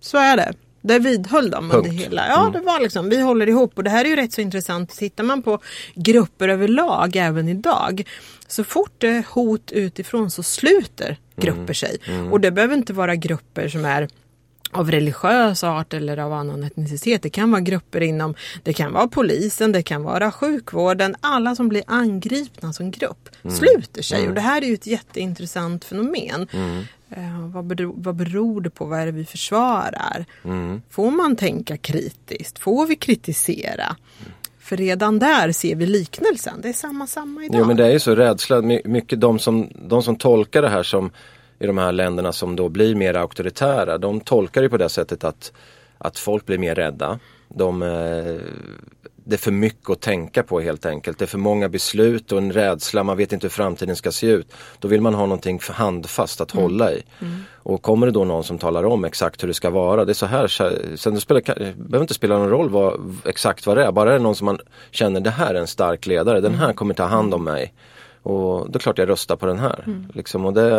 Så 0.00 0.18
är 0.18 0.36
det. 0.36 0.52
Det 0.82 0.98
vidhöll 0.98 1.50
de 1.50 1.70
under 1.70 1.90
hela. 1.90 2.28
Ja, 2.28 2.40
mm. 2.40 2.52
det 2.52 2.60
var 2.60 2.80
liksom, 2.80 3.08
vi 3.08 3.20
håller 3.20 3.48
ihop 3.48 3.72
och 3.76 3.84
det 3.84 3.90
här 3.90 4.04
är 4.04 4.08
ju 4.08 4.16
rätt 4.16 4.32
så 4.32 4.40
intressant. 4.40 4.90
Tittar 4.90 5.24
man 5.24 5.42
på 5.42 5.58
grupper 5.94 6.48
överlag 6.48 7.16
även 7.16 7.48
idag. 7.48 8.02
Så 8.46 8.64
fort 8.64 8.92
det 8.98 9.08
är 9.08 9.24
hot 9.34 9.72
utifrån 9.72 10.30
så 10.30 10.42
sluter 10.42 11.16
grupper 11.36 11.60
mm. 11.60 11.74
sig. 11.74 11.96
Mm. 12.06 12.32
Och 12.32 12.40
det 12.40 12.50
behöver 12.50 12.74
inte 12.74 12.92
vara 12.92 13.16
grupper 13.16 13.68
som 13.68 13.84
är 13.84 14.08
av 14.70 14.90
religiös 14.90 15.64
art 15.64 15.94
eller 15.94 16.18
av 16.18 16.32
annan 16.32 16.64
etnicitet. 16.64 17.22
Det 17.22 17.30
kan 17.30 17.50
vara 17.50 17.60
grupper 17.60 18.00
inom, 18.00 18.34
det 18.62 18.72
kan 18.72 18.92
vara 18.92 19.08
polisen, 19.08 19.72
det 19.72 19.82
kan 19.82 20.02
vara 20.02 20.32
sjukvården. 20.32 21.16
Alla 21.20 21.54
som 21.54 21.68
blir 21.68 21.82
angripna 21.86 22.72
som 22.72 22.90
grupp 22.90 23.28
mm. 23.42 23.56
sluter 23.56 24.02
sig. 24.02 24.18
Mm. 24.18 24.28
Och 24.28 24.34
det 24.34 24.40
här 24.40 24.62
är 24.62 24.66
ju 24.66 24.74
ett 24.74 24.86
jätteintressant 24.86 25.84
fenomen. 25.84 26.48
Mm. 26.52 26.84
Eh, 27.10 27.48
vad, 27.54 27.64
beror, 27.64 27.94
vad 27.96 28.14
beror 28.14 28.60
det 28.60 28.70
på? 28.70 28.84
Vad 28.84 29.00
är 29.00 29.06
det 29.06 29.12
vi 29.12 29.24
försvarar? 29.24 30.24
Mm. 30.44 30.82
Får 30.90 31.10
man 31.10 31.36
tänka 31.36 31.76
kritiskt? 31.76 32.58
Får 32.58 32.86
vi 32.86 32.96
kritisera? 32.96 33.96
För 34.58 34.76
redan 34.76 35.18
där 35.18 35.52
ser 35.52 35.74
vi 35.74 35.86
liknelsen. 35.86 36.60
Det 36.60 36.68
är 36.68 36.72
samma 36.72 37.06
samma 37.06 37.44
idag. 37.44 37.60
Jo 37.60 37.66
men 37.66 37.76
det 37.76 37.86
är 37.86 37.90
ju 37.90 38.00
så 38.00 38.14
rädsla. 38.14 38.62
Mycket 38.84 39.20
de 39.20 39.38
som, 39.38 39.68
de 39.88 40.02
som 40.02 40.16
tolkar 40.16 40.62
det 40.62 40.68
här 40.68 40.82
som 40.82 41.10
i 41.58 41.66
de 41.66 41.78
här 41.78 41.92
länderna 41.92 42.32
som 42.32 42.56
då 42.56 42.68
blir 42.68 42.94
mer 42.94 43.14
auktoritära. 43.14 43.98
De 43.98 44.20
tolkar 44.20 44.62
det 44.62 44.68
på 44.68 44.76
det 44.76 44.88
sättet 44.88 45.24
att, 45.24 45.52
att 45.98 46.18
folk 46.18 46.46
blir 46.46 46.58
mer 46.58 46.74
rädda. 46.74 47.18
De, 47.48 47.82
eh, 47.82 48.36
det 49.28 49.36
är 49.36 49.38
för 49.38 49.50
mycket 49.50 49.90
att 49.90 50.00
tänka 50.00 50.42
på 50.42 50.60
helt 50.60 50.86
enkelt. 50.86 51.18
Det 51.18 51.24
är 51.24 51.26
för 51.26 51.38
många 51.38 51.68
beslut 51.68 52.32
och 52.32 52.38
en 52.38 52.52
rädsla, 52.52 53.02
man 53.02 53.16
vet 53.16 53.32
inte 53.32 53.44
hur 53.44 53.50
framtiden 53.50 53.96
ska 53.96 54.12
se 54.12 54.26
ut. 54.26 54.52
Då 54.78 54.88
vill 54.88 55.00
man 55.00 55.14
ha 55.14 55.26
någonting 55.26 55.60
handfast 55.70 56.40
att 56.40 56.52
mm. 56.52 56.62
hålla 56.62 56.92
i. 56.92 57.02
Mm. 57.20 57.42
Och 57.52 57.82
kommer 57.82 58.06
det 58.06 58.12
då 58.12 58.24
någon 58.24 58.44
som 58.44 58.58
talar 58.58 58.84
om 58.84 59.04
exakt 59.04 59.42
hur 59.42 59.48
det 59.48 59.54
ska 59.54 59.70
vara, 59.70 60.04
det 60.04 60.12
är 60.12 60.14
så 60.14 60.26
här, 60.26 60.48
sen 60.96 61.14
det, 61.14 61.20
spelar, 61.20 61.40
det 61.40 61.76
behöver 61.76 62.00
inte 62.00 62.14
spela 62.14 62.38
någon 62.38 62.50
roll 62.50 62.70
vad, 62.70 63.16
exakt 63.24 63.66
vad 63.66 63.76
det 63.76 63.84
är, 63.84 63.92
bara 63.92 64.10
det 64.10 64.16
är 64.16 64.18
någon 64.18 64.34
som 64.34 64.44
man 64.44 64.58
känner, 64.90 65.20
det 65.20 65.30
här 65.30 65.54
är 65.54 65.60
en 65.60 65.66
stark 65.66 66.06
ledare, 66.06 66.40
den 66.40 66.54
här 66.54 66.64
mm. 66.64 66.76
kommer 66.76 66.94
ta 66.94 67.04
hand 67.04 67.34
om 67.34 67.44
mig. 67.44 67.72
Och 68.28 68.70
det 68.70 68.76
är 68.76 68.80
klart 68.80 68.98
jag 68.98 69.08
röstar 69.08 69.36
på 69.36 69.46
den 69.46 69.58
här. 69.58 69.84
Mm. 69.86 70.06
Liksom, 70.14 70.46
och 70.46 70.52
det, 70.52 70.70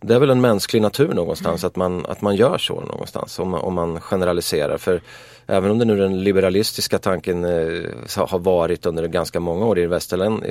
det 0.00 0.14
är 0.14 0.18
väl 0.18 0.30
en 0.30 0.40
mänsklig 0.40 0.82
natur 0.82 1.12
någonstans 1.12 1.64
att, 1.64 1.76
man, 1.76 2.06
att 2.06 2.20
man 2.20 2.36
gör 2.36 2.58
så 2.58 2.80
någonstans 2.80 3.38
om, 3.38 3.54
om 3.54 3.74
man 3.74 4.00
generaliserar. 4.00 4.78
För 4.78 5.00
även 5.46 5.70
om 5.70 5.78
det 5.78 5.84
nu 5.84 5.96
den 5.96 6.24
liberalistiska 6.24 6.98
tanken 6.98 7.44
eh, 7.44 8.26
har 8.26 8.38
varit 8.38 8.86
under 8.86 9.06
ganska 9.08 9.40
många 9.40 9.66
år 9.66 9.78
i 9.78 9.86
västerland, 9.86 10.44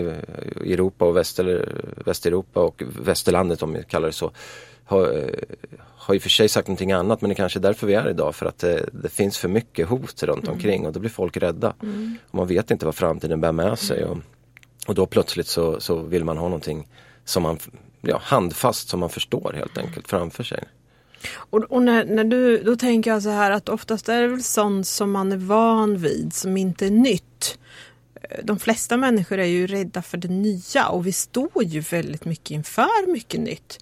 i 0.63 0.73
Europa 0.73 1.05
och 1.05 1.17
Väster, 1.17 1.69
Västeuropa 2.05 2.59
och 2.59 2.83
västerlandet 3.01 3.63
om 3.63 3.73
vi 3.73 3.83
kallar 3.83 4.07
det 4.07 4.13
så. 4.13 4.31
Har, 4.85 5.01
eh, 5.01 5.25
har 5.97 6.15
i 6.15 6.17
och 6.17 6.21
för 6.21 6.29
sig 6.29 6.49
sagt 6.49 6.67
någonting 6.67 6.91
annat 6.91 7.21
men 7.21 7.29
det 7.29 7.33
är 7.33 7.35
kanske 7.35 7.59
är 7.59 7.61
därför 7.61 7.87
vi 7.87 7.93
är 7.93 8.09
idag 8.09 8.35
för 8.35 8.45
att 8.45 8.59
det, 8.59 8.89
det 8.91 9.09
finns 9.09 9.37
för 9.37 9.47
mycket 9.49 9.87
hot 9.87 10.23
runt 10.23 10.43
mm. 10.43 10.53
omkring 10.53 10.85
och 10.85 10.93
då 10.93 10.99
blir 10.99 11.09
folk 11.09 11.37
rädda. 11.37 11.73
Mm. 11.83 12.17
Och 12.29 12.35
man 12.35 12.47
vet 12.47 12.71
inte 12.71 12.85
vad 12.85 12.95
framtiden 12.95 13.41
bär 13.41 13.51
med 13.51 13.79
sig. 13.79 14.05
Och, 14.05 14.17
och 14.87 14.95
då 14.95 15.05
plötsligt 15.05 15.47
så, 15.47 15.79
så 15.79 15.95
vill 15.95 16.25
man 16.25 16.37
ha 16.37 16.45
någonting 16.45 16.87
som 17.25 17.43
man, 17.43 17.59
ja, 18.01 18.21
handfast 18.23 18.89
som 18.89 18.99
man 18.99 19.09
förstår 19.09 19.53
helt 19.53 19.77
enkelt 19.77 20.07
framför 20.07 20.43
sig. 20.43 20.63
Och, 21.33 21.59
och, 21.59 21.83
när, 21.83 22.05
när 22.05 22.23
du, 22.23 22.63
då 22.63 22.75
tänker 22.75 23.11
jag 23.11 23.23
så 23.23 23.29
här 23.29 23.51
att 23.51 23.69
oftast 23.69 24.09
är 24.09 24.21
det 24.21 24.27
väl 24.27 24.43
sånt 24.43 24.87
som 24.87 25.11
man 25.11 25.31
är 25.31 25.37
van 25.37 25.97
vid 25.97 26.33
som 26.33 26.57
inte 26.57 26.85
är 26.85 26.91
nytt. 26.91 27.59
Eh, 28.21 28.39
de 28.43 28.59
flesta 28.59 28.97
människor 28.97 29.37
är 29.37 29.45
ju 29.45 29.67
rädda 29.67 30.01
för 30.01 30.17
det 30.17 30.27
nya 30.27 30.87
och 30.87 31.07
vi 31.07 31.11
står 31.11 31.63
ju 31.63 31.79
väldigt 31.79 32.25
mycket 32.25 32.51
inför 32.51 33.11
mycket 33.11 33.39
nytt. 33.39 33.79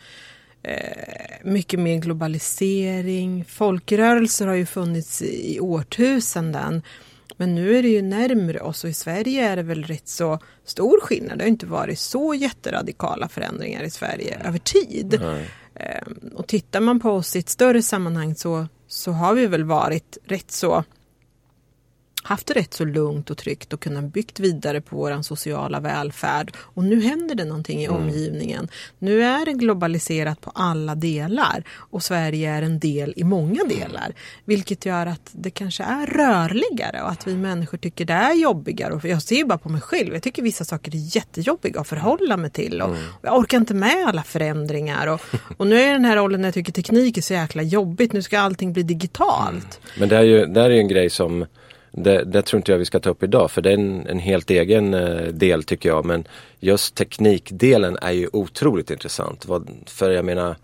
Eh, 0.64 1.36
mycket 1.44 1.80
mer 1.80 1.98
globalisering, 1.98 3.46
folkrörelser 3.46 4.48
har 4.48 4.56
ju 4.56 4.66
funnits 4.66 5.22
i 5.22 5.60
årtusenden. 5.60 6.82
Men 7.38 7.56
nu 7.56 7.78
är 7.78 7.84
det 7.84 7.90
ju 7.90 8.02
närmre 8.02 8.60
oss 8.60 8.84
och 8.84 8.90
i 8.90 8.94
Sverige 8.94 9.48
är 9.50 9.56
det 9.56 9.64
väl 9.64 9.84
rätt 9.84 10.08
så 10.08 10.40
stor 10.66 11.02
skillnad. 11.02 11.38
Det 11.38 11.44
har 11.44 11.50
inte 11.50 11.66
varit 11.66 12.00
så 12.00 12.34
jätteradikala 12.34 13.28
förändringar 13.28 13.84
i 13.84 13.90
Sverige 13.90 14.40
över 14.44 14.60
tid. 14.60 15.20
Nej. 15.22 15.50
Ehm, 15.76 16.32
och 16.36 16.48
tittar 16.48 16.80
man 16.80 17.00
på 17.00 17.12
oss 17.12 17.36
i 17.36 17.40
ett 17.40 17.50
större 17.50 17.82
sammanhang 17.82 18.36
så, 18.36 18.68
så 18.88 19.12
har 19.12 19.34
vi 19.34 19.48
väl 19.48 19.64
varit 19.64 20.18
rätt 20.26 20.52
så 20.52 20.84
haft 22.26 22.48
det 22.48 22.54
rätt 22.54 22.74
så 22.74 22.86
lugnt 22.86 23.30
och 23.30 23.38
tryggt 23.38 23.74
och 23.74 23.80
kunnat 23.80 24.04
byggt 24.04 24.40
vidare 24.40 24.82
på 24.82 24.96
vår 24.96 25.22
sociala 25.22 25.80
välfärd. 25.80 26.52
Och 26.58 26.84
nu 26.84 27.02
händer 27.02 27.36
det 27.36 27.46
någonting 27.46 27.82
i 27.82 27.86
mm. 27.86 27.98
omgivningen. 27.98 28.68
Nu 29.00 29.24
är 29.24 29.46
det 29.46 29.54
globaliserat 29.54 30.42
på 30.42 30.52
alla 30.56 30.96
delar 30.96 31.64
och 31.72 32.04
Sverige 32.04 32.52
är 32.52 32.62
en 32.62 32.80
del 32.80 33.14
i 33.16 33.24
många 33.24 33.64
delar. 33.64 34.14
Vilket 34.46 34.86
gör 34.86 35.06
att 35.06 35.30
det 35.32 35.50
kanske 35.50 35.84
är 35.84 36.06
rörligare 36.06 37.02
och 37.02 37.12
att 37.12 37.28
vi 37.28 37.36
människor 37.36 37.78
tycker 37.78 38.06
det 38.06 38.14
är 38.14 38.34
jobbigare. 38.34 38.94
Och 38.94 39.06
jag 39.06 39.22
ser 39.22 39.46
bara 39.46 39.58
på 39.58 39.70
mig 39.70 39.82
själv, 39.82 40.14
jag 40.14 40.24
tycker 40.24 40.42
vissa 40.42 40.66
saker 40.66 40.96
är 40.96 41.16
jättejobbiga 41.16 41.80
att 41.82 41.88
förhålla 41.88 42.38
mig 42.38 42.50
till. 42.50 42.82
Och, 42.82 42.90
mm. 42.90 43.02
jag 43.22 43.40
orkar 43.40 43.58
inte 43.58 43.74
med 43.74 44.06
alla 44.08 44.24
förändringar. 44.24 45.08
Och, 45.08 45.22
och 45.58 45.68
nu 45.68 45.80
är 45.80 45.94
den 45.94 46.06
här 46.06 46.16
rollen 46.16 46.42
när 46.42 46.48
jag 46.48 46.54
tycker 46.54 46.72
teknik 46.72 47.18
är 47.18 47.22
så 47.22 47.34
jäkla 47.34 47.64
jobbigt. 47.64 48.14
Nu 48.14 48.22
ska 48.22 48.40
allting 48.40 48.74
bli 48.74 48.84
digitalt. 48.84 49.80
Mm. 49.82 50.00
Men 50.00 50.10
det 50.10 50.18
är 50.18 50.24
ju 50.24 50.46
det 50.46 50.62
är 50.62 50.70
en 50.70 50.88
grej 50.88 51.10
som 51.10 51.46
det, 51.98 52.24
det, 52.24 52.42
tror 52.42 52.58
inte 52.58 52.72
jag 52.72 52.80
vi 52.80 52.86
ska 52.86 53.00
ta 53.00 53.10
upp 53.10 53.24
idag 53.24 53.52
för 53.52 53.62
det 53.62 53.70
är 53.70 53.74
en, 53.74 54.08
en 54.08 54.20
helt 54.20 54.50
egen 54.50 54.94
eh, 54.94 55.28
del 55.28 55.64
tycker 55.64 55.90
jag. 55.90 56.06
Men 56.06 56.28
just 56.60 56.96
teknikdelen 56.96 57.98
är 58.02 58.12
ju 58.12 58.30
otroligt 58.34 58.92
intressant. 58.92 59.46
Vad, 59.46 59.70
för 59.86 60.12
jag 60.12 60.26
menar 60.26 60.56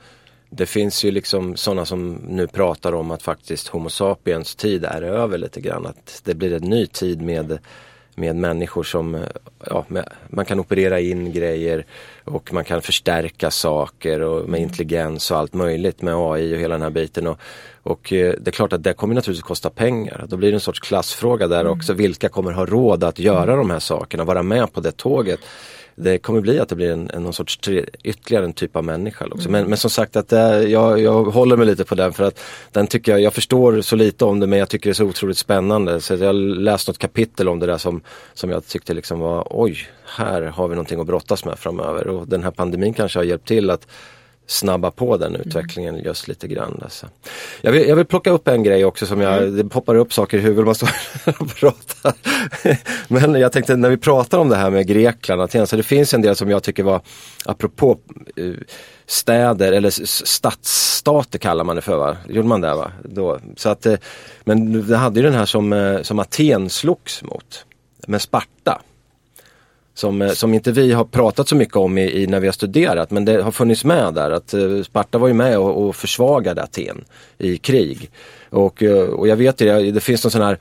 det 0.49 0.65
finns 0.65 1.03
ju 1.03 1.11
liksom 1.11 1.55
sådana 1.55 1.86
som 1.86 2.13
nu 2.13 2.47
pratar 2.47 2.93
om 2.93 3.11
att 3.11 3.23
faktiskt 3.23 3.67
Homo 3.67 3.89
sapiens 3.89 4.55
tid 4.55 4.86
är 4.86 5.01
över 5.01 5.38
lite 5.38 5.61
grann. 5.61 5.86
Att 5.86 6.21
det 6.23 6.36
blir 6.36 6.53
en 6.53 6.69
ny 6.69 6.88
tid 6.88 7.21
med, 7.21 7.59
med 8.22 8.36
människor 8.36 8.84
som, 8.84 9.24
ja, 9.65 9.86
med, 9.88 10.09
man 10.28 10.45
kan 10.45 10.59
operera 10.59 10.99
in 10.99 11.32
grejer 11.32 11.86
och 12.24 12.53
man 12.53 12.63
kan 12.63 12.82
förstärka 12.82 13.51
saker 13.51 14.22
och 14.22 14.49
med 14.49 14.61
intelligens 14.61 15.32
och 15.32 15.38
allt 15.38 15.53
möjligt 15.53 16.01
med 16.01 16.15
AI 16.15 16.55
och 16.55 16.59
hela 16.59 16.76
den 16.76 16.82
här 16.82 16.89
biten. 16.89 17.28
Och, 17.28 17.39
och 17.84 18.13
eh, 18.13 18.34
det 18.39 18.49
är 18.49 18.51
klart 18.51 18.74
att 18.74 18.84
det 18.84 18.93
kommer 18.93 19.15
naturligtvis 19.15 19.47
kosta 19.47 19.69
pengar. 19.69 20.26
Då 20.28 20.38
blir 20.38 20.51
det 20.51 20.55
en 20.55 20.59
sorts 20.59 20.80
klassfråga 20.80 21.47
där 21.47 21.67
också. 21.67 21.93
Vilka 21.93 22.30
kommer 22.30 22.51
ha 22.51 22.65
råd 22.65 23.03
att 23.03 23.19
göra 23.19 23.55
de 23.55 23.69
här 23.69 23.80
sakerna, 23.80 24.24
vara 24.24 24.43
med 24.43 24.74
på 24.74 24.82
det 24.82 24.91
tåget? 24.91 25.39
Det 25.95 26.17
kommer 26.17 26.41
bli 26.41 26.59
att 26.59 26.69
det 26.69 26.75
blir 26.75 26.91
en, 26.91 27.09
en 27.09 27.23
någon 27.23 27.33
sorts 27.33 27.57
tre, 27.57 27.85
ytterligare 28.03 28.45
en 28.45 28.53
typ 28.53 28.75
av 28.75 28.83
människa. 28.83 29.25
Också. 29.25 29.49
Mm. 29.49 29.61
Men, 29.61 29.69
men 29.69 29.77
som 29.77 29.89
sagt 29.89 30.15
att 30.15 30.29
det, 30.29 30.63
jag, 30.63 30.99
jag 30.99 31.23
håller 31.23 31.57
mig 31.57 31.65
lite 31.65 31.85
på 31.85 31.95
den 31.95 32.13
för 32.13 32.23
att 32.23 32.39
den 32.71 32.87
tycker 32.87 33.11
jag, 33.11 33.21
jag 33.21 33.33
förstår 33.33 33.81
så 33.81 33.95
lite 33.95 34.25
om 34.25 34.39
det 34.39 34.47
men 34.47 34.59
jag 34.59 34.69
tycker 34.69 34.89
det 34.89 34.91
är 34.91 34.93
så 34.93 35.05
otroligt 35.05 35.37
spännande. 35.37 36.01
Så 36.01 36.13
jag 36.13 36.25
har 36.25 36.33
läst 36.33 36.87
något 36.87 36.97
kapitel 36.97 37.49
om 37.49 37.59
det 37.59 37.65
där 37.65 37.77
som, 37.77 38.01
som 38.33 38.49
jag 38.49 38.67
tyckte 38.67 38.93
liksom 38.93 39.19
var 39.19 39.47
oj, 39.49 39.77
här 40.17 40.41
har 40.41 40.67
vi 40.67 40.75
någonting 40.75 40.99
att 40.99 41.07
brottas 41.07 41.45
med 41.45 41.59
framöver. 41.59 42.07
Och 42.07 42.27
den 42.27 42.43
här 42.43 42.51
pandemin 42.51 42.93
kanske 42.93 43.19
har 43.19 43.23
hjälpt 43.23 43.47
till 43.47 43.69
att 43.69 43.87
snabba 44.47 44.91
på 44.91 45.17
den 45.17 45.35
utvecklingen 45.35 45.93
mm. 45.93 46.05
just 46.05 46.27
lite 46.27 46.47
grann. 46.47 46.79
Alltså. 46.83 47.07
Jag, 47.61 47.71
vill, 47.71 47.87
jag 47.87 47.95
vill 47.95 48.05
plocka 48.05 48.31
upp 48.31 48.47
en 48.47 48.63
grej 48.63 48.85
också 48.85 49.05
som 49.05 49.21
jag, 49.21 49.37
mm. 49.37 49.57
det 49.57 49.63
poppar 49.63 49.95
upp 49.95 50.13
saker 50.13 50.37
i 50.37 50.41
huvudet 50.41 50.65
man 50.65 50.75
står 50.75 50.89
och 51.39 51.55
pratar. 51.55 52.13
Men 53.07 53.35
jag 53.35 53.51
tänkte 53.51 53.75
när 53.75 53.89
vi 53.89 53.97
pratar 53.97 54.37
om 54.37 54.49
det 54.49 54.55
här 54.55 54.69
med 54.69 54.87
Grekland, 54.87 55.41
Aten, 55.41 55.67
så 55.67 55.75
det 55.75 55.83
finns 55.83 56.13
en 56.13 56.21
del 56.21 56.35
som 56.35 56.49
jag 56.49 56.63
tycker 56.63 56.83
var, 56.83 57.01
apropå 57.45 57.97
uh, 58.39 58.55
städer 59.05 59.71
eller 59.71 59.89
stadsstater 60.25 61.39
kallar 61.39 61.63
man 61.63 61.75
det 61.75 61.81
för 61.81 61.97
va? 61.97 62.17
Gjorde 62.27 62.47
man 62.47 62.61
det 62.61 62.73
va? 62.73 62.91
Då, 63.03 63.39
så 63.55 63.69
att, 63.69 63.85
uh, 63.85 63.95
men 64.43 64.87
det 64.87 64.97
hade 64.97 65.19
ju 65.19 65.25
den 65.25 65.35
här 65.35 65.45
som, 65.45 65.73
uh, 65.73 66.01
som 66.01 66.19
Aten 66.19 66.69
slogs 66.69 67.23
mot, 67.23 67.65
med 68.07 68.21
Sparta 68.21 68.81
som, 69.93 70.21
eh, 70.21 70.31
som 70.31 70.53
inte 70.53 70.71
vi 70.71 70.91
har 70.91 71.05
pratat 71.05 71.47
så 71.47 71.55
mycket 71.55 71.75
om 71.75 71.97
i, 71.97 72.21
i, 72.21 72.27
när 72.27 72.39
vi 72.39 72.47
har 72.47 72.53
studerat 72.53 73.11
men 73.11 73.25
det 73.25 73.41
har 73.41 73.51
funnits 73.51 73.85
med 73.85 74.13
där 74.13 74.31
att 74.31 74.53
eh, 74.53 74.81
Sparta 74.83 75.17
var 75.17 75.27
ju 75.27 75.33
med 75.33 75.57
och, 75.57 75.87
och 75.87 75.95
försvagade 75.95 76.63
Aten 76.63 77.05
i 77.37 77.57
krig. 77.57 78.09
Och, 78.49 78.83
eh, 78.83 79.03
och 79.03 79.27
jag 79.27 79.35
vet 79.35 79.57
det, 79.57 79.91
det 79.91 79.99
finns 79.99 80.23
någon 80.23 80.31
sån 80.31 80.41
här, 80.41 80.57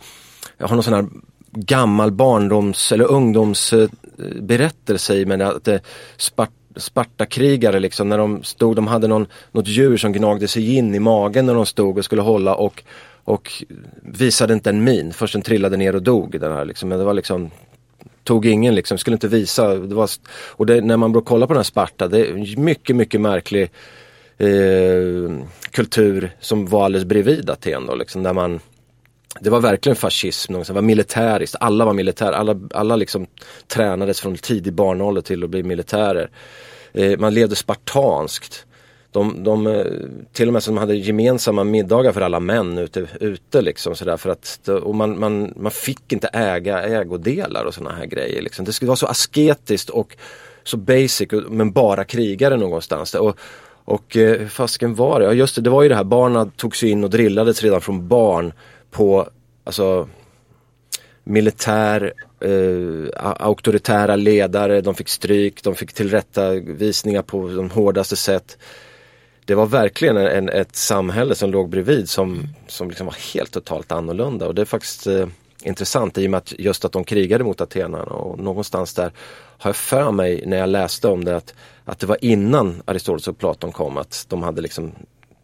jag 0.59 0.69
har 0.69 0.77
någon 0.77 0.83
sån 0.83 0.95
här 0.95 1.07
gammal 1.53 2.13
barndoms 2.13 2.93
eller 2.93 3.05
ungdomsberättelse 3.05 5.15
i 5.15 5.27
mig 5.27 5.43
att 5.43 5.69
Spart 6.17 6.51
Spartakrigare 6.77 7.81
liksom 7.81 8.09
när 8.09 8.19
de 8.19 8.43
stod, 8.43 8.77
de 8.77 8.87
hade 8.87 9.09
någon, 9.09 9.27
något 9.53 9.69
djur 9.69 9.97
som 9.97 10.13
gnagde 10.13 10.49
sig 10.49 10.77
in 10.77 10.95
i 10.95 10.99
magen 10.99 11.47
när 11.47 11.55
de 11.55 11.67
stod 11.67 11.99
och 11.99 12.05
skulle 12.05 12.23
hålla 12.23 12.55
och 12.55 12.83
och 13.25 13.65
visade 14.03 14.55
inte 14.55 14.71
en 14.71 14.85
min 14.85 15.13
först 15.13 15.33
den 15.33 15.43
trillade 15.43 15.77
ner 15.77 15.95
och 15.95 16.03
dog. 16.03 16.41
Den 16.41 16.53
här, 16.53 16.65
liksom. 16.65 16.89
Men 16.89 16.99
det 16.99 17.05
var 17.05 17.15
liksom 17.15 17.51
tog 18.25 18.47
ingen 18.47 18.75
liksom, 18.75 18.99
skulle 18.99 19.15
inte 19.15 19.29
visa. 19.29 19.75
Det 19.75 19.95
var, 19.95 20.11
och 20.47 20.67
det, 20.67 20.81
när 20.81 20.97
man 20.97 21.23
kollar 21.23 21.47
på 21.47 21.53
den 21.53 21.59
här 21.59 21.65
Sparta, 21.65 22.09
det 22.09 22.27
är 22.27 22.57
mycket, 22.57 22.97
mycket 22.97 23.21
märklig 23.21 23.71
eh, 24.39 25.47
kultur 25.71 26.31
som 26.41 26.67
var 26.67 26.85
alldeles 26.85 27.05
bredvid 27.05 27.51
Aten 27.51 27.87
då, 27.87 27.95
liksom, 27.95 28.23
där 28.23 28.33
man 28.33 28.61
det 29.41 29.51
var 29.51 29.61
verkligen 29.61 29.97
fascism, 29.97 30.53
det 30.53 30.71
var 30.71 30.83
militäriskt, 30.83 31.57
alla 31.61 31.85
var 31.85 31.93
militärer, 31.93 32.33
alla, 32.33 32.61
alla 32.75 32.97
liksom 32.97 33.27
tränades 33.67 34.21
från 34.21 34.37
tidig 34.37 34.73
barnålder 34.73 35.23
till 35.23 35.45
att 35.45 35.51
bli 35.51 35.63
militärer. 35.63 36.31
Eh, 36.93 37.19
man 37.19 37.35
levde 37.35 37.57
spartanskt. 37.57 38.67
De, 39.13 39.45
de, 39.45 39.67
eh, 39.67 39.85
till 40.33 40.47
och 40.47 40.53
med 40.53 40.63
som 40.63 40.77
hade 40.77 40.95
gemensamma 40.95 41.65
middagar 41.65 42.13
för 42.13 42.21
alla 42.21 42.41
män 42.41 42.79
ute, 42.79 43.07
ute 43.21 43.63
liksom 43.63 43.95
sådär 43.95 44.17
för 44.17 44.31
att 44.31 44.69
och 44.69 44.95
man, 44.95 45.19
man, 45.19 45.53
man 45.57 45.73
fick 45.73 46.13
inte 46.13 46.29
äga 46.29 46.83
ägodelar 46.83 47.65
och 47.65 47.75
sådana 47.75 47.97
här 47.97 48.07
grejer. 48.07 48.43
Liksom. 48.43 48.65
Det 48.65 48.73
skulle 48.73 48.89
vara 48.89 48.97
så 48.97 49.07
asketiskt 49.07 49.91
och 49.91 50.17
så 50.63 50.77
basic 50.77 51.29
men 51.49 51.73
bara 51.73 52.05
krigare 52.05 52.57
någonstans. 52.57 53.15
Och, 53.15 53.39
och 53.85 54.17
eh, 54.17 54.39
hur 54.39 54.49
fasken 54.49 54.95
var 54.95 55.21
det? 55.21 55.27
Ja 55.27 55.33
just 55.33 55.55
det, 55.55 55.61
det 55.61 55.71
var 55.71 55.83
ju 55.83 55.89
det 55.89 55.95
här 55.95 56.05
barnen 56.05 56.51
tog 56.51 56.77
sig 56.77 56.91
in 56.91 57.05
och 57.05 57.11
drillades 57.11 57.63
redan 57.63 57.81
från 57.81 58.09
barn 58.09 58.53
på 58.91 59.29
alltså 59.65 60.09
militär, 61.25 62.13
eh, 62.41 63.33
auktoritära 63.37 64.17
ledare, 64.17 64.81
de 64.81 64.95
fick 64.95 65.09
stryk, 65.09 65.63
de 65.63 65.75
fick 65.75 65.93
tillrättavisningar 65.93 67.23
på 67.23 67.49
de 67.49 67.71
hårdaste 67.71 68.17
sätt 68.17 68.59
det 69.51 69.57
var 69.57 69.67
verkligen 69.67 70.17
en, 70.17 70.49
ett 70.49 70.77
samhälle 70.77 71.35
som 71.35 71.51
låg 71.51 71.69
bredvid 71.69 72.09
som, 72.09 72.43
som 72.67 72.89
liksom 72.89 73.07
var 73.07 73.35
helt 73.35 73.51
totalt 73.51 73.93
annorlunda 73.93 74.47
och 74.47 74.55
det 74.55 74.63
är 74.63 74.67
faktiskt 74.67 75.07
eh, 75.07 75.27
intressant 75.63 76.19
i 76.19 76.27
och 76.27 76.31
med 76.31 76.39
att 76.39 76.53
just 76.59 76.85
att 76.85 76.93
de 76.93 77.05
krigade 77.05 77.45
mot 77.45 77.61
Athena 77.61 78.03
och 78.03 78.39
någonstans 78.39 78.95
där 78.95 79.13
har 79.59 79.69
jag 79.69 79.77
för 79.77 80.13
mig 80.13 80.43
när 80.47 80.57
jag 80.57 80.69
läste 80.69 81.09
om 81.09 81.25
det 81.25 81.37
att, 81.37 81.55
att 81.85 81.99
det 81.99 82.07
var 82.07 82.25
innan 82.25 82.83
Aristoteles 82.85 83.29
och 83.29 83.39
Platon 83.39 83.73
kom 83.73 83.97
att 83.97 84.27
de 84.29 84.43
hade 84.43 84.61
liksom 84.61 84.93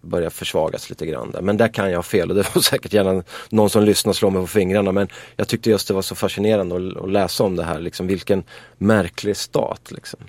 börjat 0.01 0.33
försvagas 0.33 0.91
lite 0.91 1.07
grann 1.07 1.31
där. 1.31 1.41
Men 1.41 1.57
där 1.57 1.69
kan 1.69 1.91
jag 1.91 1.99
ha 1.99 2.03
fel 2.03 2.31
och 2.31 2.37
det 2.37 2.45
får 2.45 2.61
säkert 2.71 2.93
gärna 2.93 3.23
någon 3.49 3.71
som 3.71 3.85
lyssnar 3.85 4.13
slå 4.13 4.31
mig 4.31 4.43
på 4.43 4.47
fingrarna 4.47 4.93
men 4.93 5.09
jag 5.37 5.49
tyckte 5.49 5.71
just 5.71 5.89
det 5.89 5.95
var 5.95 6.03
så 6.03 6.15
fascinerande 6.15 6.77
att, 6.77 7.05
att 7.05 7.11
läsa 7.11 7.45
om 7.45 7.57
det 7.57 7.65
här, 7.65 7.81
liksom 7.81 8.07
vilken 8.07 8.45
märklig 8.79 9.37
stat. 9.37 9.91
Liksom. 9.91 10.21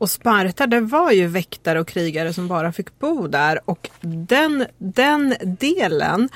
Och 0.00 0.10
Sparta 0.10 0.66
det 0.66 0.80
var 0.80 1.12
ju 1.12 1.26
väktare 1.26 1.80
och 1.80 1.88
krigare 1.88 2.32
som 2.32 2.48
bara 2.48 2.72
fick 2.72 2.98
bo 2.98 3.26
där 3.26 3.60
och 3.64 3.90
den, 4.00 4.66
den 4.78 5.34
delen 5.42 6.28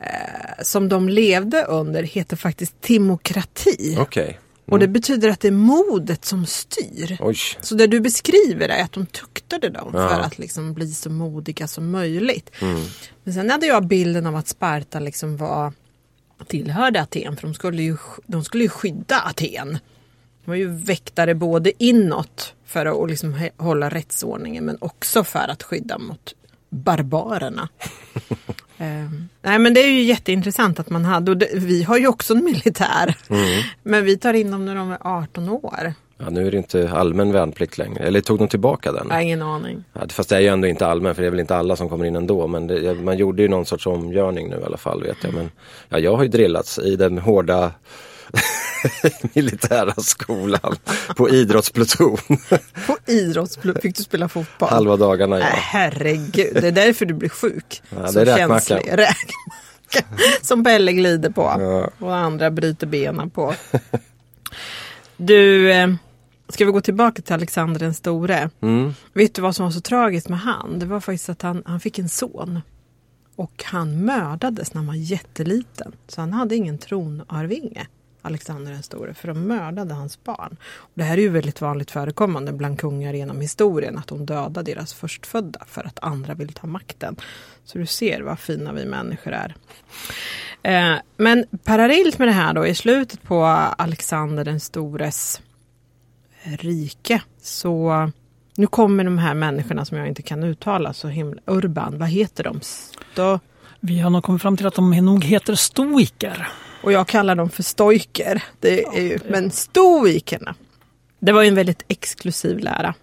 eh, 0.00 0.62
som 0.62 0.88
de 0.88 1.08
levde 1.08 1.64
under 1.64 2.02
heter 2.02 2.36
faktiskt 2.36 2.80
timokrati. 2.80 3.96
Okay. 4.00 4.24
Mm. 4.28 4.36
Och 4.66 4.78
det 4.78 4.88
betyder 4.88 5.28
att 5.28 5.40
det 5.40 5.48
är 5.48 5.52
modet 5.52 6.24
som 6.24 6.46
styr. 6.46 7.16
Oj. 7.20 7.36
Så 7.60 7.74
det 7.74 7.86
du 7.86 8.00
beskriver 8.00 8.68
är 8.68 8.82
att 8.84 8.92
de 8.92 9.06
tuktade 9.06 9.68
dem 9.68 9.90
ja. 9.94 10.08
för 10.08 10.20
att 10.20 10.38
liksom 10.38 10.74
bli 10.74 10.92
så 10.92 11.10
modiga 11.10 11.66
som 11.68 11.90
möjligt. 11.90 12.50
Mm. 12.60 12.82
Men 13.24 13.34
sen 13.34 13.50
hade 13.50 13.66
jag 13.66 13.86
bilden 13.86 14.26
av 14.26 14.36
att 14.36 14.48
Sparta 14.48 15.00
liksom 15.00 15.36
var 15.36 15.72
tillhörde 16.46 17.02
Aten 17.02 17.36
för 17.36 17.46
de 17.46 17.54
skulle 17.54 17.82
ju, 17.82 17.96
de 18.26 18.44
skulle 18.44 18.64
ju 18.64 18.70
skydda 18.70 19.20
Aten. 19.20 19.78
De 20.48 20.52
var 20.52 20.56
ju 20.56 20.68
väktare 20.68 21.34
både 21.34 21.84
inåt 21.84 22.54
för 22.66 23.04
att 23.04 23.10
liksom 23.10 23.48
hålla 23.56 23.88
rättsordningen 23.88 24.64
men 24.64 24.76
också 24.80 25.24
för 25.24 25.48
att 25.48 25.62
skydda 25.62 25.98
mot 25.98 26.34
barbarerna. 26.68 27.68
eh, 28.78 29.10
nej 29.42 29.58
men 29.58 29.74
det 29.74 29.80
är 29.80 29.90
ju 29.90 30.02
jätteintressant 30.02 30.80
att 30.80 30.90
man 30.90 31.04
hade, 31.04 31.30
och 31.30 31.36
det, 31.36 31.48
vi 31.54 31.82
har 31.82 31.98
ju 31.98 32.06
också 32.06 32.34
en 32.34 32.44
militär. 32.44 33.16
Mm. 33.30 33.62
Men 33.82 34.04
vi 34.04 34.16
tar 34.16 34.34
in 34.34 34.50
dem 34.50 34.64
när 34.64 34.74
de 34.74 34.90
är 34.90 34.98
18 35.00 35.48
år. 35.48 35.92
Ja, 36.18 36.30
nu 36.30 36.46
är 36.46 36.50
det 36.50 36.56
inte 36.56 36.90
allmän 36.90 37.32
värnplikt 37.32 37.78
längre. 37.78 38.04
Eller 38.04 38.20
tog 38.20 38.38
de 38.38 38.48
tillbaka 38.48 38.92
den? 38.92 39.06
Nej, 39.08 39.24
ingen 39.24 39.42
aning. 39.42 39.84
Ja, 39.92 40.00
fast 40.08 40.28
det 40.28 40.36
är 40.36 40.40
ju 40.40 40.48
ändå 40.48 40.68
inte 40.68 40.86
allmän 40.86 41.14
för 41.14 41.22
det 41.22 41.28
är 41.28 41.30
väl 41.30 41.40
inte 41.40 41.56
alla 41.56 41.76
som 41.76 41.88
kommer 41.88 42.04
in 42.04 42.16
ändå. 42.16 42.46
Men 42.46 42.66
det, 42.66 42.94
man 42.94 43.16
gjorde 43.16 43.42
ju 43.42 43.48
någon 43.48 43.66
sorts 43.66 43.86
omgörning 43.86 44.48
nu 44.48 44.56
i 44.56 44.64
alla 44.64 44.76
fall 44.76 45.02
vet 45.02 45.24
jag. 45.24 45.34
Men 45.34 45.50
ja, 45.88 45.98
jag 45.98 46.16
har 46.16 46.22
ju 46.22 46.28
drillats 46.28 46.78
i 46.78 46.96
den 46.96 47.18
hårda 47.18 47.72
militära 49.34 49.94
skolan 49.96 50.76
på 51.16 51.30
idrottspluton. 51.30 52.16
på 52.86 52.96
idrottspluton? 53.06 53.82
Fick 53.82 53.96
du 53.96 54.02
spela 54.02 54.28
fotboll? 54.28 54.68
Halva 54.68 54.96
dagarna 54.96 55.38
ja. 55.38 55.44
Äh, 55.44 55.52
herregud, 55.54 56.54
det 56.54 56.68
är 56.68 56.72
därför 56.72 57.06
du 57.06 57.14
blir 57.14 57.28
sjuk. 57.28 57.82
Ja, 57.90 58.10
det 58.12 58.20
är 58.20 58.24
räkmackan. 58.24 58.80
Som 60.42 60.64
Pelle 60.64 60.92
glider 60.92 61.30
på 61.30 61.42
ja. 61.42 61.90
och 62.06 62.16
andra 62.16 62.50
bryter 62.50 62.86
benen 62.86 63.30
på. 63.30 63.54
Du, 65.16 65.72
eh, 65.72 65.88
ska 66.48 66.64
vi 66.64 66.72
gå 66.72 66.80
tillbaka 66.80 67.22
till 67.22 67.34
Alexander 67.34 67.80
den 67.80 67.94
store? 67.94 68.50
Mm. 68.60 68.94
Vet 69.12 69.34
du 69.34 69.42
vad 69.42 69.56
som 69.56 69.64
var 69.64 69.72
så 69.72 69.80
tragiskt 69.80 70.28
med 70.28 70.40
han? 70.40 70.78
Det 70.78 70.86
var 70.86 71.00
faktiskt 71.00 71.28
att 71.28 71.42
han, 71.42 71.62
han 71.66 71.80
fick 71.80 71.98
en 71.98 72.08
son. 72.08 72.60
Och 73.36 73.64
han 73.66 74.04
mördades 74.04 74.74
när 74.74 74.78
han 74.78 74.86
var 74.86 74.94
jätteliten. 74.94 75.92
Så 76.08 76.20
han 76.20 76.32
hade 76.32 76.56
ingen 76.56 76.78
tronarvinge. 76.78 77.86
Alexander 78.28 78.72
den 78.72 78.82
store 78.82 79.14
för 79.14 79.28
de 79.28 79.46
mördade 79.46 79.94
hans 79.94 80.24
barn. 80.24 80.56
Och 80.62 80.90
det 80.94 81.04
här 81.04 81.18
är 81.18 81.22
ju 81.22 81.28
väldigt 81.28 81.60
vanligt 81.60 81.90
förekommande 81.90 82.52
bland 82.52 82.78
kungar 82.78 83.14
genom 83.14 83.40
historien 83.40 83.98
att 83.98 84.06
de 84.06 84.26
dödar 84.26 84.62
deras 84.62 84.94
förstfödda 84.94 85.60
för 85.66 85.84
att 85.84 85.98
andra 86.02 86.34
vill 86.34 86.52
ta 86.52 86.66
makten. 86.66 87.16
Så 87.64 87.78
du 87.78 87.86
ser 87.86 88.20
vad 88.20 88.38
fina 88.38 88.72
vi 88.72 88.84
människor 88.84 89.32
är. 89.32 89.54
Eh, 90.62 90.98
men 91.16 91.44
parallellt 91.64 92.18
med 92.18 92.28
det 92.28 92.32
här 92.32 92.54
då 92.54 92.66
i 92.66 92.74
slutet 92.74 93.22
på 93.22 93.44
Alexander 93.78 94.44
den 94.44 94.60
stores 94.60 95.40
rike 96.42 97.22
så 97.42 98.10
nu 98.54 98.66
kommer 98.66 99.04
de 99.04 99.18
här 99.18 99.34
människorna 99.34 99.84
som 99.84 99.98
jag 99.98 100.08
inte 100.08 100.22
kan 100.22 100.44
uttala 100.44 100.92
så 100.92 101.08
himla 101.08 101.40
Urban, 101.46 101.98
vad 101.98 102.08
heter 102.08 102.44
de? 102.44 102.60
Sto... 102.60 103.38
Vi 103.80 103.98
har 103.98 104.10
nog 104.10 104.24
kommit 104.24 104.42
fram 104.42 104.56
till 104.56 104.66
att 104.66 104.74
de 104.74 104.90
nog 104.90 105.24
heter 105.24 105.54
stoiker. 105.54 106.48
Och 106.82 106.92
jag 106.92 107.08
kallar 107.08 107.34
dem 107.34 107.50
för 107.50 107.62
stoiker. 107.62 108.42
Det 108.60 108.84
är 108.84 109.02
ju, 109.02 109.18
men 109.28 109.50
stoikerna. 109.50 110.54
Det 111.18 111.32
var 111.32 111.42
ju 111.42 111.48
en 111.48 111.54
väldigt 111.54 111.82
exklusiv 111.88 112.58
lära. 112.58 112.94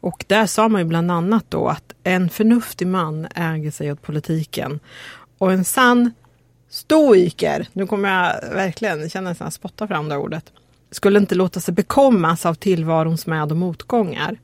Och 0.00 0.24
där 0.26 0.46
sa 0.46 0.68
man 0.68 0.80
ju 0.80 0.84
bland 0.84 1.10
annat 1.10 1.44
då 1.48 1.68
att 1.68 1.92
en 2.04 2.30
förnuftig 2.30 2.86
man 2.86 3.26
äger 3.34 3.70
sig 3.70 3.92
åt 3.92 4.02
politiken. 4.02 4.80
Och 5.38 5.52
en 5.52 5.64
sann 5.64 6.12
stoiker, 6.70 7.66
nu 7.72 7.86
kommer 7.86 8.08
jag 8.08 8.54
verkligen 8.54 9.10
känna 9.10 9.30
nästan 9.30 9.50
spotta 9.50 9.88
fram 9.88 10.08
det 10.08 10.16
ordet, 10.16 10.52
skulle 10.90 11.18
inte 11.18 11.34
låta 11.34 11.60
sig 11.60 11.74
bekommas 11.74 12.46
av 12.46 12.54
tillvarons 12.54 13.26
med 13.26 13.50
och 13.50 13.56
motgångar. 13.56 14.38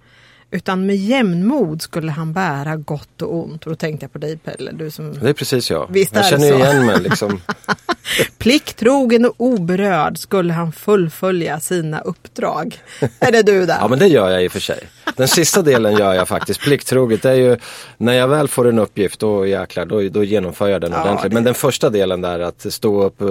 Utan 0.51 0.87
med 0.87 0.97
jämnmod 0.97 1.83
skulle 1.83 2.13
han 2.13 2.33
bära 2.33 2.77
gott 2.77 3.23
och 3.23 3.35
ont. 3.45 3.65
Och 3.65 3.71
då 3.71 3.77
tänkte 3.77 4.05
jag 4.05 4.13
på 4.13 4.19
dig 4.19 4.37
Pelle. 4.37 4.73
Du 4.73 4.91
som... 4.91 5.19
Det 5.21 5.29
är 5.29 5.33
precis 5.33 5.71
jag. 5.71 5.87
Visst 5.91 6.15
jag 6.15 6.27
känner 6.27 6.49
så? 6.51 6.55
igen 6.55 6.87
mig 6.87 7.01
liksom. 7.03 7.41
Plikttrogen 8.39 9.25
och 9.25 9.35
oberörd 9.39 10.19
skulle 10.19 10.53
han 10.53 10.73
fullfölja 10.73 11.61
sina 11.61 12.01
uppdrag. 12.01 12.79
Är 13.19 13.33
det 13.33 13.43
du 13.43 13.67
där? 13.67 13.77
Ja 13.81 13.89
men 13.89 13.99
det 13.99 14.07
gör 14.07 14.31
jag 14.31 14.45
i 14.45 14.49
och 14.49 14.53
för 14.53 14.61
sig. 14.61 14.79
Den 15.17 15.29
sista 15.29 15.63
delen 15.63 15.97
gör 15.99 16.15
jag 16.15 16.29
faktiskt 16.29 16.61
plikttroget. 16.61 17.25
Är 17.25 17.35
ju 17.35 17.57
när 17.97 18.13
jag 18.13 18.29
väl 18.29 18.49
får 18.49 18.69
en 18.69 18.79
uppgift 18.79 19.21
då 19.21 19.47
jäklar 19.47 19.87
då, 19.87 20.03
då 20.09 20.25
genomför 20.25 20.69
jag 20.69 20.81
den 20.81 20.93
Ja, 20.93 21.03
ordentligt. 21.03 21.31
det- 21.31 21.35
Men 21.35 21.45
den 21.45 21.55
första 21.55 21.91
delen 21.91 22.21
där 22.21 22.41
att 22.41 22.73
stå 22.73 23.03
upp. 23.03 23.23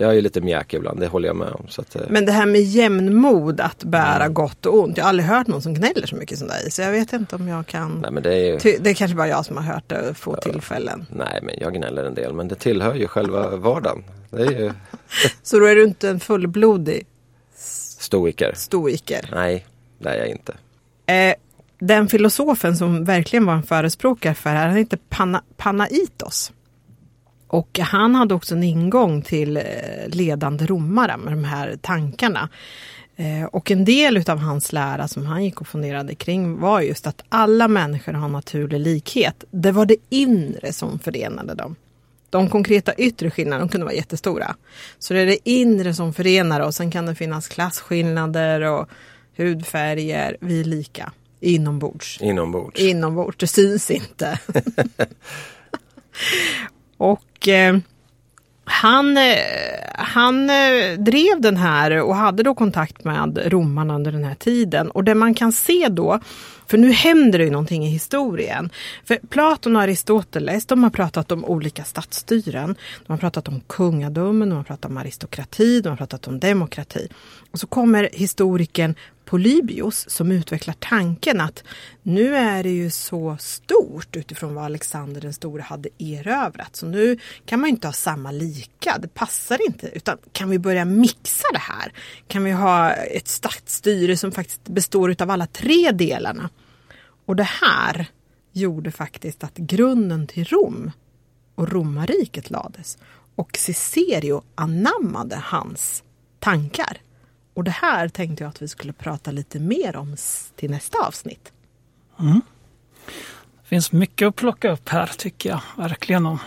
Jag 0.00 0.16
är 0.16 0.22
lite 0.22 0.40
mjäkig 0.40 0.76
ibland, 0.76 1.00
det 1.00 1.06
håller 1.06 1.28
jag 1.28 1.36
med 1.36 1.48
om. 1.48 1.66
Att, 1.78 1.96
eh, 1.96 2.02
Men 2.08 2.26
det 2.26 2.32
här 2.32 2.46
med 2.46 2.60
jämnmod 2.62 3.60
att 3.60 3.84
bära 3.84 4.22
Mm. 4.24 4.34
gott 4.34 4.66
och 4.66 4.78
ont. 4.78 4.96
Jag 4.96 5.04
har 5.04 5.08
aldrig 5.08 5.28
hört 5.28 5.46
någon 5.46 5.62
som 5.62 5.74
gnäller 5.74 6.06
så 6.06 6.16
mycket 6.16 6.38
som 6.38 6.48
dig. 6.48 6.70
Så 6.70 6.82
jag 6.82 6.90
vet 6.92 7.12
inte 7.12 7.36
om 7.36 7.48
jag 7.48 7.66
kan... 7.66 7.98
nej 8.02 8.10
men 8.10 8.22
det 8.22 8.34
är 8.34 8.44
ju, 8.52 8.58
Ty- 8.58 8.76
Det 8.80 8.90
är 8.90 8.94
kanske 8.94 9.16
bara 9.16 9.28
jag 9.28 9.46
som 9.46 9.56
har 9.56 9.64
hört 9.64 9.88
det 9.88 10.14
få 10.14 10.36
tillfällen. 10.36 11.06
nej 11.10 11.38
men 11.42 11.54
jag 11.60 11.74
gnäller 11.74 12.04
en 12.04 12.14
del 12.14 12.32
men 12.32 12.48
det 12.48 12.54
tillhör 12.54 12.94
ju 12.94 13.06
själva 13.08 13.56
vardagen. 13.56 14.04
Ju 14.38 14.72
Så 15.42 15.58
då 15.58 15.64
är 15.66 15.74
du 15.76 15.84
inte 15.84 16.08
en 16.08 16.20
fullblodig 16.20 17.06
stoiker. 17.98 18.52
stoiker. 18.56 19.28
Nej, 19.32 19.66
det 19.98 20.08
är 20.08 20.18
jag 20.18 20.28
inte. 20.28 20.54
Eh, 21.06 21.34
den 21.78 22.08
filosofen 22.08 22.76
som 22.76 23.04
verkligen 23.04 23.46
var 23.46 23.54
en 23.54 23.62
förespråkare 23.62 24.34
för 24.34 24.50
det 24.50 24.56
här, 24.56 24.66
han 24.68 24.76
hette 24.76 24.96
Pana, 25.08 25.42
Panaitos. 25.56 26.52
Och 27.52 27.78
han 27.78 28.14
hade 28.14 28.34
också 28.34 28.54
en 28.54 28.62
ingång 28.62 29.22
till 29.22 29.56
eh, 29.56 29.62
ledande 30.06 30.66
romare 30.66 31.16
med 31.16 31.32
de 31.32 31.44
här 31.44 31.78
tankarna. 31.82 32.48
Eh, 33.16 33.44
och 33.44 33.70
en 33.70 33.84
del 33.84 34.30
av 34.30 34.38
hans 34.38 34.72
lära 34.72 35.08
som 35.08 35.26
han 35.26 35.44
gick 35.44 35.60
och 35.60 35.66
funderade 35.66 36.14
kring 36.14 36.60
var 36.60 36.80
just 36.80 37.06
att 37.06 37.22
alla 37.28 37.68
människor 37.68 38.12
har 38.12 38.28
naturlig 38.28 38.80
likhet. 38.80 39.44
Det 39.50 39.72
var 39.72 39.86
det 39.86 39.96
inre 40.08 40.72
som 40.72 40.98
förenade 40.98 41.54
dem. 41.54 41.76
De 42.30 42.48
konkreta 42.48 42.94
yttre 42.94 43.30
skillnaderna 43.30 43.64
de 43.64 43.68
kunde 43.68 43.84
vara 43.84 43.94
jättestora. 43.94 44.56
Så 44.98 45.14
det 45.14 45.20
är 45.20 45.26
det 45.26 45.48
inre 45.50 45.94
som 45.94 46.12
förenar 46.12 46.60
oss. 46.60 46.76
Sen 46.76 46.90
kan 46.90 47.06
det 47.06 47.14
finnas 47.14 47.48
klasskillnader 47.48 48.60
och 48.60 48.88
hudfärger. 49.36 50.36
Vi 50.40 50.60
är 50.60 50.64
lika 50.64 51.12
inombords. 51.40 52.20
Inombords. 52.20 52.80
Inombords, 52.80 53.36
det 53.36 53.46
syns 53.46 53.90
inte. 53.90 54.38
och 57.00 57.48
eh, 57.48 57.76
han, 58.64 59.16
eh, 59.16 59.22
han 59.94 60.50
eh, 60.50 60.98
drev 60.98 61.40
den 61.40 61.56
här 61.56 62.02
och 62.02 62.16
hade 62.16 62.42
då 62.42 62.54
kontakt 62.54 63.04
med 63.04 63.52
romarna 63.52 63.94
under 63.94 64.12
den 64.12 64.24
här 64.24 64.34
tiden. 64.34 64.90
Och 64.90 65.04
det 65.04 65.14
man 65.14 65.34
kan 65.34 65.52
se 65.52 65.88
då, 65.90 66.20
för 66.66 66.78
nu 66.78 66.92
händer 66.92 67.38
det 67.38 67.44
ju 67.44 67.50
någonting 67.50 67.86
i 67.86 67.88
historien. 67.88 68.70
För 69.04 69.18
Platon 69.28 69.76
och 69.76 69.82
Aristoteles, 69.82 70.66
de 70.66 70.82
har 70.82 70.90
pratat 70.90 71.32
om 71.32 71.44
olika 71.44 71.84
statsstyren. 71.84 72.76
De 73.06 73.12
har 73.12 73.18
pratat 73.18 73.48
om 73.48 73.60
kungadömen, 73.66 74.48
de 74.48 74.56
har 74.56 74.64
pratat 74.64 74.90
om 74.90 74.96
aristokrati, 74.96 75.80
de 75.80 75.88
har 75.88 75.96
pratat 75.96 76.28
om 76.28 76.40
demokrati. 76.40 77.08
Och 77.50 77.60
så 77.60 77.66
kommer 77.66 78.08
historikern 78.12 78.94
Polybios 79.30 80.10
som 80.10 80.32
utvecklar 80.32 80.74
tanken 80.78 81.40
att 81.40 81.64
nu 82.02 82.36
är 82.36 82.62
det 82.62 82.70
ju 82.70 82.90
så 82.90 83.36
stort 83.40 84.16
utifrån 84.16 84.54
vad 84.54 84.64
Alexander 84.64 85.20
den 85.20 85.32
store 85.32 85.62
hade 85.62 85.88
erövrat. 85.98 86.76
Så 86.76 86.86
nu 86.86 87.18
kan 87.44 87.60
man 87.60 87.68
ju 87.68 87.70
inte 87.70 87.88
ha 87.88 87.92
samma 87.92 88.30
lika, 88.30 88.98
det 88.98 89.08
passar 89.08 89.66
inte. 89.66 89.86
Utan 89.86 90.18
kan 90.32 90.50
vi 90.50 90.58
börja 90.58 90.84
mixa 90.84 91.46
det 91.52 91.58
här? 91.58 91.92
Kan 92.28 92.44
vi 92.44 92.50
ha 92.50 92.92
ett 92.92 93.28
statsstyre 93.28 94.16
som 94.16 94.32
faktiskt 94.32 94.64
består 94.64 95.16
av 95.22 95.30
alla 95.30 95.46
tre 95.46 95.90
delarna? 95.90 96.50
Och 97.26 97.36
det 97.36 97.48
här 97.62 98.06
gjorde 98.52 98.90
faktiskt 98.90 99.44
att 99.44 99.56
grunden 99.56 100.26
till 100.26 100.44
Rom 100.44 100.90
och 101.54 101.72
romarriket 101.72 102.50
lades. 102.50 102.98
Och 103.34 103.56
Cicerio 103.56 104.42
anammade 104.54 105.36
hans 105.44 106.02
tankar. 106.38 107.00
Och 107.54 107.64
det 107.64 107.70
här 107.70 108.08
tänkte 108.08 108.44
jag 108.44 108.48
att 108.48 108.62
vi 108.62 108.68
skulle 108.68 108.92
prata 108.92 109.30
lite 109.30 109.58
mer 109.58 109.96
om 109.96 110.16
till 110.56 110.70
nästa 110.70 110.98
avsnitt. 111.06 111.52
Mm. 112.20 112.40
Det 113.62 113.74
finns 113.74 113.92
mycket 113.92 114.28
att 114.28 114.36
plocka 114.36 114.72
upp 114.72 114.88
här 114.88 115.10
tycker 115.18 115.48
jag 115.48 115.60
verkligen. 115.76 116.26
Och 116.26 116.38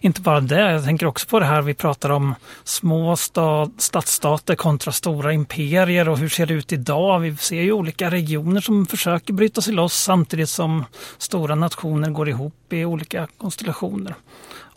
inte 0.00 0.20
bara 0.20 0.40
det, 0.40 0.72
jag 0.72 0.84
tänker 0.84 1.06
också 1.06 1.26
på 1.26 1.40
det 1.40 1.46
här 1.46 1.62
vi 1.62 1.74
pratar 1.74 2.10
om 2.10 2.34
små 2.64 3.16
stad, 3.16 3.72
stadsstater 3.78 4.54
kontra 4.54 4.92
stora 4.92 5.32
imperier 5.32 6.08
och 6.08 6.18
hur 6.18 6.28
ser 6.28 6.46
det 6.46 6.54
ut 6.54 6.72
idag? 6.72 7.20
Vi 7.20 7.36
ser 7.36 7.62
ju 7.62 7.72
olika 7.72 8.10
regioner 8.10 8.60
som 8.60 8.86
försöker 8.86 9.32
bryta 9.32 9.60
sig 9.60 9.74
loss 9.74 9.94
samtidigt 9.94 10.48
som 10.48 10.84
stora 11.18 11.54
nationer 11.54 12.10
går 12.10 12.28
ihop 12.28 12.72
i 12.72 12.84
olika 12.84 13.28
konstellationer. 13.38 14.14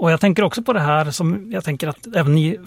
Och 0.04 0.12
jag 0.12 0.20
tänker 0.20 0.44
också 0.44 0.64
på 0.64 0.74
det 0.74 0.80
här 0.80 1.12
som 1.12 1.52
jag 1.52 1.64
tänker 1.64 1.88
att 1.88 2.08
även 2.16 2.36
ni 2.36 2.60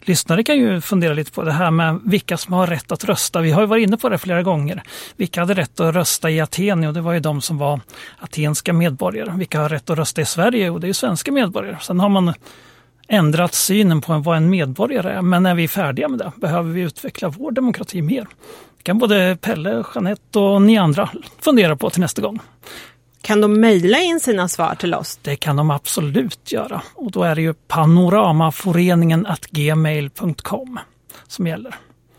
lyssnare 0.00 0.42
kan 0.42 0.56
ju 0.56 0.80
fundera 0.80 1.14
lite 1.14 1.32
på 1.32 1.42
det 1.42 1.52
här 1.52 1.70
med 1.70 2.00
vilka 2.04 2.36
som 2.36 2.54
har 2.54 2.66
rätt 2.66 2.92
att 2.92 3.04
rösta. 3.04 3.40
Vi 3.40 3.50
har 3.50 3.60
ju 3.60 3.66
varit 3.66 3.88
inne 3.88 3.96
på 3.96 4.08
det 4.08 4.18
flera 4.18 4.42
gånger. 4.42 4.82
Vilka 5.16 5.40
hade 5.40 5.54
rätt 5.54 5.80
att 5.80 5.94
rösta 5.94 6.30
i 6.30 6.40
Aten? 6.40 6.84
Och 6.84 6.94
det 6.94 7.00
var 7.00 7.12
ju 7.12 7.20
de 7.20 7.40
som 7.40 7.58
var 7.58 7.80
atenska 8.18 8.72
medborgare. 8.72 9.32
Vilka 9.36 9.60
har 9.60 9.68
rätt 9.68 9.90
att 9.90 9.98
rösta 9.98 10.20
i 10.20 10.24
Sverige? 10.24 10.70
Och 10.70 10.80
det 10.80 10.84
är 10.84 10.88
ju 10.88 10.94
svenska 10.94 11.32
medborgare. 11.32 11.76
Sen 11.80 12.00
har 12.00 12.08
man 12.08 12.34
ändrat 13.08 13.54
synen 13.54 14.00
på 14.00 14.18
vad 14.18 14.36
en 14.36 14.50
medborgare 14.50 15.10
är. 15.10 15.22
Men 15.22 15.42
när 15.42 15.54
vi 15.54 15.64
är 15.64 15.68
färdiga 15.68 16.08
med 16.08 16.18
det 16.18 16.32
behöver 16.36 16.70
vi 16.70 16.80
utveckla 16.80 17.28
vår 17.28 17.50
demokrati 17.50 18.02
mer. 18.02 18.26
Det 18.76 18.82
kan 18.82 18.98
både 18.98 19.36
Pelle, 19.40 19.84
Jeanette 19.94 20.38
och 20.38 20.62
ni 20.62 20.78
andra 20.78 21.10
fundera 21.40 21.76
på 21.76 21.90
till 21.90 22.00
nästa 22.00 22.22
gång. 22.22 22.38
Kan 23.22 23.40
de 23.40 23.60
mejla 23.60 23.98
in 23.98 24.20
sina 24.20 24.48
svar 24.48 24.74
till 24.74 24.94
oss? 24.94 25.18
Det 25.22 25.36
kan 25.36 25.56
de 25.56 25.70
absolut 25.70 26.52
göra. 26.52 26.82
Och 26.94 27.10
då 27.10 27.22
är 27.22 27.34
det 27.34 27.42
ju 27.42 27.54
panoramaforeningen 27.54 29.26
gmail.com 29.50 30.78
som 31.26 31.46
gäller. 31.46 31.74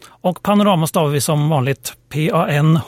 Och 0.05 0.43
panorama 0.43 0.87
stavar 0.87 1.09
vi 1.09 1.21
som 1.21 1.49
vanligt 1.49 1.93
P-A-N-H-O-R-A-M-A. 2.09 2.83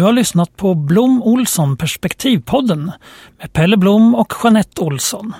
Du 0.00 0.04
har 0.04 0.12
lyssnat 0.12 0.56
på 0.56 0.74
Blom 0.74 1.22
Olsson 1.22 1.76
Perspektivpodden 1.76 2.92
med 3.38 3.52
Pelle 3.52 3.76
Blom 3.76 4.14
och 4.14 4.32
Jeanette 4.44 4.80
Olsson. 4.80 5.34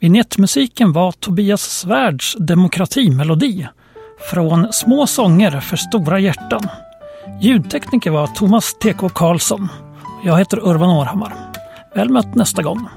Vignettmusiken 0.00 0.92
var 0.92 1.12
Tobias 1.12 1.62
Svärds 1.62 2.36
Demokratimelodi 2.38 3.68
från 4.30 4.72
Små 4.72 5.06
sånger 5.06 5.60
för 5.60 5.76
stora 5.76 6.18
hjärtan. 6.18 6.68
Ljudtekniker 7.40 8.10
var 8.10 8.26
Thomas 8.26 8.74
TK 8.74 9.14
Karlsson. 9.14 9.68
Jag 10.24 10.38
heter 10.38 10.68
Urban 10.68 10.90
Århammar. 10.90 11.34
Väl 11.94 12.08
mött 12.08 12.34
nästa 12.34 12.62
gång. 12.62 12.88